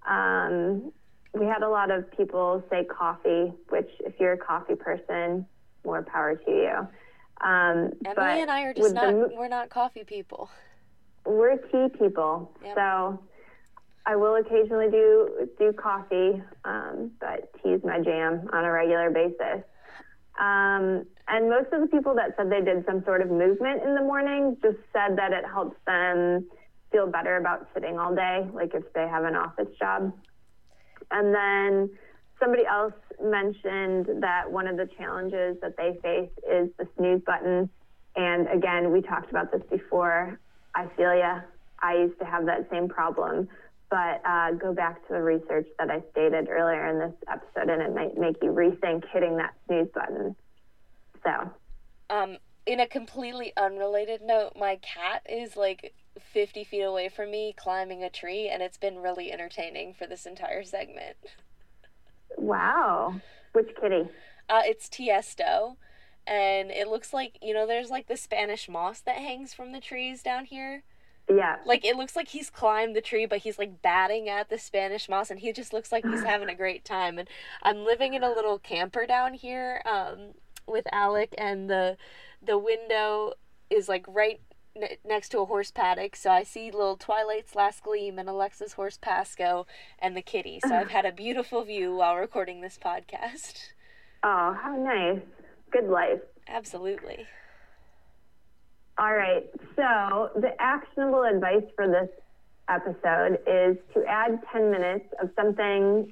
Um, 0.09 0.91
we 1.33 1.45
had 1.45 1.61
a 1.61 1.69
lot 1.69 1.91
of 1.91 2.09
people 2.11 2.63
say 2.69 2.83
coffee, 2.85 3.53
which 3.69 3.89
if 3.99 4.13
you're 4.19 4.33
a 4.33 4.37
coffee 4.37 4.75
person, 4.75 5.45
more 5.85 6.01
power 6.03 6.35
to 6.35 6.51
you. 6.51 6.87
Um, 7.45 7.91
Emily 8.05 8.41
and 8.41 8.51
I 8.51 8.63
are 8.63 8.73
just 8.73 8.93
not, 8.93 9.11
the, 9.11 9.29
we're 9.35 9.47
not 9.47 9.69
coffee 9.69 10.03
people. 10.03 10.49
We're 11.25 11.57
tea 11.57 11.87
people. 11.97 12.51
Yep. 12.63 12.75
So 12.75 13.23
I 14.05 14.15
will 14.15 14.35
occasionally 14.35 14.89
do, 14.89 15.49
do 15.57 15.71
coffee, 15.73 16.41
um, 16.65 17.11
but 17.19 17.53
tea 17.61 17.69
is 17.69 17.83
my 17.83 17.99
jam 18.01 18.49
on 18.51 18.65
a 18.65 18.71
regular 18.71 19.09
basis. 19.11 19.63
Um, 20.39 21.05
and 21.27 21.49
most 21.49 21.71
of 21.71 21.81
the 21.81 21.87
people 21.87 22.15
that 22.15 22.35
said 22.35 22.49
they 22.49 22.61
did 22.61 22.85
some 22.85 23.03
sort 23.03 23.21
of 23.21 23.29
movement 23.29 23.83
in 23.83 23.93
the 23.93 24.01
morning 24.01 24.57
just 24.61 24.77
said 24.91 25.17
that 25.17 25.31
it 25.31 25.45
helps 25.45 25.77
them 25.85 26.47
feel 26.91 27.07
better 27.07 27.37
about 27.37 27.67
sitting 27.73 27.99
all 27.99 28.15
day, 28.15 28.47
like 28.53 28.73
if 28.73 28.91
they 28.93 29.07
have 29.07 29.25
an 29.25 29.35
office 29.35 29.67
job. 29.79 30.11
And 31.11 31.33
then 31.33 31.89
somebody 32.39 32.65
else 32.65 32.93
mentioned 33.21 34.21
that 34.21 34.49
one 34.49 34.67
of 34.67 34.77
the 34.77 34.87
challenges 34.97 35.57
that 35.61 35.75
they 35.77 35.97
face 36.01 36.29
is 36.49 36.69
the 36.77 36.87
snooze 36.97 37.21
button. 37.25 37.69
And 38.15 38.47
again, 38.47 38.91
we 38.91 39.01
talked 39.01 39.29
about 39.29 39.51
this 39.51 39.61
before. 39.69 40.39
I 40.75 40.87
feel 40.95 41.15
ya. 41.15 41.41
I 41.81 41.95
used 41.95 42.19
to 42.19 42.25
have 42.25 42.45
that 42.45 42.69
same 42.71 42.87
problem. 42.87 43.47
But 43.89 44.21
uh, 44.23 44.51
go 44.51 44.73
back 44.73 45.05
to 45.07 45.13
the 45.13 45.21
research 45.21 45.67
that 45.79 45.89
I 45.89 46.03
stated 46.11 46.47
earlier 46.47 46.87
in 46.87 46.99
this 46.99 47.15
episode, 47.27 47.69
and 47.69 47.81
it 47.81 47.95
might 47.95 48.17
make 48.17 48.35
you 48.43 48.51
rethink 48.51 49.03
hitting 49.11 49.37
that 49.37 49.55
snooze 49.65 49.87
button. 49.93 50.35
So, 51.23 51.51
um, 52.11 52.37
in 52.67 52.79
a 52.79 52.87
completely 52.87 53.51
unrelated 53.57 54.21
note, 54.21 54.51
my 54.55 54.75
cat 54.75 55.23
is 55.27 55.57
like 55.57 55.95
50 56.19 56.63
feet 56.63 56.81
away 56.81 57.09
from 57.09 57.31
me 57.31 57.53
climbing 57.57 58.03
a 58.03 58.09
tree, 58.09 58.47
and 58.47 58.61
it's 58.61 58.77
been 58.77 58.99
really 58.99 59.31
entertaining 59.31 59.93
for 59.93 60.05
this 60.07 60.25
entire 60.25 60.63
segment. 60.63 61.17
Wow. 62.37 63.21
Which 63.53 63.69
kitty? 63.79 64.09
Uh, 64.47 64.61
it's 64.65 64.87
Tiesto. 64.87 65.75
And 66.27 66.69
it 66.69 66.87
looks 66.87 67.13
like, 67.13 67.39
you 67.41 67.53
know, 67.53 67.65
there's 67.65 67.89
like 67.89 68.07
the 68.07 68.17
Spanish 68.17 68.69
moss 68.69 69.01
that 69.01 69.15
hangs 69.15 69.53
from 69.53 69.71
the 69.71 69.79
trees 69.79 70.21
down 70.21 70.45
here. 70.45 70.83
Yeah. 71.29 71.57
Like 71.65 71.85
it 71.85 71.95
looks 71.95 72.15
like 72.15 72.29
he's 72.29 72.49
climbed 72.49 72.95
the 72.95 73.01
tree, 73.01 73.25
but 73.25 73.39
he's 73.39 73.59
like 73.59 73.81
batting 73.81 74.29
at 74.29 74.49
the 74.49 74.57
Spanish 74.57 75.07
moss, 75.07 75.29
and 75.29 75.39
he 75.39 75.53
just 75.53 75.73
looks 75.73 75.91
like 75.91 76.05
he's 76.05 76.23
having 76.25 76.49
a 76.49 76.55
great 76.55 76.83
time. 76.83 77.19
And 77.19 77.27
I'm 77.63 77.85
living 77.85 78.13
in 78.13 78.23
a 78.23 78.29
little 78.29 78.59
camper 78.59 79.05
down 79.05 79.33
here 79.33 79.81
um, 79.85 80.33
with 80.67 80.85
Alec, 80.91 81.33
and 81.37 81.69
the 81.69 81.97
the 82.41 82.57
window 82.57 83.33
is 83.69 83.87
like 83.87 84.05
right 84.07 84.41
next 85.05 85.29
to 85.29 85.39
a 85.39 85.45
horse 85.45 85.71
paddock, 85.71 86.15
so 86.15 86.29
I 86.29 86.43
see 86.43 86.71
little 86.71 86.97
Twilight's 86.97 87.55
last 87.55 87.83
gleam 87.83 88.19
and 88.19 88.29
Alexa's 88.29 88.73
horse 88.73 88.97
Pasco 89.01 89.67
and 89.99 90.15
the 90.15 90.21
kitty. 90.21 90.59
So 90.67 90.75
I've 90.75 90.87
uh-huh. 90.87 90.95
had 90.95 91.05
a 91.05 91.11
beautiful 91.11 91.63
view 91.63 91.95
while 91.95 92.15
recording 92.15 92.61
this 92.61 92.77
podcast. 92.83 93.69
Oh, 94.23 94.57
how 94.61 94.75
nice. 94.75 95.21
Good 95.71 95.89
life. 95.89 96.19
Absolutely. 96.47 97.25
All 98.97 99.15
right. 99.15 99.49
So 99.75 100.29
the 100.35 100.51
actionable 100.59 101.23
advice 101.23 101.63
for 101.75 101.87
this 101.87 102.09
episode 102.69 103.39
is 103.47 103.77
to 103.93 104.03
add 104.05 104.39
10 104.51 104.71
minutes 104.71 105.05
of 105.21 105.29
something, 105.35 106.11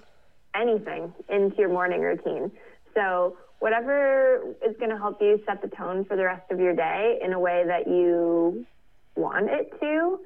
anything, 0.55 1.13
into 1.29 1.57
your 1.57 1.69
morning 1.69 2.01
routine. 2.01 2.51
So 2.93 3.37
whatever 3.59 4.55
is 4.65 4.75
going 4.77 4.91
to 4.91 4.97
help 4.97 5.21
you 5.21 5.41
set 5.45 5.61
the 5.61 5.67
tone 5.69 6.05
for 6.05 6.15
the 6.15 6.23
rest 6.23 6.51
of 6.51 6.59
your 6.59 6.75
day 6.75 7.19
in 7.23 7.33
a 7.33 7.39
way 7.39 7.63
that 7.65 7.87
you 7.87 8.65
want 9.15 9.49
it 9.49 9.73
to. 9.79 10.19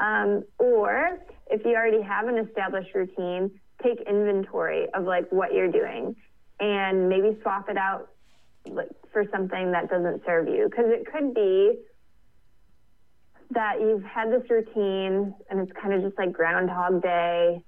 Um, 0.00 0.44
or 0.58 1.18
if 1.50 1.64
you 1.64 1.74
already 1.74 2.02
have 2.02 2.28
an 2.28 2.38
established 2.38 2.94
routine, 2.94 3.50
take 3.82 4.00
inventory 4.08 4.86
of 4.94 5.04
like 5.04 5.30
what 5.30 5.52
you're 5.52 5.70
doing 5.70 6.16
and 6.60 7.08
maybe 7.08 7.36
swap 7.42 7.68
it 7.68 7.76
out 7.76 8.08
like 8.66 8.88
for 9.12 9.24
something 9.30 9.72
that 9.72 9.88
doesn't 9.88 10.22
serve 10.24 10.48
you 10.48 10.68
because 10.70 10.86
it 10.88 11.06
could 11.10 11.34
be 11.34 11.78
that 13.50 13.80
you've 13.80 14.02
had 14.02 14.30
this 14.30 14.48
routine 14.50 15.34
and 15.50 15.60
it's 15.60 15.72
kind 15.80 15.94
of 15.94 16.02
just 16.02 16.18
like 16.18 16.32
groundhog 16.32 17.02
day 17.02 17.62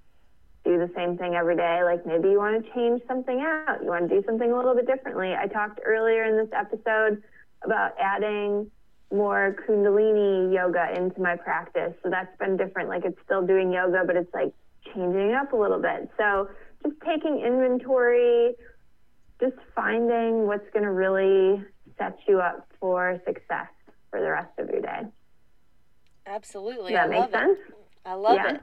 do 0.69 0.79
the 0.79 0.91
same 0.95 1.17
thing 1.17 1.35
every 1.35 1.57
day. 1.57 1.83
Like 1.83 2.05
maybe 2.05 2.29
you 2.29 2.39
want 2.39 2.63
to 2.63 2.73
change 2.73 3.01
something 3.09 3.41
out. 3.41 3.83
You 3.83 3.89
want 3.89 4.09
to 4.09 4.21
do 4.21 4.23
something 4.27 4.53
a 4.53 4.57
little 4.57 4.75
bit 4.75 4.87
differently. 4.87 5.35
I 5.35 5.47
talked 5.47 5.81
earlier 5.85 6.25
in 6.25 6.37
this 6.37 6.51
episode 6.53 7.23
about 7.63 7.93
adding 7.99 8.71
more 9.11 9.57
Kundalini 9.67 10.53
yoga 10.55 10.93
into 10.95 11.21
my 11.21 11.37
practice. 11.37 11.95
So 12.03 12.11
that's 12.11 12.37
been 12.39 12.59
different. 12.59 12.91
Like 12.91 13.07
it's 13.07 13.19
still 13.25 13.47
doing 13.47 13.73
yoga, 13.73 14.03
but 14.07 14.17
it's 14.17 14.33
like 14.35 14.53
changing 14.93 15.31
it 15.31 15.35
up 15.35 15.55
a 15.55 15.57
little 15.57 15.81
bit. 15.81 16.11
So 16.19 16.51
just 16.85 16.97
taking 17.01 17.41
inventory, 17.41 18.53
just 19.41 19.57
finding 19.75 20.47
what's 20.47 20.69
going 20.75 20.85
to 20.85 20.93
really 20.93 21.65
set 21.97 22.19
you 22.29 22.41
up 22.41 22.69
for 22.79 23.19
success 23.27 23.69
for 24.11 24.21
the 24.21 24.31
rest 24.31 24.53
of 24.59 24.69
your 24.69 24.83
day. 24.83 25.03
Absolutely. 26.27 26.93
Does 26.93 27.09
that 27.09 27.17
I 27.17 27.21
make 27.21 27.31
sense? 27.31 27.59
It. 27.69 27.75
I 28.05 28.15
love 28.15 28.35
yeah. 28.37 28.55
it. 28.55 28.61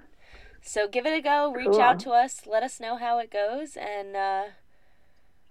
So 0.68 0.88
give 0.88 1.05
it 1.05 1.16
a 1.16 1.22
go. 1.22 1.53
Reach 1.53 1.68
cool. 1.68 1.82
out 1.82 1.99
to 2.01 2.09
us. 2.09 2.41
Let 2.47 2.63
us 2.63 2.80
know 2.80 2.97
how 2.97 3.20
it 3.20 3.32
goes, 3.32 3.78
and 3.78 4.16
uh, 4.16 4.43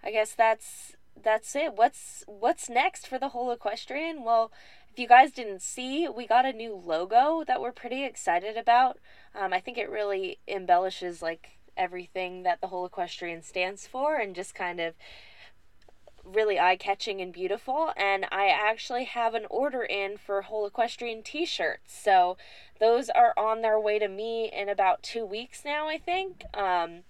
I 0.03 0.11
guess 0.11 0.35
that's 0.35 0.97
that's 1.23 1.55
it. 1.55 1.75
What's 1.75 2.25
what's 2.27 2.69
next 2.69 3.07
for 3.07 3.17
the 3.17 3.29
whole 3.29 3.53
equestrian? 3.53 4.25
Well, 4.25 4.51
if 4.91 4.99
you 4.99 5.07
guys 5.07 5.31
didn't 5.31 5.63
see, 5.63 6.09
we 6.09 6.27
got 6.27 6.45
a 6.45 6.53
new 6.53 6.75
logo 6.75 7.45
that 7.47 7.61
we're 7.61 7.71
pretty 7.71 8.05
excited 8.05 8.57
about. 8.57 8.99
Um, 9.37 9.53
I 9.53 9.61
think 9.61 9.79
it 9.79 9.89
really 9.89 10.39
embellishes 10.49 11.23
like 11.23 11.59
everything 11.77 12.43
that 12.43 12.61
the 12.61 12.67
whole 12.67 12.85
equestrian 12.85 13.43
stands 13.43 13.87
for, 13.87 14.17
and 14.17 14.35
just 14.35 14.53
kind 14.53 14.81
of 14.81 14.95
really 16.25 16.59
eye 16.59 16.77
catching 16.77 17.21
and 17.21 17.33
beautiful. 17.33 17.93
And 17.97 18.27
I 18.33 18.49
actually 18.49 19.05
have 19.05 19.35
an 19.35 19.47
order 19.51 19.83
in 19.83 20.17
for 20.17 20.43
whole 20.43 20.67
equestrian 20.67 21.23
t 21.23 21.45
shirts. 21.45 21.97
So 21.97 22.37
those 22.81 23.11
are 23.11 23.35
on 23.37 23.63
their 23.63 23.79
way 23.79 23.99
to 23.99 24.09
me 24.09 24.51
in 24.53 24.69
about 24.69 25.03
two 25.03 25.25
weeks 25.25 25.65
now, 25.65 25.89
I 25.89 25.99
think. 25.99 26.45
Um, 26.55 27.03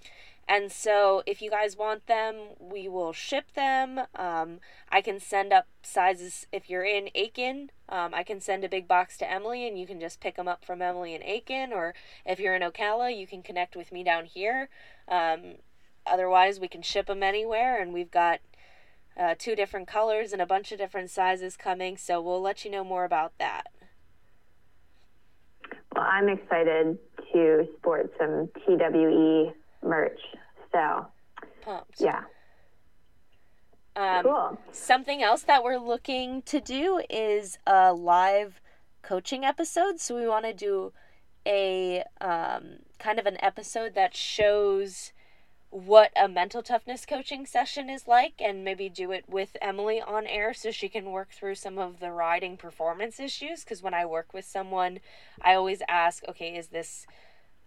And 0.46 0.70
so, 0.70 1.22
if 1.24 1.40
you 1.40 1.48
guys 1.48 1.74
want 1.74 2.06
them, 2.06 2.34
we 2.60 2.86
will 2.86 3.14
ship 3.14 3.54
them. 3.54 4.02
Um, 4.14 4.60
I 4.90 5.00
can 5.00 5.18
send 5.18 5.54
up 5.54 5.66
sizes 5.82 6.46
if 6.52 6.68
you're 6.68 6.84
in 6.84 7.08
Aiken. 7.14 7.70
Um, 7.88 8.12
I 8.12 8.24
can 8.24 8.40
send 8.40 8.62
a 8.62 8.68
big 8.68 8.86
box 8.86 9.16
to 9.18 9.30
Emily 9.30 9.66
and 9.66 9.78
you 9.78 9.86
can 9.86 10.00
just 10.00 10.20
pick 10.20 10.36
them 10.36 10.46
up 10.46 10.62
from 10.62 10.82
Emily 10.82 11.14
in 11.14 11.22
Aiken. 11.22 11.72
Or 11.72 11.94
if 12.26 12.38
you're 12.38 12.54
in 12.54 12.62
Ocala, 12.62 13.18
you 13.18 13.26
can 13.26 13.42
connect 13.42 13.74
with 13.74 13.90
me 13.90 14.04
down 14.04 14.26
here. 14.26 14.68
Um, 15.08 15.54
otherwise, 16.04 16.60
we 16.60 16.68
can 16.68 16.82
ship 16.82 17.06
them 17.06 17.22
anywhere. 17.22 17.80
And 17.80 17.94
we've 17.94 18.10
got 18.10 18.40
uh, 19.18 19.34
two 19.38 19.54
different 19.54 19.88
colors 19.88 20.32
and 20.32 20.42
a 20.42 20.46
bunch 20.46 20.72
of 20.72 20.78
different 20.78 21.10
sizes 21.10 21.56
coming. 21.56 21.96
So, 21.96 22.20
we'll 22.20 22.42
let 22.42 22.64
you 22.64 22.70
know 22.70 22.84
more 22.84 23.04
about 23.04 23.32
that. 23.38 23.68
Well, 25.94 26.04
I'm 26.04 26.28
excited 26.28 26.98
to 27.32 27.68
sport 27.78 28.12
some 28.18 28.48
TWE 28.66 29.52
merch. 29.82 30.20
So, 30.72 31.06
pumped. 31.62 32.00
Yeah. 32.00 32.22
Um, 33.96 34.24
cool. 34.24 34.58
Something 34.72 35.22
else 35.22 35.42
that 35.42 35.62
we're 35.62 35.78
looking 35.78 36.42
to 36.42 36.60
do 36.60 37.00
is 37.08 37.58
a 37.66 37.92
live 37.92 38.60
coaching 39.02 39.44
episode. 39.44 40.00
So 40.00 40.16
we 40.16 40.26
want 40.26 40.46
to 40.46 40.52
do 40.52 40.92
a 41.46 42.02
um, 42.20 42.78
kind 42.98 43.18
of 43.18 43.26
an 43.26 43.36
episode 43.40 43.94
that 43.94 44.16
shows 44.16 45.12
what 45.74 46.12
a 46.14 46.28
mental 46.28 46.62
toughness 46.62 47.04
coaching 47.04 47.44
session 47.44 47.90
is 47.90 48.06
like 48.06 48.34
and 48.38 48.62
maybe 48.62 48.88
do 48.88 49.10
it 49.10 49.24
with 49.28 49.56
Emily 49.60 50.00
on 50.00 50.24
air 50.24 50.54
so 50.54 50.70
she 50.70 50.88
can 50.88 51.10
work 51.10 51.32
through 51.32 51.56
some 51.56 51.78
of 51.78 51.98
the 51.98 52.12
riding 52.12 52.56
performance 52.56 53.18
issues. 53.18 53.64
Because 53.64 53.82
when 53.82 53.92
I 53.92 54.06
work 54.06 54.32
with 54.32 54.44
someone 54.44 55.00
I 55.42 55.54
always 55.54 55.82
ask 55.88 56.22
okay 56.28 56.54
is 56.54 56.68
this 56.68 57.08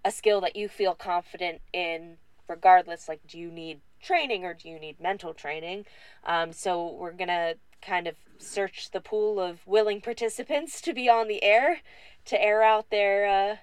a 0.05 0.11
skill 0.11 0.39
that 0.39 0.55
you 0.55 0.69
feel 0.69 0.95
confident 0.95 1.59
in 1.73 2.15
regardless? 2.47 3.09
Like 3.09 3.27
do 3.27 3.37
you 3.37 3.51
need 3.51 3.81
training 4.01 4.45
or 4.45 4.53
do 4.53 4.69
you 4.69 4.79
need 4.79 5.01
mental 5.01 5.33
training? 5.33 5.85
Um, 6.23 6.53
so 6.53 6.89
we're 6.89 7.11
gonna 7.11 7.55
kind 7.81 8.07
of 8.07 8.15
search 8.37 8.91
the 8.91 9.01
pool 9.01 9.37
of 9.37 9.67
willing 9.67 9.99
participants 9.99 10.79
to 10.79 10.93
be 10.93 11.09
on 11.09 11.27
the 11.27 11.43
air 11.43 11.81
to 12.23 12.41
air 12.41 12.63
out 12.63 12.89
their 12.89 13.27
uh, 13.27 13.55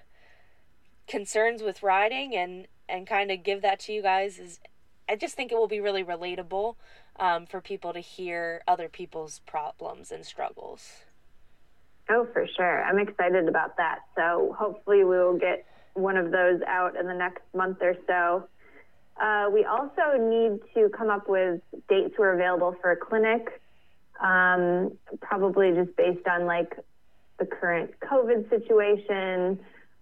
concerns 1.07 1.63
with 1.63 1.81
riding 1.81 2.35
and 2.35 2.67
and 2.87 3.07
kind 3.07 3.31
of 3.31 3.43
give 3.43 3.61
that 3.61 3.79
to 3.79 3.93
you 3.93 4.01
guys 4.01 4.39
is 4.39 4.59
i 5.09 5.15
just 5.15 5.35
think 5.35 5.51
it 5.51 5.55
will 5.55 5.67
be 5.67 5.79
really 5.79 6.03
relatable 6.03 6.75
um, 7.19 7.45
for 7.45 7.61
people 7.61 7.93
to 7.93 7.99
hear 7.99 8.61
other 8.67 8.89
people's 8.89 9.39
problems 9.45 10.11
and 10.11 10.25
struggles. 10.25 11.05
Oh 12.09 12.27
for 12.33 12.45
sure. 12.55 12.83
I'm 12.83 12.99
excited 12.99 13.47
about 13.47 13.77
that. 13.77 13.99
So 14.15 14.55
hopefully 14.57 14.99
we 14.99 15.17
will 15.17 15.37
get 15.37 15.65
one 15.93 16.17
of 16.17 16.31
those 16.31 16.61
out 16.67 16.95
in 16.95 17.07
the 17.07 17.13
next 17.13 17.41
month 17.55 17.77
or 17.81 17.95
so. 18.05 18.47
Uh, 19.19 19.49
we 19.51 19.63
also 19.63 20.17
need 20.19 20.59
to 20.73 20.89
come 20.89 21.09
up 21.09 21.29
with 21.29 21.61
dates 21.87 22.15
we're 22.17 22.33
available 22.33 22.75
for 22.81 22.91
a 22.91 22.97
clinic, 22.97 23.61
um, 24.21 24.91
probably 25.21 25.71
just 25.71 25.95
based 25.95 26.27
on 26.27 26.45
like 26.45 26.77
the 27.39 27.45
current 27.45 27.91
COVID 28.01 28.49
situation. 28.49 29.59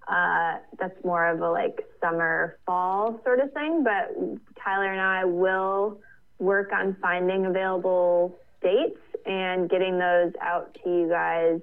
Uh, 0.07 0.57
that's 0.79 1.03
more 1.03 1.27
of 1.27 1.41
a 1.41 1.49
like 1.49 1.85
summer, 2.01 2.57
fall 2.65 3.19
sort 3.23 3.39
of 3.39 3.51
thing. 3.53 3.83
But 3.83 4.15
Tyler 4.61 4.91
and 4.91 5.01
I 5.01 5.25
will 5.25 5.99
work 6.39 6.71
on 6.73 6.95
finding 7.01 7.45
available 7.45 8.37
dates 8.61 8.99
and 9.25 9.69
getting 9.69 9.97
those 9.97 10.33
out 10.41 10.77
to 10.83 10.89
you 10.89 11.07
guys 11.09 11.61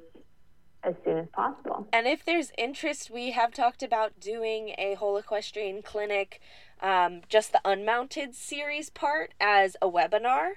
as 0.83 0.95
soon 1.05 1.19
as 1.19 1.27
possible. 1.33 1.87
And 1.93 2.07
if 2.07 2.25
there's 2.25 2.53
interest, 2.57 3.11
we 3.11 3.33
have 3.33 3.53
talked 3.53 3.83
about 3.83 4.19
doing 4.19 4.75
a 4.79 4.95
whole 4.95 5.17
equestrian 5.17 5.83
clinic 5.83 6.41
um, 6.83 7.21
just 7.29 7.53
the 7.53 7.61
unmounted 7.65 8.35
series 8.35 8.91
part 8.91 9.35
as 9.41 9.77
a 9.83 9.89
webinar. 9.89 10.53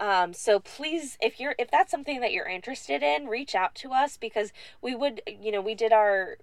Um, 0.00 0.32
so 0.32 0.60
please, 0.60 1.16
if 1.20 1.38
you're 1.38 1.54
if 1.58 1.70
that's 1.70 1.90
something 1.90 2.20
that 2.20 2.32
you're 2.32 2.48
interested 2.48 3.02
in, 3.02 3.26
reach 3.26 3.54
out 3.54 3.74
to 3.76 3.92
us 3.92 4.16
because 4.16 4.52
we 4.82 4.94
would, 4.94 5.22
you 5.26 5.52
know, 5.52 5.60
we 5.60 5.74
did 5.74 5.92
our 5.92 6.38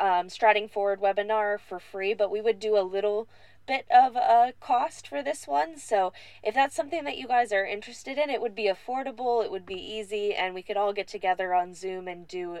um, 0.00 0.28
Forward 0.68 1.00
webinar 1.00 1.58
for 1.60 1.78
free, 1.78 2.14
but 2.14 2.30
we 2.30 2.40
would 2.40 2.58
do 2.58 2.76
a 2.76 2.82
little 2.82 3.28
bit 3.66 3.86
of 3.94 4.16
a 4.16 4.52
cost 4.60 5.06
for 5.06 5.22
this 5.22 5.46
one. 5.46 5.76
So 5.78 6.12
if 6.42 6.54
that's 6.54 6.74
something 6.74 7.04
that 7.04 7.18
you 7.18 7.28
guys 7.28 7.52
are 7.52 7.64
interested 7.64 8.18
in, 8.18 8.30
it 8.30 8.40
would 8.40 8.54
be 8.54 8.68
affordable, 8.68 9.44
it 9.44 9.50
would 9.50 9.66
be 9.66 9.74
easy, 9.74 10.34
and 10.34 10.54
we 10.54 10.62
could 10.62 10.76
all 10.76 10.92
get 10.92 11.06
together 11.06 11.54
on 11.54 11.74
Zoom 11.74 12.08
and 12.08 12.26
do 12.26 12.58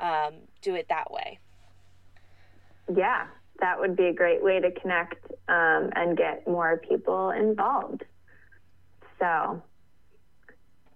um, 0.00 0.34
do 0.62 0.74
it 0.74 0.88
that 0.88 1.12
way. 1.12 1.38
Yeah, 2.94 3.26
that 3.60 3.78
would 3.78 3.96
be 3.96 4.06
a 4.06 4.12
great 4.12 4.42
way 4.42 4.60
to 4.60 4.70
connect 4.70 5.30
um, 5.48 5.90
and 5.94 6.16
get 6.16 6.46
more 6.46 6.80
people 6.88 7.30
involved. 7.30 8.04
So, 9.18 9.62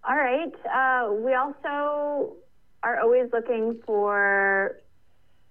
all 0.08 0.16
right. 0.16 0.52
Uh, 0.64 1.12
we 1.12 1.34
also 1.34 2.34
are 2.82 3.00
always 3.00 3.28
looking 3.32 3.80
for 3.84 4.80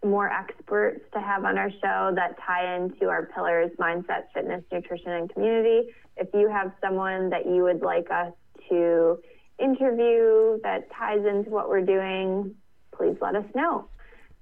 more 0.03 0.29
experts 0.29 1.01
to 1.13 1.19
have 1.19 1.45
on 1.45 1.57
our 1.57 1.69
show 1.69 2.11
that 2.15 2.35
tie 2.45 2.75
into 2.75 3.07
our 3.07 3.27
pillars 3.27 3.71
mindset, 3.79 4.23
fitness, 4.33 4.63
nutrition, 4.71 5.11
and 5.11 5.31
community. 5.31 5.89
If 6.17 6.29
you 6.33 6.49
have 6.49 6.71
someone 6.81 7.29
that 7.29 7.45
you 7.45 7.63
would 7.63 7.81
like 7.81 8.09
us 8.11 8.33
to 8.69 9.19
interview 9.59 10.59
that 10.63 10.87
ties 10.91 11.25
into 11.25 11.49
what 11.51 11.69
we're 11.69 11.85
doing, 11.85 12.55
please 12.95 13.15
let 13.21 13.35
us 13.35 13.45
know. 13.55 13.87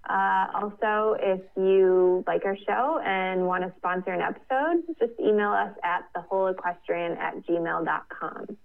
Uh, 0.10 0.48
also, 0.56 1.18
if 1.20 1.42
you 1.58 2.24
like 2.26 2.46
our 2.46 2.58
show 2.66 3.00
and 3.06 3.46
want 3.46 3.64
to 3.64 3.74
sponsor 3.78 4.12
an 4.12 4.22
episode, 4.22 4.84
just 5.00 5.20
email 5.20 5.50
us 5.50 5.74
at 5.84 6.06
thewholeequestrian 6.16 7.18
at 7.18 7.46
gmail.com. 7.46 8.58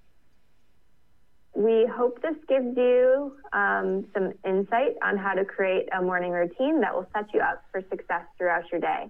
We 1.55 1.87
hope 1.87 2.21
this 2.21 2.37
gives 2.49 2.77
you 2.77 3.37
um, 3.53 4.07
some 4.13 4.33
insight 4.45 4.97
on 5.03 5.17
how 5.17 5.35
to 5.35 5.45
create 5.45 5.89
a 5.97 6.03
morning 6.03 6.33
routine 6.33 6.81
that 6.81 6.95
will 6.95 7.07
set 7.15 7.33
you 7.33 7.41
up 7.41 7.65
for 7.71 7.81
success 7.91 8.23
throughout 8.39 8.65
your 8.73 8.81
day. 8.81 9.09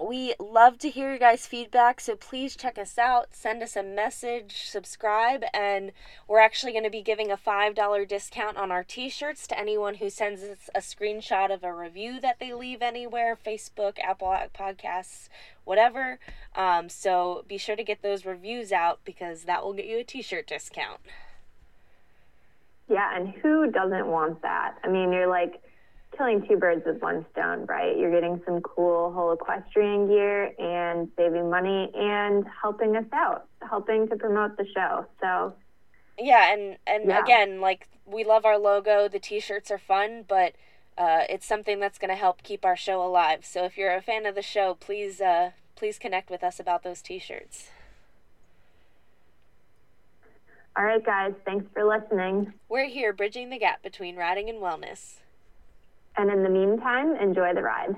We 0.00 0.34
love 0.40 0.78
to 0.78 0.90
hear 0.90 1.10
your 1.10 1.18
guys' 1.18 1.46
feedback, 1.46 2.00
so 2.00 2.16
please 2.16 2.56
check 2.56 2.78
us 2.78 2.98
out, 2.98 3.28
send 3.30 3.62
us 3.62 3.76
a 3.76 3.82
message, 3.84 4.68
subscribe, 4.68 5.44
and 5.54 5.92
we're 6.26 6.40
actually 6.40 6.72
going 6.72 6.82
to 6.84 6.90
be 6.90 7.00
giving 7.00 7.30
a 7.30 7.36
$5 7.36 8.08
discount 8.08 8.56
on 8.56 8.72
our 8.72 8.82
t 8.82 9.08
shirts 9.08 9.46
to 9.46 9.58
anyone 9.58 9.94
who 9.94 10.10
sends 10.10 10.42
us 10.42 10.68
a 10.74 10.80
screenshot 10.80 11.54
of 11.54 11.62
a 11.62 11.72
review 11.72 12.20
that 12.20 12.40
they 12.40 12.52
leave 12.52 12.82
anywhere 12.82 13.38
Facebook, 13.46 14.00
Apple 14.00 14.36
Podcasts, 14.52 15.28
whatever. 15.62 16.18
Um, 16.56 16.88
so 16.88 17.44
be 17.46 17.56
sure 17.56 17.76
to 17.76 17.84
get 17.84 18.02
those 18.02 18.26
reviews 18.26 18.72
out 18.72 18.98
because 19.04 19.44
that 19.44 19.64
will 19.64 19.74
get 19.74 19.86
you 19.86 19.98
a 19.98 20.04
t 20.04 20.22
shirt 20.22 20.48
discount. 20.48 20.98
Yeah, 22.88 23.16
and 23.16 23.28
who 23.28 23.70
doesn't 23.70 24.06
want 24.06 24.42
that? 24.42 24.76
I 24.84 24.88
mean, 24.88 25.12
you're 25.12 25.28
like, 25.28 25.60
killing 26.16 26.46
two 26.46 26.56
birds 26.56 26.82
with 26.86 27.00
one 27.02 27.26
stone, 27.32 27.66
right? 27.66 27.96
You're 27.96 28.10
getting 28.10 28.40
some 28.46 28.60
cool 28.60 29.12
whole 29.12 29.32
equestrian 29.32 30.06
gear 30.06 30.52
and 30.58 31.10
saving 31.16 31.50
money 31.50 31.90
and 31.94 32.44
helping 32.62 32.96
us 32.96 33.04
out, 33.12 33.46
helping 33.68 34.08
to 34.08 34.16
promote 34.16 34.56
the 34.56 34.66
show. 34.74 35.06
So 35.20 35.54
yeah, 36.18 36.52
and 36.52 36.76
and 36.86 37.08
yeah. 37.08 37.22
again, 37.22 37.60
like 37.60 37.88
we 38.06 38.24
love 38.24 38.44
our 38.44 38.58
logo. 38.58 39.08
The 39.08 39.18
t-shirts 39.18 39.70
are 39.70 39.78
fun, 39.78 40.24
but 40.28 40.54
uh, 40.96 41.22
it's 41.28 41.46
something 41.46 41.80
that's 41.80 41.98
going 41.98 42.10
to 42.10 42.16
help 42.16 42.42
keep 42.42 42.64
our 42.64 42.76
show 42.76 43.04
alive. 43.04 43.44
So 43.44 43.64
if 43.64 43.76
you're 43.76 43.94
a 43.94 44.02
fan 44.02 44.26
of 44.26 44.34
the 44.34 44.42
show, 44.42 44.74
please 44.74 45.20
uh, 45.20 45.50
please 45.74 45.98
connect 45.98 46.30
with 46.30 46.44
us 46.44 46.60
about 46.60 46.82
those 46.82 47.02
t-shirts. 47.02 47.70
All 50.76 50.84
right, 50.84 51.04
guys. 51.04 51.32
Thanks 51.44 51.66
for 51.72 51.84
listening. 51.84 52.52
We're 52.68 52.88
here 52.88 53.12
bridging 53.12 53.50
the 53.50 53.58
gap 53.58 53.82
between 53.82 54.16
riding 54.16 54.48
and 54.48 54.58
wellness. 54.58 55.18
And 56.16 56.30
in 56.30 56.42
the 56.42 56.48
meantime, 56.48 57.14
enjoy 57.16 57.54
the 57.54 57.62
ride. 57.62 57.94